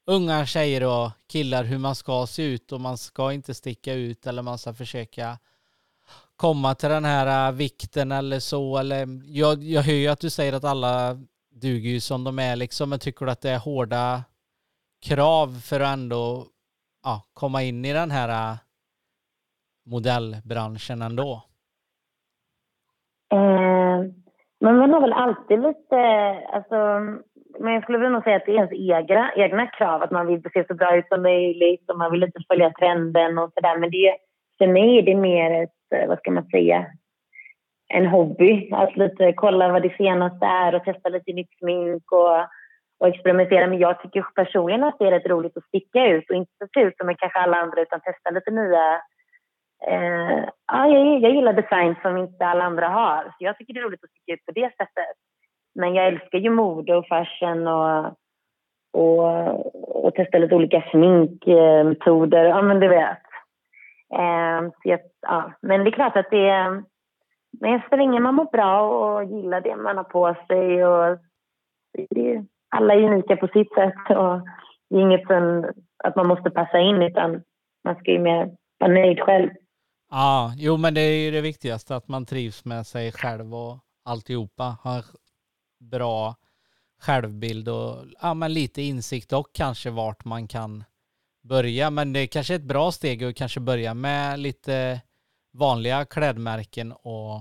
unga 0.06 0.46
tjejer 0.46 0.84
och 0.84 1.10
killar 1.26 1.64
hur 1.64 1.78
man 1.78 1.94
ska 1.94 2.26
se 2.26 2.42
ut 2.42 2.72
och 2.72 2.80
man 2.80 2.98
ska 2.98 3.32
inte 3.32 3.54
sticka 3.54 3.94
ut 3.94 4.26
eller 4.26 4.42
man 4.42 4.58
ska 4.58 4.74
försöka 4.74 5.38
komma 6.46 6.74
till 6.74 6.88
den 6.88 7.04
här 7.04 7.28
äh, 7.48 7.56
vikten 7.64 8.12
eller 8.12 8.38
så 8.38 8.78
eller 8.78 8.98
jag, 9.40 9.54
jag 9.74 9.82
hör 9.82 10.00
ju 10.02 10.08
att 10.08 10.20
du 10.20 10.30
säger 10.30 10.52
att 10.56 10.70
alla 10.72 10.94
duger 11.64 11.90
ju 11.90 12.00
som 12.00 12.24
de 12.24 12.38
är 12.38 12.56
liksom. 12.56 12.90
Men 12.90 12.98
tycker 12.98 13.26
du 13.26 13.32
att 13.32 13.42
det 13.42 13.50
är 13.50 13.64
hårda 13.68 14.04
krav 15.08 15.48
för 15.68 15.80
att 15.80 15.94
ändå 15.98 16.24
ja, 17.04 17.14
komma 17.40 17.62
in 17.62 17.84
i 17.84 17.92
den 17.92 18.10
här 18.10 18.28
äh, 18.28 18.56
modellbranschen 19.94 21.02
ändå? 21.02 21.30
Eh, 23.34 23.98
men 24.60 24.76
man 24.76 24.92
har 24.92 25.00
väl 25.00 25.12
alltid 25.12 25.58
lite, 25.68 26.00
alltså, 26.56 26.76
men 27.60 27.72
jag 27.74 27.82
skulle 27.82 27.98
väl 27.98 28.12
nog 28.12 28.24
säga 28.24 28.36
att 28.36 28.46
det 28.46 28.52
är 28.52 28.64
ens 28.64 28.72
egna, 28.72 29.32
egna 29.36 29.66
krav, 29.66 30.02
att 30.02 30.10
man 30.10 30.26
vill 30.26 30.42
se 30.52 30.64
så 30.68 30.74
bra 30.74 30.96
ut 30.96 31.08
som 31.08 31.22
möjligt 31.22 31.90
och 31.90 31.98
man 31.98 32.12
vill 32.12 32.22
inte 32.22 32.40
följa 32.48 32.70
trenden 32.70 33.38
och 33.38 33.52
sådär. 33.54 33.78
Men 33.78 33.90
det, 33.90 34.16
för 34.58 34.66
mig 34.66 34.98
är 34.98 35.02
det 35.02 35.16
mer 35.16 35.62
ett, 35.62 35.81
vad 36.08 36.18
ska 36.18 36.30
man 36.30 36.46
säga, 36.46 36.86
en 37.88 38.06
hobby. 38.06 38.68
Att 38.72 38.96
lite 38.96 39.32
kolla 39.32 39.72
vad 39.72 39.82
det 39.82 39.96
senaste 39.96 40.46
är 40.46 40.74
och 40.74 40.84
testa 40.84 41.08
lite 41.08 41.32
nytt 41.32 41.58
smink 41.58 42.12
och, 42.12 42.38
och 43.00 43.08
experimentera. 43.08 43.66
Men 43.66 43.78
jag 43.78 44.02
tycker 44.02 44.22
personligen 44.34 44.84
att 44.84 44.98
det 44.98 45.06
är 45.06 45.10
rätt 45.10 45.26
roligt 45.26 45.56
att 45.56 45.64
sticka 45.64 46.06
ut 46.06 46.30
och 46.30 46.36
inte 46.36 46.66
se 46.74 46.80
ut 46.80 46.96
som 46.96 47.14
kanske 47.18 47.38
alla 47.38 47.56
andra 47.56 47.82
utan 47.82 48.00
testa 48.00 48.30
lite 48.30 48.50
nya 48.50 49.02
Eh, 49.86 50.44
ja, 50.66 50.86
jag, 50.86 51.20
jag 51.20 51.34
gillar 51.34 51.52
design 51.52 51.94
som 52.02 52.16
inte 52.16 52.46
alla 52.46 52.64
andra 52.64 52.88
har. 52.88 53.24
Så 53.24 53.36
jag 53.38 53.58
tycker 53.58 53.74
det 53.74 53.80
är 53.80 53.84
roligt 53.84 54.04
att 54.04 54.10
sticka 54.10 54.32
ut 54.32 54.46
på 54.46 54.52
det 54.52 54.70
sättet. 54.76 55.16
Men 55.74 55.94
jag 55.94 56.06
älskar 56.06 56.38
ju 56.38 56.50
mode 56.50 56.96
och 56.96 57.06
fashion 57.06 57.66
och, 57.66 58.06
och, 58.92 60.04
och 60.06 60.14
testa 60.14 60.38
lite 60.38 60.54
olika 60.54 60.84
sminkmetoder. 60.90 62.44
Ja, 62.44 62.62
men 62.62 62.80
du 62.80 62.88
vet. 62.88 63.31
Eh, 64.12 64.70
jag, 64.82 65.00
ja. 65.20 65.52
Men 65.62 65.84
det 65.84 65.90
är 65.90 65.92
klart 65.92 66.16
att 66.16 66.30
det 66.30 66.48
är... 66.48 66.84
Men 67.60 67.82
så 67.90 67.96
länge 67.96 68.20
man 68.20 68.34
mår 68.34 68.44
bra 68.44 68.80
och 68.80 69.24
gillar 69.24 69.60
det 69.60 69.76
man 69.76 69.96
har 69.96 70.04
på 70.04 70.36
sig 70.48 70.86
och 70.86 71.18
det, 72.10 72.44
alla 72.68 72.94
är 72.94 73.02
unika 73.02 73.36
på 73.36 73.48
sitt 73.48 73.74
sätt 73.74 74.16
och 74.16 74.40
det 74.90 74.96
är 74.96 75.00
inget 75.00 75.26
som, 75.26 75.70
att 76.04 76.16
man 76.16 76.26
måste 76.26 76.50
passa 76.50 76.78
in 76.78 77.02
utan 77.02 77.42
man 77.84 77.94
ska 77.94 78.10
ju 78.10 78.18
mer 78.18 78.50
vara 78.78 78.92
nöjd 78.92 79.20
själv. 79.20 79.50
Ja, 80.10 80.52
jo 80.56 80.76
men 80.76 80.94
det 80.94 81.00
är 81.00 81.24
ju 81.24 81.30
det 81.30 81.40
viktigaste 81.40 81.96
att 81.96 82.08
man 82.08 82.26
trivs 82.26 82.64
med 82.64 82.86
sig 82.86 83.12
själv 83.12 83.54
och 83.54 83.78
alltihopa. 84.04 84.76
Har 84.82 85.02
bra 85.90 86.34
självbild 87.00 87.68
och 87.68 87.96
ja, 88.22 88.34
men 88.34 88.52
lite 88.52 88.82
insikt 88.82 89.32
och 89.32 89.52
kanske 89.52 89.90
vart 89.90 90.24
man 90.24 90.48
kan 90.48 90.84
börja. 91.42 91.90
Men 91.90 92.12
det 92.12 92.20
är 92.20 92.26
kanske 92.26 92.54
ett 92.54 92.62
bra 92.62 92.92
steg 92.92 93.24
att 93.24 93.36
kanske 93.36 93.60
börja 93.60 93.94
med 93.94 94.38
lite 94.38 95.00
vanliga 95.52 96.04
klädmärken 96.04 96.92
och 96.92 97.40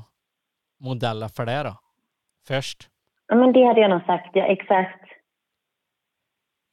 modeller 0.79 1.27
för 1.27 1.45
det 1.45 1.63
då? 1.63 1.75
Först. 2.47 2.89
Ja, 3.27 3.35
men 3.35 3.53
det 3.53 3.65
hade 3.65 3.81
jag 3.81 3.89
nog 3.89 4.01
sagt, 4.01 4.29
ja 4.33 4.45
exakt. 4.45 5.01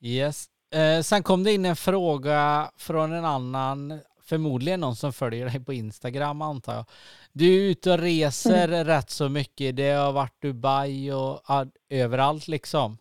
Yes. 0.01 0.47
Eh, 0.75 1.01
sen 1.03 1.23
kom 1.23 1.45
det 1.45 1.53
in 1.53 1.65
en 1.65 1.77
fråga 1.77 2.71
från 2.77 3.13
en 3.13 3.25
annan 3.25 4.01
förmodligen 4.29 4.81
någon 4.81 4.97
som 4.97 5.13
följer 5.13 5.47
dig 5.47 5.65
på 5.65 5.73
Instagram 5.73 6.43
antar 6.43 6.75
jag. 6.75 6.85
Du 7.33 7.57
är 7.57 7.71
ute 7.71 7.93
och 7.93 7.99
reser 7.99 8.69
mm. 8.69 8.85
rätt 8.85 9.11
så 9.11 9.29
mycket. 9.29 9.77
Det 9.77 9.91
har 9.91 10.13
varit 10.13 10.43
Dubai 10.43 11.13
och 11.13 11.41
överallt 11.89 12.49
liksom. 12.49 12.99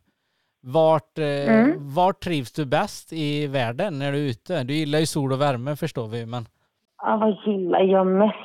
Vart, 0.62 1.18
eh, 1.18 1.60
mm. 1.60 1.95
vart 1.95 2.20
trivs 2.20 2.51
du 2.53 2.66
bäst 2.66 3.14
i 3.14 3.47
världen 3.47 3.99
när 3.99 4.12
du 4.12 4.18
är 4.18 4.30
ute? 4.30 4.64
Du 4.64 4.74
gillar 4.74 4.99
ju 4.99 5.05
sol 5.05 5.34
och 5.34 5.41
värme 5.41 5.76
förstår 5.76 6.08
vi, 6.08 6.26
men... 6.26 6.43
Ja, 7.01 7.18
vad 7.18 7.53
gillar 7.53 7.82
jag 7.82 8.08
mest? 8.08 8.36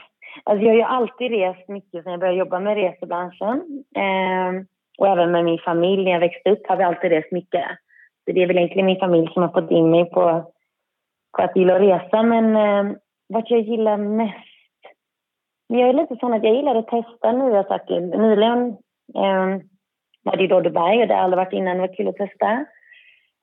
Alltså 0.44 0.64
jag 0.64 0.70
har 0.70 0.76
ju 0.76 0.82
alltid 0.82 1.30
rest 1.30 1.68
mycket 1.68 2.02
sen 2.02 2.12
jag 2.12 2.20
började 2.20 2.38
jobba 2.38 2.60
med 2.60 2.76
resebranschen. 2.76 3.84
Eh, 3.96 4.64
och 4.98 5.08
även 5.08 5.32
med 5.32 5.44
min 5.44 5.58
familj. 5.58 6.04
När 6.04 6.10
jag 6.10 6.20
växte 6.20 6.50
upp 6.50 6.66
har 6.68 6.76
vi 6.76 6.84
alltid 6.84 7.10
rest 7.10 7.32
mycket. 7.32 7.64
Så 8.24 8.32
det 8.32 8.42
är 8.42 8.46
väl 8.46 8.56
egentligen 8.56 8.86
min 8.86 9.00
familj 9.00 9.32
som 9.32 9.42
har 9.42 9.48
fått 9.48 9.70
in 9.70 9.90
mig 9.90 10.04
på 10.04 10.52
på 11.36 11.42
att 11.42 11.56
gilla 11.56 11.74
att 11.74 11.82
resa. 11.82 12.22
Men 12.22 12.56
eh, 12.56 12.96
vad 13.28 13.44
jag 13.46 13.60
gillar 13.60 13.96
mest? 13.96 14.36
Jag 15.66 15.88
är 15.88 15.92
lite 15.92 16.16
sån 16.16 16.32
att 16.32 16.44
jag 16.44 16.54
gillar 16.54 16.74
att 16.74 16.88
testa 16.88 17.32
nya 17.32 17.64
saker. 17.64 18.00
Nyligen 18.00 18.68
eh, 19.14 19.62
var 20.22 20.36
det 20.36 20.46
då 20.46 20.60
Dubai 20.60 21.02
och 21.02 21.08
det 21.08 21.14
har 21.14 21.22
aldrig 21.22 21.36
varit 21.36 21.52
innan. 21.52 21.76
Det 21.76 21.86
var 21.86 21.96
kul 21.96 22.08
att 22.08 22.16
testa. 22.16 22.50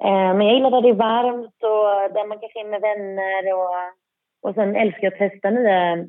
Eh, 0.03 0.33
men 0.35 0.41
jag 0.41 0.53
gillar 0.53 0.71
där 0.71 0.81
det 0.81 0.89
är 0.89 0.93
varmt 0.93 1.63
och 1.63 2.13
där 2.13 2.27
man 2.27 2.39
kan 2.39 2.49
se 2.49 2.63
med 2.63 2.81
vänner. 2.81 3.53
Och, 3.53 3.69
och 4.41 4.55
sen 4.55 4.75
älskar 4.75 5.03
jag 5.03 5.13
att 5.13 5.31
testa 5.31 5.49
nya 5.49 6.05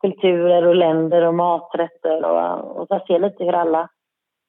kulturer 0.00 0.66
och 0.66 0.74
länder 0.74 1.22
och 1.26 1.34
maträtter 1.34 2.24
och, 2.24 2.80
och 2.80 2.88
så 2.88 3.00
se 3.06 3.18
lite 3.18 3.44
hur 3.44 3.54
alla 3.54 3.88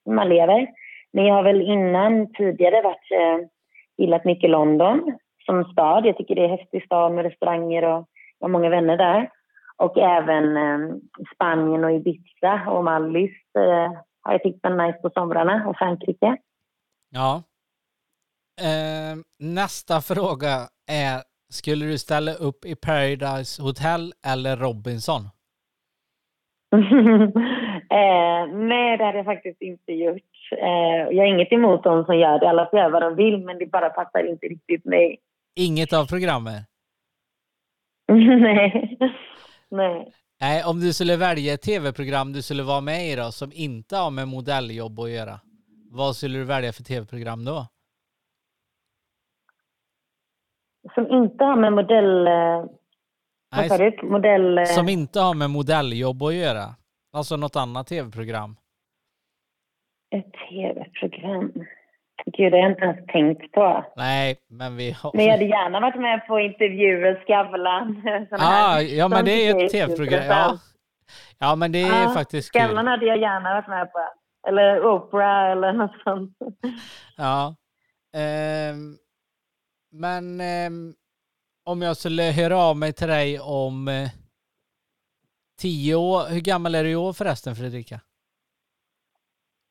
man 0.10 0.30
lever. 0.30 0.68
Men 1.14 1.26
jag 1.26 1.36
har 1.36 1.44
väl 1.44 1.62
innan 1.62 2.34
tidigare 2.34 2.82
varit, 2.82 3.12
eh, 3.12 3.48
gillat 3.98 4.26
mycket 4.26 4.50
London 4.50 5.18
som 5.46 5.64
stad. 5.64 6.06
Jag 6.06 6.18
tycker 6.18 6.36
det 6.36 6.42
är 6.42 6.50
en 6.50 6.58
häftig 6.58 6.86
stad 6.86 7.12
med 7.12 7.26
restauranger 7.26 7.84
och 7.84 8.06
jag 8.40 8.48
har 8.48 8.50
många 8.50 8.70
vänner 8.70 8.98
där. 8.98 9.30
Och 9.78 9.98
även 9.98 10.58
eh, 10.58 10.96
Spanien 11.36 11.84
och 11.84 11.92
Ibiza 11.92 12.62
och 12.68 12.84
Mallis 12.84 13.32
eh, 13.58 13.92
har 14.22 14.32
jag 14.32 14.44
tyckt 14.44 14.60
var 14.64 14.88
nice 14.88 15.00
på 15.00 15.10
somrarna 15.10 15.68
och 15.68 15.78
Frankrike. 15.78 16.38
Ja. 17.10 17.44
Eh, 18.62 19.18
nästa 19.40 20.02
fråga 20.02 20.68
är, 20.92 21.22
skulle 21.50 21.86
du 21.86 21.98
ställa 21.98 22.34
upp 22.34 22.66
i 22.66 22.76
Paradise 22.76 23.62
Hotel 23.62 24.14
eller 24.28 24.58
Robinson? 24.58 25.22
eh, 27.90 28.48
nej, 28.54 28.98
det 28.98 29.06
hade 29.06 29.18
jag 29.18 29.26
faktiskt 29.26 29.62
inte 29.62 29.92
gjort. 29.92 30.52
Eh, 30.58 31.16
jag 31.16 31.24
har 31.24 31.28
inget 31.28 31.52
emot 31.52 31.84
de 31.84 32.06
som 32.06 32.18
gör 32.18 32.40
det. 32.40 32.50
Alla 32.50 32.70
får 32.70 32.80
göra 32.80 32.90
vad 32.90 33.02
de 33.02 33.16
vill, 33.16 33.46
men 33.46 33.58
det 33.58 33.66
bara 33.66 33.90
passar 33.90 34.30
inte 34.30 34.46
riktigt 34.46 34.86
mig. 34.86 35.20
Inget 35.56 35.94
av 35.94 36.06
programmen? 36.06 36.62
Nej. 38.42 38.98
Nej. 39.70 40.12
Nej, 40.42 40.64
om 40.64 40.80
du 40.80 40.94
skulle 40.94 41.18
välja 41.18 41.54
ett 41.54 41.62
tv-program 41.62 42.34
du 42.34 42.42
skulle 42.42 42.64
vara 42.64 42.82
med 42.82 43.08
i 43.08 43.16
då, 43.16 43.32
som 43.32 43.52
inte 43.54 43.98
har 43.98 44.12
med 44.12 44.28
modelljobb 44.28 45.00
att 45.00 45.10
göra, 45.10 45.40
vad 45.92 46.16
skulle 46.16 46.38
du 46.40 46.46
välja 46.46 46.74
för 46.74 46.84
tv-program 46.84 47.46
då? 47.46 47.68
Som 50.94 51.08
inte 51.08 51.44
har 51.44 51.56
med 51.56 51.74
modell... 51.74 52.28
Eh, 52.28 52.66
Nej, 53.56 53.70
vad 53.70 53.80
du? 53.80 54.08
Modell... 54.08 54.58
Eh- 54.58 54.66
som 54.66 54.90
inte 54.90 55.20
har 55.20 55.34
med 55.34 55.50
modelljobb 55.50 56.24
att 56.24 56.34
göra. 56.34 56.76
Alltså 57.14 57.38
något 57.38 57.56
annat 57.56 57.88
tv-program. 57.88 58.56
Ett 60.16 60.34
tv-program? 60.50 61.54
Gud, 62.26 62.52
det 62.52 62.58
har 62.58 62.64
jag 62.64 62.72
inte 62.72 62.84
ens 62.84 63.08
tänkt 63.08 63.52
på. 63.52 63.86
Nej, 63.96 64.38
men 64.50 64.78
vi 64.78 64.92
har... 64.92 65.12
Men 65.14 65.26
jag 65.26 65.32
hade 65.32 65.46
gärna 65.46 65.80
varit 65.80 66.02
med 66.02 66.28
på 66.28 66.40
intervjuer, 66.40 67.24
Skavlan. 67.26 68.04
Ah, 68.32 68.82
ja, 68.82 69.08
men 69.08 69.26
det 69.26 69.48
är 69.48 69.66
ett 69.66 69.72
tv-program. 69.72 70.24
Ja. 70.28 70.58
ja, 71.40 71.56
men 71.56 71.72
det 71.72 71.82
är 71.82 72.08
ah, 72.08 72.14
faktiskt 72.14 72.52
kul. 72.52 72.62
Skavlan 72.62 72.88
hade 72.88 73.06
jag 73.06 73.18
gärna 73.18 73.54
varit 73.54 73.68
med 73.68 73.92
på. 73.92 74.00
Eller 74.48 74.86
Oprah 74.86 75.52
eller 75.52 75.74
något 75.74 76.02
sånt. 76.04 76.38
Ja. 77.18 77.56
Um, 78.72 78.98
men 79.92 80.42
um, 80.68 80.96
om 81.66 81.82
jag 81.82 81.98
skulle 81.98 82.24
höra 82.24 82.58
av 82.58 82.78
mig 82.78 82.94
till 82.94 83.08
dig 83.08 83.40
om 83.40 83.88
uh, 83.88 84.10
tio 85.62 85.96
år. 85.96 86.30
Hur 86.30 86.42
gammal 86.42 86.76
är 86.76 86.84
du 86.84 86.90
i 86.90 86.96
år 86.96 87.14
förresten, 87.14 87.56
Fredrika? 87.56 88.00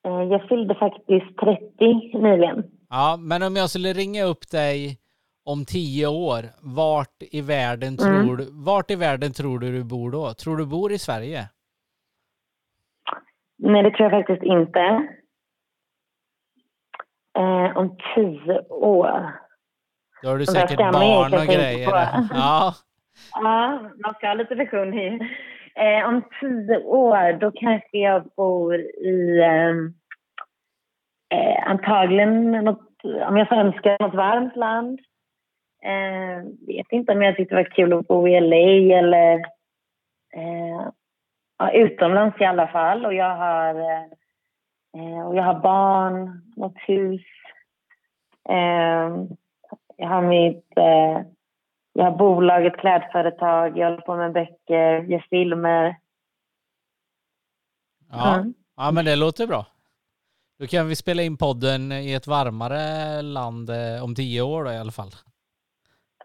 Eh, 0.04 0.22
jag 0.22 0.48
fyllde 0.48 0.74
faktiskt 0.74 1.36
30 1.38 2.18
nyligen. 2.18 2.64
Ja, 2.90 3.16
men 3.20 3.42
om 3.42 3.56
jag 3.56 3.70
skulle 3.70 3.92
ringa 3.92 4.24
upp 4.24 4.50
dig 4.50 4.98
om 5.44 5.64
tio 5.64 6.06
år, 6.06 6.42
vart 6.62 7.22
i 7.30 7.40
världen 7.40 7.96
mm. 7.98 8.26
tror, 8.26 8.36
du, 8.36 8.46
vart 8.50 8.90
i 8.90 8.96
världen 8.96 9.32
tror 9.32 9.58
du 9.58 9.72
du 9.72 9.84
bor 9.84 10.10
då? 10.10 10.34
Tror 10.34 10.56
du 10.56 10.66
bor 10.66 10.92
i 10.92 10.98
Sverige? 10.98 11.48
Nej, 13.58 13.82
det 13.82 13.90
tror 13.90 14.12
jag 14.12 14.20
faktiskt 14.20 14.42
inte. 14.42 14.80
Eh, 17.38 17.76
om 17.76 17.96
tio 18.14 18.60
år. 18.68 19.40
Då 20.22 20.28
har 20.28 20.38
du 20.38 20.46
säkert 20.46 20.78
barn 20.78 21.34
och 21.34 21.46
grejer. 21.46 21.88
Ja. 22.30 22.74
ja, 23.32 23.80
man 24.04 24.14
ska 24.14 24.26
ha 24.26 24.34
lite 24.34 24.54
vision 24.54 24.94
i. 24.94 25.18
Eh, 25.74 26.08
om 26.08 26.22
tio 26.40 26.78
år, 26.84 27.32
då 27.32 27.50
kanske 27.50 27.98
jag 27.98 28.24
bor 28.36 28.74
i 28.80 29.42
ehm, 29.42 29.94
eh, 31.34 31.70
antagligen 31.70 32.50
något, 32.50 33.04
om 33.28 33.36
jag 33.36 33.48
får 33.48 33.56
önska 33.56 33.96
något 34.00 34.14
varmt 34.14 34.56
land. 34.56 35.00
Eh, 35.82 36.44
vet 36.66 36.92
inte 36.92 37.12
om 37.12 37.22
jag 37.22 37.36
tyckte 37.36 37.54
det 37.54 37.62
var 37.62 37.70
kul 37.70 37.92
att 37.92 38.08
bo 38.08 38.28
i 38.28 38.40
LA 38.40 38.96
eller 38.98 39.34
eh, 40.34 40.88
ja, 41.58 41.72
utomlands 41.72 42.40
i 42.40 42.44
alla 42.44 42.68
fall. 42.68 43.06
Och 43.06 43.14
jag 43.14 43.36
har, 43.36 43.74
eh, 43.74 44.04
eh 44.96 45.26
och 45.28 45.36
jag 45.36 45.42
har 45.42 45.60
barn, 45.60 46.42
något 46.56 46.78
hus. 46.78 47.22
Eh, 48.48 49.24
jag 49.96 50.08
har 50.08 50.22
mitt 50.22 50.78
eh, 50.78 51.20
jag 52.00 52.10
har 52.10 52.18
bolag, 52.18 52.66
ett 52.66 52.76
klädföretag, 52.76 53.78
jag 53.78 53.90
håller 53.90 54.02
på 54.02 54.16
med 54.16 54.32
böcker, 54.32 55.02
gör 55.02 55.26
filmer. 55.30 55.96
Ja, 58.12 58.34
mm. 58.34 58.54
ja 58.76 58.90
men 58.90 59.04
det 59.04 59.16
låter 59.16 59.46
bra. 59.46 59.66
Då 60.58 60.66
kan 60.66 60.88
vi 60.88 60.96
spela 60.96 61.22
in 61.22 61.36
podden 61.36 61.92
i 61.92 62.12
ett 62.12 62.26
varmare 62.26 63.22
land 63.22 63.70
eh, 63.70 64.04
om 64.04 64.14
tio 64.14 64.42
år 64.42 64.64
då, 64.64 64.72
i 64.72 64.76
alla 64.76 64.92
fall. 64.92 65.10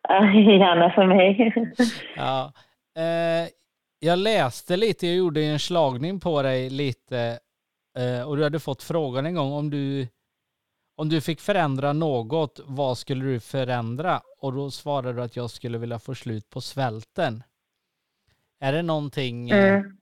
Gärna 0.59 0.89
för 0.89 1.05
mig. 1.05 1.53
ja. 2.15 2.51
Eh, 2.97 3.49
jag 3.99 4.19
läste 4.19 4.77
lite, 4.77 5.07
jag 5.07 5.15
gjorde 5.15 5.43
en 5.43 5.59
slagning 5.59 6.19
på 6.19 6.41
dig 6.41 6.69
lite 6.69 7.39
eh, 7.97 8.27
och 8.29 8.37
du 8.37 8.43
hade 8.43 8.59
fått 8.59 8.83
frågan 8.83 9.25
en 9.25 9.35
gång 9.35 9.51
om 9.51 9.69
du 9.69 10.07
om 10.95 11.09
du 11.09 11.21
fick 11.21 11.41
förändra 11.41 11.93
något, 11.93 12.59
vad 12.65 12.97
skulle 12.97 13.25
du 13.25 13.39
förändra? 13.39 14.21
Och 14.39 14.53
då 14.53 14.71
svarade 14.71 15.13
du 15.13 15.21
att 15.21 15.35
jag 15.35 15.49
skulle 15.49 15.77
vilja 15.77 15.99
få 15.99 16.15
slut 16.15 16.49
på 16.49 16.61
svälten. 16.61 17.43
Är 18.59 18.73
det 18.73 18.81
någonting 18.81 19.49
mm. 19.49 19.97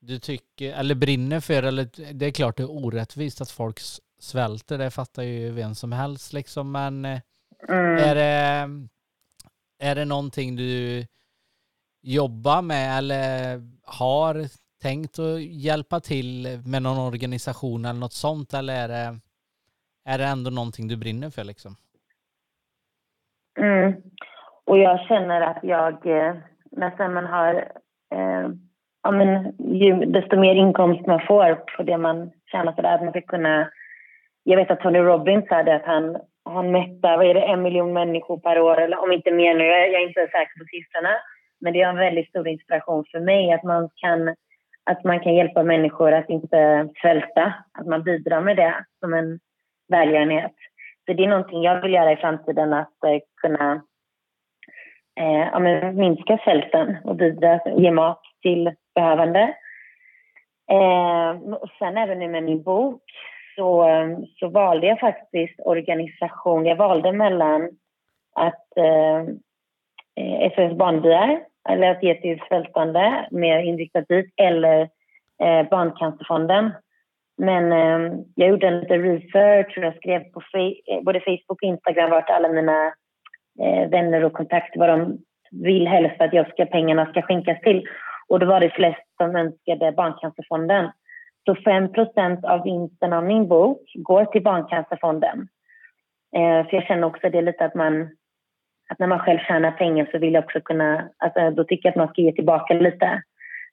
du 0.00 0.18
tycker, 0.18 0.72
eller 0.72 0.94
brinner 0.94 1.40
för, 1.40 1.62
eller 1.62 2.12
det 2.12 2.26
är 2.26 2.30
klart 2.30 2.56
det 2.56 2.62
är 2.62 2.70
orättvist 2.70 3.40
att 3.40 3.50
folk 3.50 3.80
svälter, 4.18 4.78
det 4.78 4.90
fattar 4.90 5.22
ju 5.22 5.50
vem 5.50 5.74
som 5.74 5.92
helst 5.92 6.32
liksom, 6.32 6.72
men 6.72 7.04
eh, 7.04 7.20
mm. 7.68 7.96
är, 7.96 8.14
det, 8.14 8.88
är 9.78 9.94
det 9.94 10.04
någonting 10.04 10.56
du 10.56 11.06
jobbar 12.02 12.62
med 12.62 12.98
eller 12.98 13.62
har 13.82 14.48
tänkt 14.82 15.18
att 15.18 15.42
hjälpa 15.42 16.00
till 16.00 16.62
med 16.64 16.82
någon 16.82 16.98
organisation 16.98 17.84
eller 17.84 18.00
något 18.00 18.12
sånt, 18.12 18.54
eller 18.54 18.74
är 18.74 18.88
det 18.88 19.20
är 20.04 20.18
det 20.18 20.24
ändå 20.24 20.50
någonting 20.50 20.88
du 20.88 20.96
brinner 20.96 21.30
för 21.30 21.44
liksom? 21.44 21.76
Mm. 23.58 23.94
Och 24.64 24.78
jag 24.78 25.00
känner 25.00 25.40
att 25.40 25.58
jag, 25.62 26.06
eh, 26.06 26.34
nästan 26.70 27.14
man 27.14 27.26
har, 27.26 27.54
eh, 28.14 28.48
ja 29.02 29.10
men 29.10 29.54
ju, 29.58 29.92
desto 29.94 30.40
mer 30.40 30.54
inkomst 30.54 31.06
man 31.06 31.20
får 31.26 31.54
på 31.76 31.82
det 31.82 31.98
man 31.98 32.30
tjänar 32.52 32.72
så 32.72 32.82
där, 32.82 32.94
att 32.94 33.02
man 33.02 33.10
ska 33.10 33.20
kunna, 33.20 33.70
jag 34.42 34.56
vet 34.56 34.70
att 34.70 34.80
Tony 34.80 34.98
Robbins 34.98 35.48
sa 35.48 35.62
det 35.62 35.76
att 35.76 35.86
han, 35.86 36.16
han 36.44 36.70
mättar, 36.70 37.16
vad 37.16 37.26
är 37.26 37.34
det, 37.34 37.40
en 37.40 37.62
miljon 37.62 37.92
människor 37.92 38.38
per 38.38 38.60
år 38.60 38.80
eller 38.80 38.98
om 38.98 39.12
inte 39.12 39.30
mer 39.30 39.54
nu, 39.54 39.64
jag 39.64 40.02
är 40.02 40.08
inte 40.08 40.20
säker 40.20 40.58
på 40.58 40.64
siffrorna. 40.70 41.14
Men 41.60 41.72
det 41.72 41.82
är 41.82 41.88
en 41.88 41.96
väldigt 41.96 42.28
stor 42.28 42.48
inspiration 42.48 43.04
för 43.10 43.20
mig 43.20 43.52
att 43.52 43.62
man 43.62 43.88
kan, 43.94 44.28
att 44.84 45.04
man 45.04 45.20
kan 45.20 45.34
hjälpa 45.34 45.62
människor 45.62 46.12
att 46.12 46.28
inte 46.28 46.88
svälta, 47.00 47.54
att 47.72 47.86
man 47.86 48.02
bidrar 48.02 48.40
med 48.40 48.56
det 48.56 48.74
som 49.00 49.14
en 49.14 49.40
välgörenhet. 49.88 50.54
Så 51.06 51.12
det 51.12 51.24
är 51.24 51.28
någonting 51.28 51.62
jag 51.62 51.82
vill 51.82 51.92
göra 51.92 52.12
i 52.12 52.16
framtiden, 52.16 52.72
att 52.72 53.04
eh, 53.04 53.20
kunna 53.42 53.82
eh, 55.20 55.48
ja, 55.52 55.58
men 55.58 55.96
minska 55.96 56.38
svälten 56.44 56.96
och 57.04 57.16
bidra, 57.16 57.60
ge 57.76 57.90
mat 57.90 58.20
till 58.42 58.72
behövande. 58.94 59.54
Eh, 60.70 61.30
och 61.54 61.70
sen 61.78 61.96
även 61.96 62.18
nu 62.18 62.28
med 62.28 62.42
min 62.42 62.62
bok 62.62 63.02
så, 63.56 63.86
så 64.38 64.48
valde 64.48 64.86
jag 64.86 65.00
faktiskt 65.00 65.60
organisation. 65.64 66.66
Jag 66.66 66.76
valde 66.76 67.12
mellan 67.12 67.70
att 68.34 68.76
eh, 68.76 69.24
FNs 70.46 70.78
Barnbyar, 70.78 71.40
eller 71.68 71.90
att 71.90 72.02
ge 72.02 72.14
till 72.14 72.40
svältande, 72.48 73.28
mer 73.30 73.58
inriktat 73.58 74.08
dit, 74.08 74.34
eller 74.36 74.80
eh, 75.42 75.68
Barncancerfonden 75.70 76.70
men 77.38 77.72
eh, 77.72 78.18
jag 78.34 78.48
gjorde 78.48 78.66
en 78.66 78.80
liten 78.80 79.02
research 79.02 79.78
och 79.78 79.84
jag 79.84 79.96
skrev 79.96 80.20
på 80.20 80.40
fe- 80.40 80.80
eh, 80.86 81.02
både 81.02 81.20
Facebook 81.20 81.62
och 81.62 81.62
Instagram 81.62 82.10
vart 82.10 82.30
alla 82.30 82.48
mina 82.48 82.86
eh, 83.60 83.90
vänner 83.90 84.24
och 84.24 84.32
kontakter 84.32 84.78
vad 84.80 84.88
de 84.88 85.18
vill 85.50 85.88
helst 85.88 86.20
att 86.20 86.32
jag 86.32 86.48
ska, 86.48 86.66
pengarna 86.66 87.06
ska 87.06 87.22
skänkas 87.22 87.60
till. 87.60 87.84
Och 88.28 88.40
då 88.40 88.46
var 88.46 88.60
det 88.60 88.70
flest 88.70 89.16
som 89.16 89.36
önskade 89.36 89.92
Barncancerfonden. 89.92 90.90
Så 91.44 91.54
5% 91.54 92.44
av 92.44 92.62
vinsten 92.64 93.12
av 93.12 93.24
min 93.24 93.48
bok 93.48 93.92
går 93.94 94.24
till 94.24 94.42
Barncancerfonden. 94.42 95.48
Eh, 96.36 96.66
för 96.66 96.74
jag 96.76 96.84
känner 96.84 97.06
också 97.06 97.30
det 97.30 97.42
lite 97.42 97.64
att 97.64 97.74
man 97.74 98.08
att 98.88 98.98
när 98.98 99.06
man 99.06 99.18
själv 99.18 99.38
tjänar 99.38 99.70
pengar 99.70 100.08
så 100.12 100.18
vill 100.18 100.34
jag 100.34 100.44
också 100.44 100.60
kunna, 100.60 101.08
alltså, 101.18 101.50
då 101.50 101.64
tycker 101.64 101.88
jag 101.88 101.90
att 101.92 101.96
man 101.96 102.08
ska 102.08 102.22
ge 102.22 102.32
tillbaka 102.32 102.74
lite. 102.74 103.22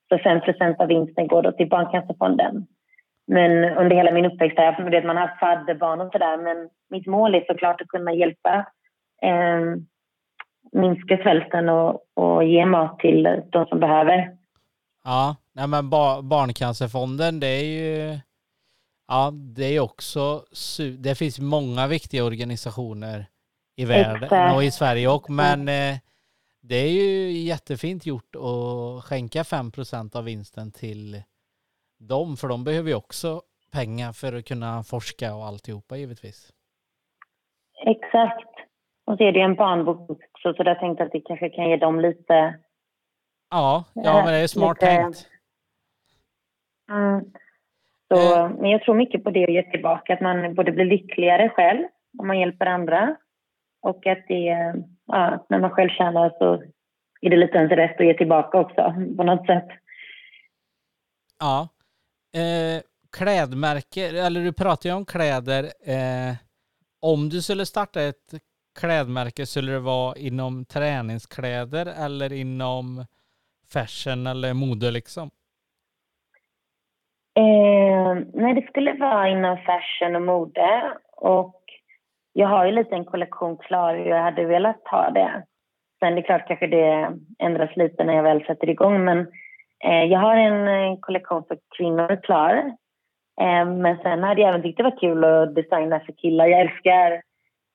Så 0.10 0.18
5% 0.18 0.76
av 0.80 0.88
vinsten 0.88 1.28
går 1.28 1.42
då 1.42 1.52
till 1.52 1.70
Barncancerfonden. 1.70 2.68
Men 3.34 3.52
under 3.78 3.96
hela 3.96 4.12
min 4.12 4.26
uppväxt 4.26 4.58
har 4.58 4.66
jag 4.66 5.06
man 5.06 5.18
har 5.18 5.28
haft 5.28 5.40
fadderbarn 5.40 6.02
och 6.02 6.12
sådär. 6.12 6.38
Men 6.38 6.70
mitt 6.90 7.08
mål 7.08 7.36
är 7.36 7.46
såklart 7.48 7.82
att 7.82 7.88
kunna 7.88 8.14
hjälpa 8.14 8.66
eh, 9.22 9.60
minska 10.72 11.18
svälten 11.18 11.70
och, 11.70 12.02
och 12.14 12.44
ge 12.44 12.66
mat 12.66 13.00
till 13.00 13.42
de 13.52 13.66
som 13.66 13.80
behöver. 13.80 14.38
Ja, 15.04 15.36
nej 15.54 15.68
men 15.68 15.90
bar 15.90 16.22
Barncancerfonden 16.22 17.40
det 17.40 17.48
är 17.48 17.64
ju 17.64 18.20
Ja, 19.08 19.32
det 19.34 19.66
är 19.66 19.80
också 19.80 20.46
det 21.00 21.16
finns 21.16 21.40
många 21.40 21.88
viktiga 21.88 22.24
organisationer 22.24 23.26
i 23.76 23.86
världen 23.86 24.24
Exakt. 24.24 24.56
och 24.56 24.64
i 24.64 24.72
Sverige 24.72 25.08
också, 25.08 25.32
men 25.32 25.68
eh, 25.68 25.98
det 26.62 26.76
är 26.76 26.92
ju 26.92 27.32
jättefint 27.32 28.06
gjort 28.06 28.36
att 28.36 29.04
skänka 29.04 29.44
5% 29.44 30.16
av 30.16 30.24
vinsten 30.24 30.72
till 30.72 31.24
dem, 32.10 32.38
för 32.38 32.48
de 32.48 32.64
behöver 32.64 32.90
ju 32.90 32.96
också 32.96 33.42
pengar 33.72 34.12
för 34.12 34.34
att 34.34 34.48
kunna 34.48 34.84
forska 34.84 35.36
och 35.36 35.46
alltihopa 35.46 35.98
givetvis. 35.98 36.52
Exakt. 37.86 38.50
Och 39.06 39.18
så 39.18 39.24
är 39.24 39.32
det 39.32 39.42
en 39.42 39.56
barnbok 39.56 40.10
också, 40.10 40.54
så 40.54 40.64
jag 40.64 40.80
tänkte 40.80 41.04
att 41.04 41.12
det 41.12 41.22
kanske 41.22 41.50
kan 41.50 41.70
ge 41.70 41.78
dem 41.78 42.00
lite... 42.00 42.60
Ja, 43.50 43.86
ja 43.94 44.22
men 44.26 44.34
det 44.34 44.40
är 44.40 44.48
smart 44.48 44.82
lite... 44.82 44.96
tänkt. 44.96 45.28
Mm. 46.92 47.26
Så, 48.08 48.36
eh. 48.36 48.50
Men 48.50 48.70
jag 48.70 48.82
tror 48.82 48.96
mycket 48.96 49.24
på 49.24 49.32
det 49.32 49.46
och 49.46 49.52
ge 49.52 49.72
tillbaka, 49.72 50.14
att 50.14 50.22
man 50.22 50.56
både 50.56 50.72
blir 50.72 50.86
lyckligare 50.86 51.50
själv 51.50 51.88
om 52.20 52.28
man 52.28 52.40
hjälper 52.40 52.66
andra 52.66 53.16
och 53.82 54.08
att 54.08 54.28
det, 54.28 54.74
ja, 55.06 55.46
när 55.50 55.60
man 55.60 55.70
själv 55.70 55.90
tjänar 55.90 56.30
så 56.40 56.64
är 57.22 57.30
det 57.30 57.38
lite 57.38 57.58
ens 57.58 57.72
rätt 57.72 58.00
att 58.00 58.06
ge 58.06 58.14
tillbaka 58.14 58.58
också 58.60 58.94
på 59.18 59.24
något 59.24 59.46
sätt. 59.46 59.68
Ja, 61.40 61.70
eh, 62.34 62.82
klädmärke, 63.18 64.26
eller 64.26 64.42
du 64.42 64.54
pratar 64.54 64.90
ju 64.90 64.96
om 64.96 65.06
kläder. 65.06 65.64
Eh, 65.64 66.36
om 67.02 67.30
du 67.30 67.42
skulle 67.42 67.66
starta 67.66 68.02
ett 68.02 68.34
klädmärke, 68.80 69.46
skulle 69.46 69.72
det 69.72 69.80
vara 69.80 70.16
inom 70.18 70.66
träningskläder 70.66 71.86
eller 72.06 72.34
inom 72.34 73.06
fashion 73.74 74.28
eller 74.28 74.54
mode 74.54 74.92
liksom? 74.92 75.30
Eh, 77.36 78.16
nej, 78.34 78.54
det 78.54 78.68
skulle 78.68 78.94
vara 78.94 79.30
inom 79.30 79.58
fashion 79.58 80.16
och 80.16 80.22
mode. 80.22 80.94
Och 81.18 81.62
jag 82.34 82.48
har 82.48 82.66
ju 82.66 82.72
lite 82.72 82.96
en 82.96 83.06
kollektion 83.06 83.58
klar 83.58 83.96
och 83.96 84.08
jag 84.08 84.24
hade 84.24 84.46
velat 84.46 84.88
ha 84.88 85.10
det. 85.10 85.44
Sen 86.00 86.16
det 86.16 86.22
är 86.22 86.26
klart 86.26 86.48
kanske 86.48 86.68
det 86.68 87.18
ändras 87.40 87.76
lite 87.76 88.04
när 88.04 88.14
jag 88.14 88.24
väl 88.24 88.46
sätter 88.46 88.70
igång, 88.70 89.06
men 89.06 89.28
Eh, 89.84 90.04
jag 90.04 90.20
har 90.20 90.36
en 90.36 90.68
eh, 90.68 91.00
kollektion 91.00 91.44
för 91.48 91.58
kvinnor 91.78 92.22
klar. 92.24 92.56
Eh, 93.42 93.66
men 93.66 93.98
sen 93.98 94.24
hade 94.24 94.42
jag 94.42 94.50
även 94.50 94.62
tyckt 94.62 94.78
det 94.78 94.84
var 94.84 95.00
kul 95.00 95.24
att 95.24 95.56
designa 95.56 96.00
för 96.00 96.14
killar. 96.14 96.48
Jag 96.48 96.62
älskar 96.62 97.22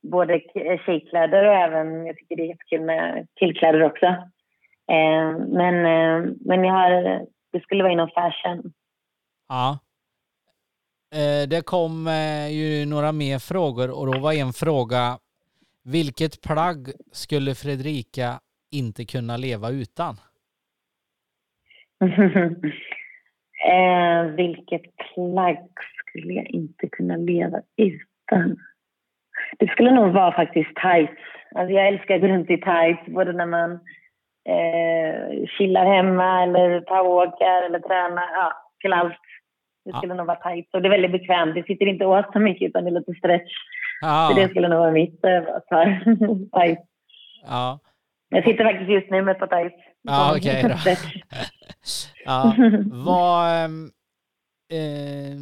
både 0.03 0.41
tjejkläder 0.87 1.45
och 1.45 1.55
även, 1.55 2.07
jag 2.07 2.17
tycker 2.17 2.37
det 2.37 2.43
är 2.43 2.47
jättekul 2.47 2.81
med 2.81 3.27
killkläder 3.41 3.83
också. 3.83 4.17
Men, 5.49 5.83
men 6.41 6.65
jag 6.65 6.73
har, 6.73 6.91
det 7.53 7.61
skulle 7.61 7.83
vara 7.83 7.93
inom 7.93 8.09
fashion. 8.09 8.73
Ja. 9.49 9.79
Det 11.49 11.65
kom 11.65 12.09
ju 12.51 12.87
några 12.87 13.13
mer 13.13 13.39
frågor 13.39 13.99
och 13.99 14.07
då 14.07 14.19
var 14.19 14.33
en 14.33 14.53
fråga 14.53 15.19
vilket 15.85 16.41
plagg 16.41 16.89
skulle 17.13 17.55
Fredrika 17.55 18.41
inte 18.71 19.05
kunna 19.05 19.37
leva 19.37 19.71
utan? 19.71 20.17
eh, 23.73 24.23
vilket 24.37 24.83
plagg 24.97 25.69
skulle 26.01 26.33
jag 26.33 26.47
inte 26.47 26.89
kunna 26.89 27.17
leva 27.17 27.61
utan? 27.77 28.57
Det 29.59 29.71
skulle 29.71 29.91
nog 29.91 30.13
vara 30.13 30.33
faktiskt 30.33 30.77
tights. 30.77 31.23
Alltså 31.55 31.73
jag 31.75 31.89
älskar 31.89 32.15
att 32.15 32.21
gå 32.21 32.27
runt 32.27 32.51
i 32.51 32.61
tights, 32.61 33.07
både 33.07 33.33
när 33.33 33.47
man 33.47 33.73
eh, 34.49 35.47
chillar 35.59 35.87
hemma 35.87 36.43
eller 36.43 36.81
powerwalkar 36.81 37.63
eller 37.63 37.79
tränar. 37.79 38.29
Ja, 38.35 38.53
till 38.81 38.93
allt. 38.93 39.21
Det 39.85 39.93
skulle 39.93 40.13
ja. 40.13 40.17
nog 40.17 40.27
vara 40.27 40.51
tights. 40.51 40.75
Och 40.75 40.83
det 40.83 40.89
är 40.89 40.91
väldigt 40.91 41.13
bekvämt. 41.13 41.55
Det 41.55 41.67
sitter 41.67 41.87
inte 41.87 42.07
åt 42.07 42.33
så 42.33 42.39
mycket 42.39 42.69
utan 42.69 42.85
det 42.85 42.91
är 42.91 42.99
lite 42.99 43.15
stretch. 43.15 43.53
Ja. 44.01 44.29
Så 44.31 44.41
det 44.41 44.49
skulle 44.49 44.69
nog 44.69 44.79
vara 44.79 44.91
mitt 44.91 45.25
eh, 45.25 45.43
tights. 46.61 46.83
Ja. 47.47 47.79
Jag 48.29 48.45
sitter 48.45 48.65
faktiskt 48.65 48.91
just 48.91 49.11
nu 49.11 49.23
med 49.23 49.33
ett 49.33 49.39
par 49.39 49.63
tights. 49.63 49.77
Ja, 50.03 50.35
okej 50.37 50.65
okay 50.65 50.69
då. 50.69 50.77
ja, 52.25 52.55
vad... 52.87 53.65
Eh, 54.73 55.37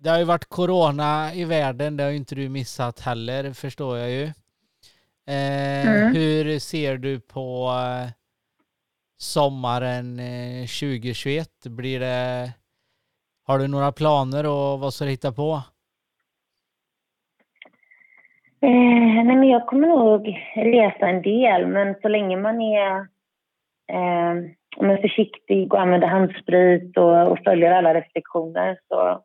det 0.00 0.10
har 0.10 0.18
ju 0.18 0.24
varit 0.24 0.48
corona 0.48 1.34
i 1.34 1.44
världen, 1.44 1.96
det 1.96 2.02
har 2.02 2.10
ju 2.10 2.16
inte 2.16 2.34
du 2.34 2.48
missat 2.48 3.00
heller, 3.00 3.52
förstår 3.52 3.98
jag 3.98 4.10
ju. 4.10 4.22
Eh, 5.26 5.88
mm. 5.88 6.14
Hur 6.14 6.58
ser 6.58 6.96
du 6.96 7.20
på 7.20 7.70
eh, 7.70 8.10
sommaren 9.16 10.16
2021? 10.66 11.66
Eh, 11.66 11.72
Blir 11.72 12.00
det... 12.00 12.52
Har 13.46 13.58
du 13.58 13.68
några 13.68 13.92
planer 13.92 14.46
och 14.46 14.80
vad 14.80 14.94
ska 14.94 15.04
du 15.04 15.10
hitta 15.10 15.32
på? 15.32 15.62
Eh, 18.60 19.24
nej, 19.24 19.36
men 19.36 19.48
jag 19.48 19.66
kommer 19.66 19.88
nog 19.88 20.26
resa 20.54 21.08
en 21.08 21.22
del, 21.22 21.66
men 21.66 21.94
så 22.02 22.08
länge 22.08 22.36
man 22.36 22.60
är 22.60 22.96
eh, 23.92 24.50
men 24.76 25.00
försiktig 25.00 25.72
och 25.72 25.80
använder 25.80 26.08
handsprit 26.08 26.96
och, 26.96 27.30
och 27.32 27.38
följer 27.44 27.70
alla 27.70 27.94
restriktioner 27.94 28.78
så 28.88 29.24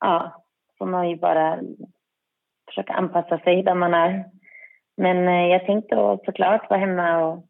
ja, 0.00 0.44
får 0.78 0.86
man 0.86 1.10
ju 1.10 1.16
bara 1.16 1.58
försöka 2.68 2.92
anpassa 2.92 3.38
sig 3.38 3.62
där 3.62 3.74
man 3.74 3.94
är. 3.94 4.24
Men 4.96 5.28
eh, 5.28 5.46
jag 5.46 5.66
tänkte 5.66 6.18
såklart 6.24 6.70
vara 6.70 6.80
hemma 6.80 7.24
och 7.24 7.46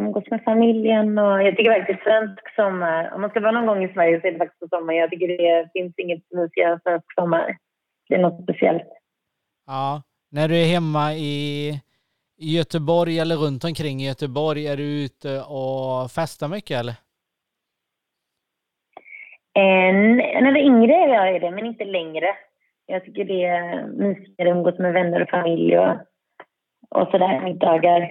umgås 0.00 0.24
med 0.30 0.44
familjen. 0.44 1.18
Och 1.18 1.42
jag 1.42 1.56
tycker 1.56 1.78
faktiskt 1.78 2.02
svensk 2.02 2.54
sommar, 2.54 3.14
om 3.14 3.20
man 3.20 3.30
ska 3.30 3.40
vara 3.40 3.52
någon 3.52 3.66
gång 3.66 3.84
i 3.84 3.92
Sverige 3.92 4.20
så 4.20 4.26
är 4.26 4.32
det 4.32 4.38
faktiskt 4.38 4.70
sommar. 4.70 4.94
Jag 4.94 5.10
tycker 5.10 5.28
det 5.28 5.70
finns 5.72 5.94
inget 5.96 6.22
mysigare 6.30 6.72
än 6.72 6.80
svensk 6.80 7.14
sommar. 7.14 7.56
Det 8.08 8.14
är 8.14 8.18
något 8.18 8.42
speciellt. 8.42 8.88
Ja, 9.66 10.02
när 10.30 10.48
du 10.48 10.56
är 10.56 10.66
hemma 10.66 11.14
i 11.14 11.72
Göteborg 12.40 13.18
eller 13.18 13.36
runt 13.36 13.64
omkring 13.64 14.00
Göteborg, 14.00 14.66
är 14.66 14.76
du 14.76 15.04
ute 15.04 15.40
och 15.40 16.10
festar 16.10 16.48
mycket 16.48 16.80
eller? 16.80 16.94
Eh, 19.54 19.94
när 20.42 20.56
jag 20.56 20.64
yngre 20.64 20.92
jag 20.92 21.28
är 21.28 21.40
det, 21.40 21.50
men 21.50 21.66
inte 21.66 21.84
längre. 21.84 22.26
Jag 22.86 23.04
tycker 23.04 23.24
det 23.24 23.44
är 23.44 23.86
mysigare 23.86 24.50
att 24.50 24.56
umgås 24.56 24.78
med 24.78 24.92
vänner 24.92 25.22
och 25.22 25.30
familj 25.30 25.78
och, 25.78 25.96
och 26.90 27.08
sådär, 27.10 27.40
middagar. 27.40 28.10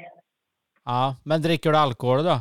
Ja, 0.86 1.16
men 1.26 1.42
dricker 1.42 1.72
du 1.72 1.78
alkohol 1.78 2.24
då? 2.24 2.38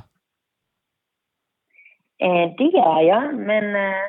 Eh, 2.26 2.54
det 2.58 2.64
gör 2.64 3.00
jag, 3.00 3.34
men 3.34 3.76
eh, 3.76 4.04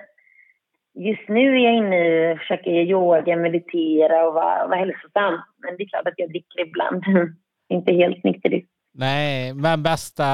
just 0.93 1.29
nu 1.29 1.55
är 1.55 1.63
jag 1.63 1.75
inne 1.75 2.31
och 2.31 2.39
försöker 2.39 2.71
yoga, 2.71 3.35
meditera 3.35 4.27
och 4.27 4.33
vara, 4.33 4.67
vara 4.67 4.79
hälsosam. 4.79 5.41
Men 5.57 5.77
det 5.77 5.83
är 5.83 5.89
klart 5.89 6.07
att 6.07 6.13
jag 6.19 6.29
dricker 6.29 6.59
ibland. 6.67 7.03
inte 7.69 7.93
helt 7.93 8.23
nykterist. 8.23 8.69
Nej, 8.93 9.53
men 9.53 9.83
bästa 9.83 10.25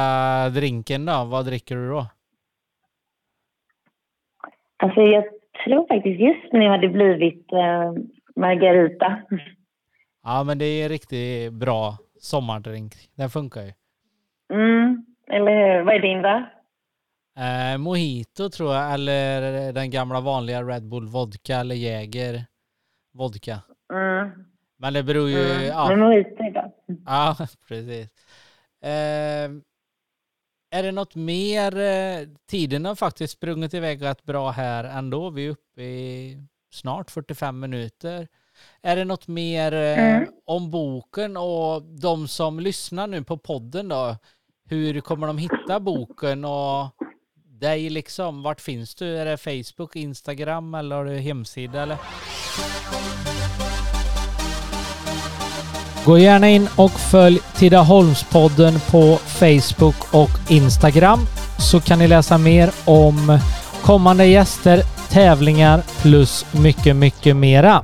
drinken 0.50 1.06
då? 1.06 1.26
Vad 1.26 1.46
dricker 1.46 1.76
du 1.76 1.90
då? 1.90 2.06
Alltså 4.78 5.02
jag 5.02 5.24
tror 5.66 5.88
faktiskt 5.88 6.20
just 6.20 6.54
nu 6.54 6.68
hade 6.68 6.88
blivit 6.88 7.52
eh, 7.52 7.94
Margarita. 8.36 9.22
Ja, 10.24 10.44
men 10.44 10.58
det 10.58 10.66
är 10.66 10.90
riktigt 10.90 11.54
bra 11.54 11.98
sommardrink. 12.20 12.94
Den 13.16 13.30
funkar 13.30 13.62
ju. 13.62 13.72
Mm, 14.54 15.06
eller 15.28 15.52
hur? 15.52 15.84
Vad 15.84 15.96
är 15.96 16.00
din 16.00 16.22
då? 16.22 16.46
Eh, 17.38 17.78
mojito 17.78 18.50
tror 18.50 18.74
jag, 18.74 18.94
eller 18.94 19.74
den 19.74 19.90
gamla 19.90 20.20
vanliga 20.22 20.64
Red 20.64 20.90
Bull 20.90 21.08
vodka 21.08 21.56
eller 21.56 21.76
Jäger 21.76 22.46
vodka. 23.14 23.60
Mm. 23.94 24.30
Men 24.78 24.94
det 24.94 25.04
beror 25.04 25.30
ju... 25.30 25.52
Mm. 25.52 25.66
Ja. 25.66 25.90
Men 25.90 26.00
är 26.44 26.52
bra. 26.52 26.72
Ja, 27.06 27.38
precis. 27.68 28.08
Eh, 28.82 29.50
är 30.72 30.84
det 30.84 30.92
något 30.92 31.16
mer? 31.16 31.78
Eh, 31.80 32.28
tiden 32.50 32.86
har 32.86 32.96
faktiskt 32.96 33.34
sprungit 33.34 33.74
iväg 33.74 34.04
rätt 34.04 34.24
bra 34.24 34.50
här 34.52 34.84
ändå. 34.84 35.30
Vi 35.30 35.46
är 35.46 35.50
uppe 35.50 35.82
i 35.82 36.38
snart 36.74 37.12
45 37.12 37.60
minuter. 37.60 38.28
Är 38.82 38.96
det 38.96 39.06
något 39.06 39.28
mer 39.28 39.74
eh, 39.74 40.16
Mm. 40.16 40.30
om 40.46 40.72
boken 40.72 41.38
och 41.38 41.82
de 41.84 42.28
som 42.28 42.60
lyssnar 42.60 43.08
nu 43.08 43.24
på 43.24 43.38
podden 43.38 43.88
då? 43.88 44.16
Hur 44.70 45.02
kommer 45.02 45.28
de 45.28 45.38
hitta 45.38 45.80
boken 45.80 46.46
och 46.46 46.88
dig 47.36 47.90
liksom? 47.90 48.44
Vart 48.44 48.62
finns 48.62 48.96
du? 48.96 49.18
Är 49.18 49.26
det 49.26 49.38
Facebook, 49.38 49.96
Instagram 49.96 50.74
eller 50.76 50.96
har 50.96 51.06
du 51.06 51.18
hemsida 51.18 51.82
eller? 51.84 51.98
Gå 56.06 56.18
gärna 56.18 56.50
in 56.50 56.68
och 56.76 56.92
följ 56.92 57.40
Tidaholmspodden 57.56 58.74
på 58.92 59.16
Facebook 59.16 60.14
och 60.14 60.30
Instagram 60.50 61.20
så 61.60 61.82
kan 61.82 62.00
ni 62.00 62.08
läsa 62.08 62.38
mer 62.38 62.72
om 62.86 63.40
kommande 63.84 64.26
gäster, 64.26 64.82
tävlingar 65.10 65.84
plus 66.02 66.46
mycket, 66.52 66.96
mycket 66.96 67.36
mera. 67.36 67.84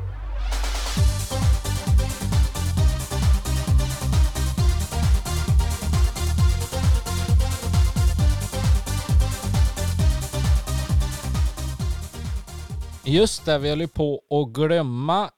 Just 13.03 13.45
det, 13.45 13.57
vi 13.57 13.69
håller 13.69 13.87
på 13.87 14.21
att 14.29 14.53
glömma 14.53 15.29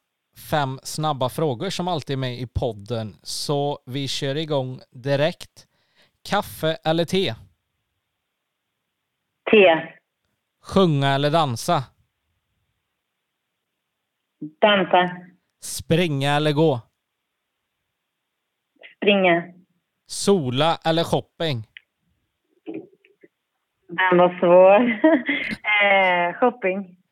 fem 0.53 0.79
snabba 0.83 1.29
frågor 1.29 1.69
som 1.69 1.87
alltid 1.87 2.13
är 2.13 2.17
med 2.17 2.39
i 2.39 2.47
podden. 2.47 3.15
Så 3.23 3.79
vi 3.85 4.07
kör 4.07 4.37
igång 4.37 4.79
direkt. 4.91 5.67
Kaffe 6.29 6.77
eller 6.85 7.05
te? 7.05 7.33
Te. 9.51 9.93
Sjunga 10.61 11.09
eller 11.09 11.31
dansa? 11.31 11.83
Dansa. 14.61 15.17
Springa 15.61 16.31
eller 16.31 16.51
gå? 16.51 16.81
Springa. 18.97 19.53
Sola 20.07 20.77
eller 20.85 21.03
shopping? 21.03 21.67
Den 23.87 24.17
var 24.17 24.39
svår. 24.39 24.81
eh, 25.73 26.33
shopping. 26.39 27.02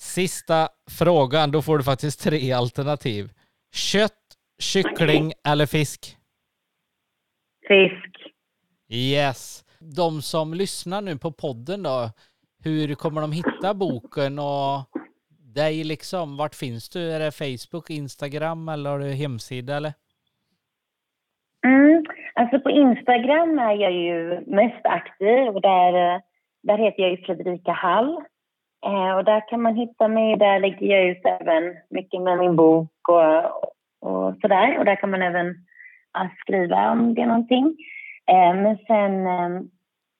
Sista 0.00 0.68
frågan, 0.98 1.50
då 1.50 1.62
får 1.62 1.78
du 1.78 1.84
faktiskt 1.84 2.20
tre 2.20 2.52
alternativ. 2.52 3.30
Kött, 3.72 4.12
kyckling 4.58 5.32
eller 5.48 5.66
fisk? 5.66 6.16
Fisk. 7.68 8.32
Yes. 8.88 9.64
De 9.78 10.22
som 10.22 10.54
lyssnar 10.54 11.02
nu 11.02 11.18
på 11.18 11.32
podden 11.32 11.82
då, 11.82 12.10
hur 12.64 12.94
kommer 12.94 13.20
de 13.20 13.32
hitta 13.32 13.74
boken 13.74 14.38
och 14.38 14.80
dig 15.54 15.84
liksom? 15.84 16.36
Vart 16.36 16.54
finns 16.54 16.88
du? 16.88 17.12
Är 17.12 17.20
det 17.20 17.32
Facebook, 17.32 17.90
Instagram 17.90 18.68
eller 18.68 18.90
har 18.90 18.98
du 18.98 19.12
hemsida 19.12 19.76
eller? 19.76 19.92
Mm. 21.66 22.04
Alltså 22.34 22.60
på 22.60 22.70
Instagram 22.70 23.58
är 23.58 23.74
jag 23.74 23.92
ju 23.92 24.40
mest 24.46 24.86
aktiv 24.86 25.48
och 25.54 25.60
där, 25.60 26.14
eh, 26.14 26.20
där 26.62 26.78
heter 26.78 27.02
jag 27.02 27.10
ju 27.10 27.16
Fredrika 27.16 27.72
Hall. 27.72 28.24
Eh, 28.86 29.16
och 29.16 29.24
där 29.24 29.48
kan 29.48 29.62
man 29.62 29.74
hitta 29.74 30.08
mig. 30.08 30.36
Där 30.36 30.60
lägger 30.60 30.86
jag 30.86 31.04
ut 31.04 31.20
även 31.24 31.76
mycket 31.90 32.22
med 32.22 32.38
min 32.38 32.56
bok 32.56 33.08
och, 33.08 33.44
och 34.10 34.34
sådär. 34.40 34.78
Och 34.78 34.84
där 34.84 34.96
kan 34.96 35.10
man 35.10 35.22
även 35.22 35.54
skriva 36.40 36.90
om 36.90 37.14
det 37.14 37.22
är 37.22 37.26
någonting. 37.26 37.76
Eh, 38.26 38.54
men 38.54 38.78
sen 38.86 39.26
eh, 39.26 39.60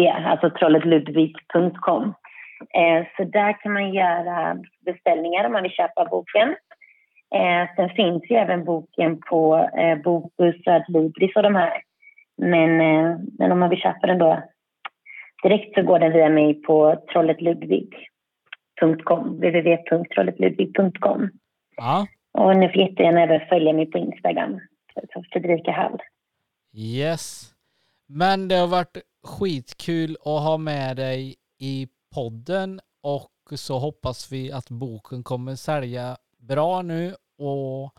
alltså 0.08 0.50
trolletludvig.com. 0.50 2.14
Eh, 2.74 3.06
så 3.16 3.24
där 3.24 3.62
kan 3.62 3.72
man 3.72 3.94
göra 3.94 4.56
beställningar 4.84 5.44
om 5.44 5.52
man 5.52 5.62
vill 5.62 5.72
köpa 5.72 6.04
boken. 6.04 6.48
Eh, 7.34 7.68
sen 7.76 7.88
finns 7.88 8.22
ju 8.30 8.36
även 8.36 8.64
boken 8.64 9.20
på 9.20 9.68
eh, 9.78 9.98
Bokus, 9.98 10.66
Adlibris 10.66 11.36
och 11.36 11.42
de 11.42 11.54
här. 11.54 11.82
Men, 12.36 12.76
men 13.38 13.52
om 13.52 13.58
man 13.58 13.70
vill 13.70 13.80
köpa 13.80 14.06
den 14.06 14.18
då 14.18 14.42
direkt 15.42 15.74
så 15.74 15.82
går 15.82 15.98
den 15.98 16.12
via 16.12 16.28
mig 16.28 16.62
på 16.62 16.96
trolletludvig.com, 17.12 19.36
www.trolletludvig.com. 19.36 21.30
Ja. 21.76 22.06
Och 22.32 22.56
ni 22.56 22.68
får 22.68 22.82
jättegärna 22.82 23.22
även 23.22 23.48
följa 23.48 23.72
mig 23.72 23.86
på 23.86 23.98
Instagram, 23.98 24.60
Fredrika 25.32 25.72
Hall. 25.72 25.98
Yes. 26.74 27.54
Men 28.06 28.48
det 28.48 28.54
har 28.54 28.66
varit 28.66 28.96
skitkul 29.24 30.16
att 30.20 30.42
ha 30.42 30.56
med 30.56 30.96
dig 30.96 31.34
i 31.58 31.88
podden 32.14 32.80
och 33.02 33.58
så 33.58 33.78
hoppas 33.78 34.32
vi 34.32 34.52
att 34.52 34.70
boken 34.70 35.22
kommer 35.22 35.54
sälja 35.54 36.16
bra 36.38 36.82
nu 36.82 37.14
och 37.38 37.94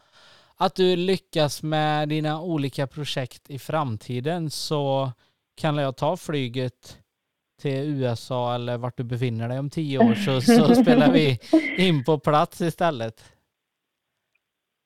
att 0.58 0.76
du 0.76 0.96
lyckas 0.96 1.64
med 1.64 2.10
dina 2.10 2.42
olika 2.42 2.88
projekt 2.88 3.50
i 3.50 3.60
framtiden 3.60 4.50
så 4.50 5.12
kan 5.62 5.78
jag 5.78 5.98
ta 5.98 6.18
flyget 6.18 7.00
till 7.62 8.02
USA 8.02 8.56
eller 8.56 8.78
vart 8.78 8.98
du 8.98 9.04
befinner 9.04 9.50
dig 9.50 9.60
om 9.60 9.70
tio 9.70 10.00
år 10.00 10.14
så, 10.14 10.42
så 10.42 10.76
spelar 10.84 11.12
vi 11.12 11.40
in 11.78 12.04
på 12.04 12.20
plats 12.20 12.62
istället. 12.62 13.34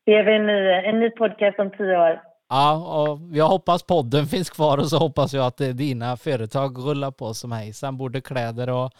Det 0.05 0.13
är 0.13 0.27
en 0.27 0.47
ny, 0.47 0.89
en 0.89 0.99
ny 0.99 1.09
podcast 1.09 1.59
om 1.59 1.71
tio 1.71 1.97
år. 1.97 2.21
Ja, 2.49 2.75
och 3.01 3.19
jag 3.37 3.47
hoppas 3.47 3.83
podden 3.83 4.25
finns 4.33 4.49
kvar 4.49 4.77
och 4.77 4.87
så 4.87 4.97
hoppas 4.97 5.33
jag 5.33 5.45
att 5.45 5.57
dina 5.57 6.17
företag 6.17 6.77
rullar 6.77 7.11
på 7.11 7.33
som 7.33 7.51
hejsan, 7.51 7.97
både 7.97 8.21
kläder 8.21 8.69
och 8.69 8.91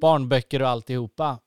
barnböcker 0.00 0.62
och 0.62 0.68
alltihopa. 0.68 1.38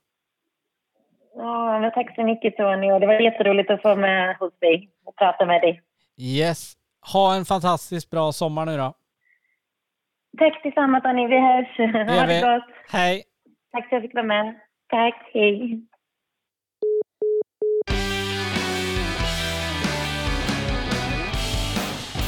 Ja, 1.36 1.80
men 1.80 1.91
tack 1.91 2.16
så 2.16 2.24
mycket 2.24 2.57
Tony 2.57 2.91
och 2.91 2.99
det 2.99 3.07
var 3.07 3.14
jätteroligt 3.20 3.70
att 3.72 3.82
få 3.82 3.95
med 3.95 4.36
hos 4.39 4.59
dig 4.59 4.89
och 5.05 5.16
prata 5.16 5.45
med 5.45 5.62
dig. 5.62 5.82
Yes. 6.18 6.74
Ha 7.14 7.36
en 7.36 7.45
fantastiskt 7.45 8.09
bra 8.09 8.32
sommar 8.32 8.66
nu 8.66 8.78
då. 8.78 8.93
Tack 10.38 10.64
detsamma 10.64 11.01
Tony, 11.01 11.28
vi 11.28 11.39
hörs. 11.39 11.78
Det 11.78 12.14
Ha 12.14 12.26
det 12.26 12.41
gott. 12.41 12.76
Hej! 12.89 13.24
Tack 13.72 13.89
för 13.89 13.95
att 13.95 14.01
jag 14.01 14.01
fick 14.01 14.14
vara 14.14 14.26
med. 14.26 14.59
Tack, 14.89 15.30
hej. 15.34 15.82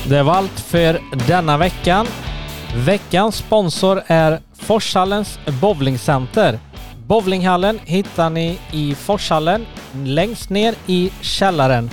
Det 0.09 0.23
var 0.23 0.33
allt 0.33 0.59
för 0.59 0.99
denna 1.27 1.57
veckan. 1.57 2.07
Veckans 2.75 3.35
sponsor 3.35 4.03
är 4.07 4.39
Forshallens 4.53 5.39
bowlingcenter. 5.61 6.59
Bowlinghallen 7.07 7.79
hittar 7.85 8.29
ni 8.29 8.59
i 8.71 8.95
Forshallen 8.95 9.65
längst 10.05 10.49
ner 10.49 10.75
i 10.87 11.11
källaren. 11.21 11.89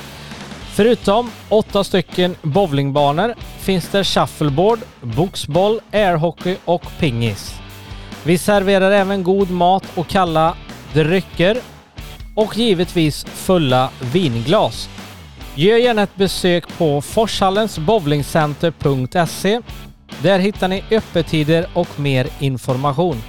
Förutom 0.74 1.30
åtta 1.48 1.84
stycken 1.84 2.36
bowlingbanor 2.42 3.34
finns 3.58 3.88
det 3.88 4.04
shuffleboard, 4.04 4.78
boxboll, 5.00 5.80
airhockey 5.92 6.56
och 6.64 6.82
pingis. 6.98 7.54
Vi 8.24 8.38
serverar 8.38 8.90
även 8.90 9.22
god 9.22 9.50
mat 9.50 9.84
och 9.94 10.08
kalla 10.08 10.56
drycker 10.92 11.56
och 12.36 12.56
givetvis 12.56 13.24
fulla 13.24 13.90
vinglas. 14.00 14.88
Gör 15.54 15.76
gärna 15.76 16.02
ett 16.02 16.16
besök 16.16 16.78
på 16.78 17.00
forshallensbowlingcenter.se. 17.00 19.60
Där 20.22 20.38
hittar 20.38 20.68
ni 20.68 20.84
öppettider 20.90 21.66
och 21.74 22.00
mer 22.00 22.28
information. 22.38 23.22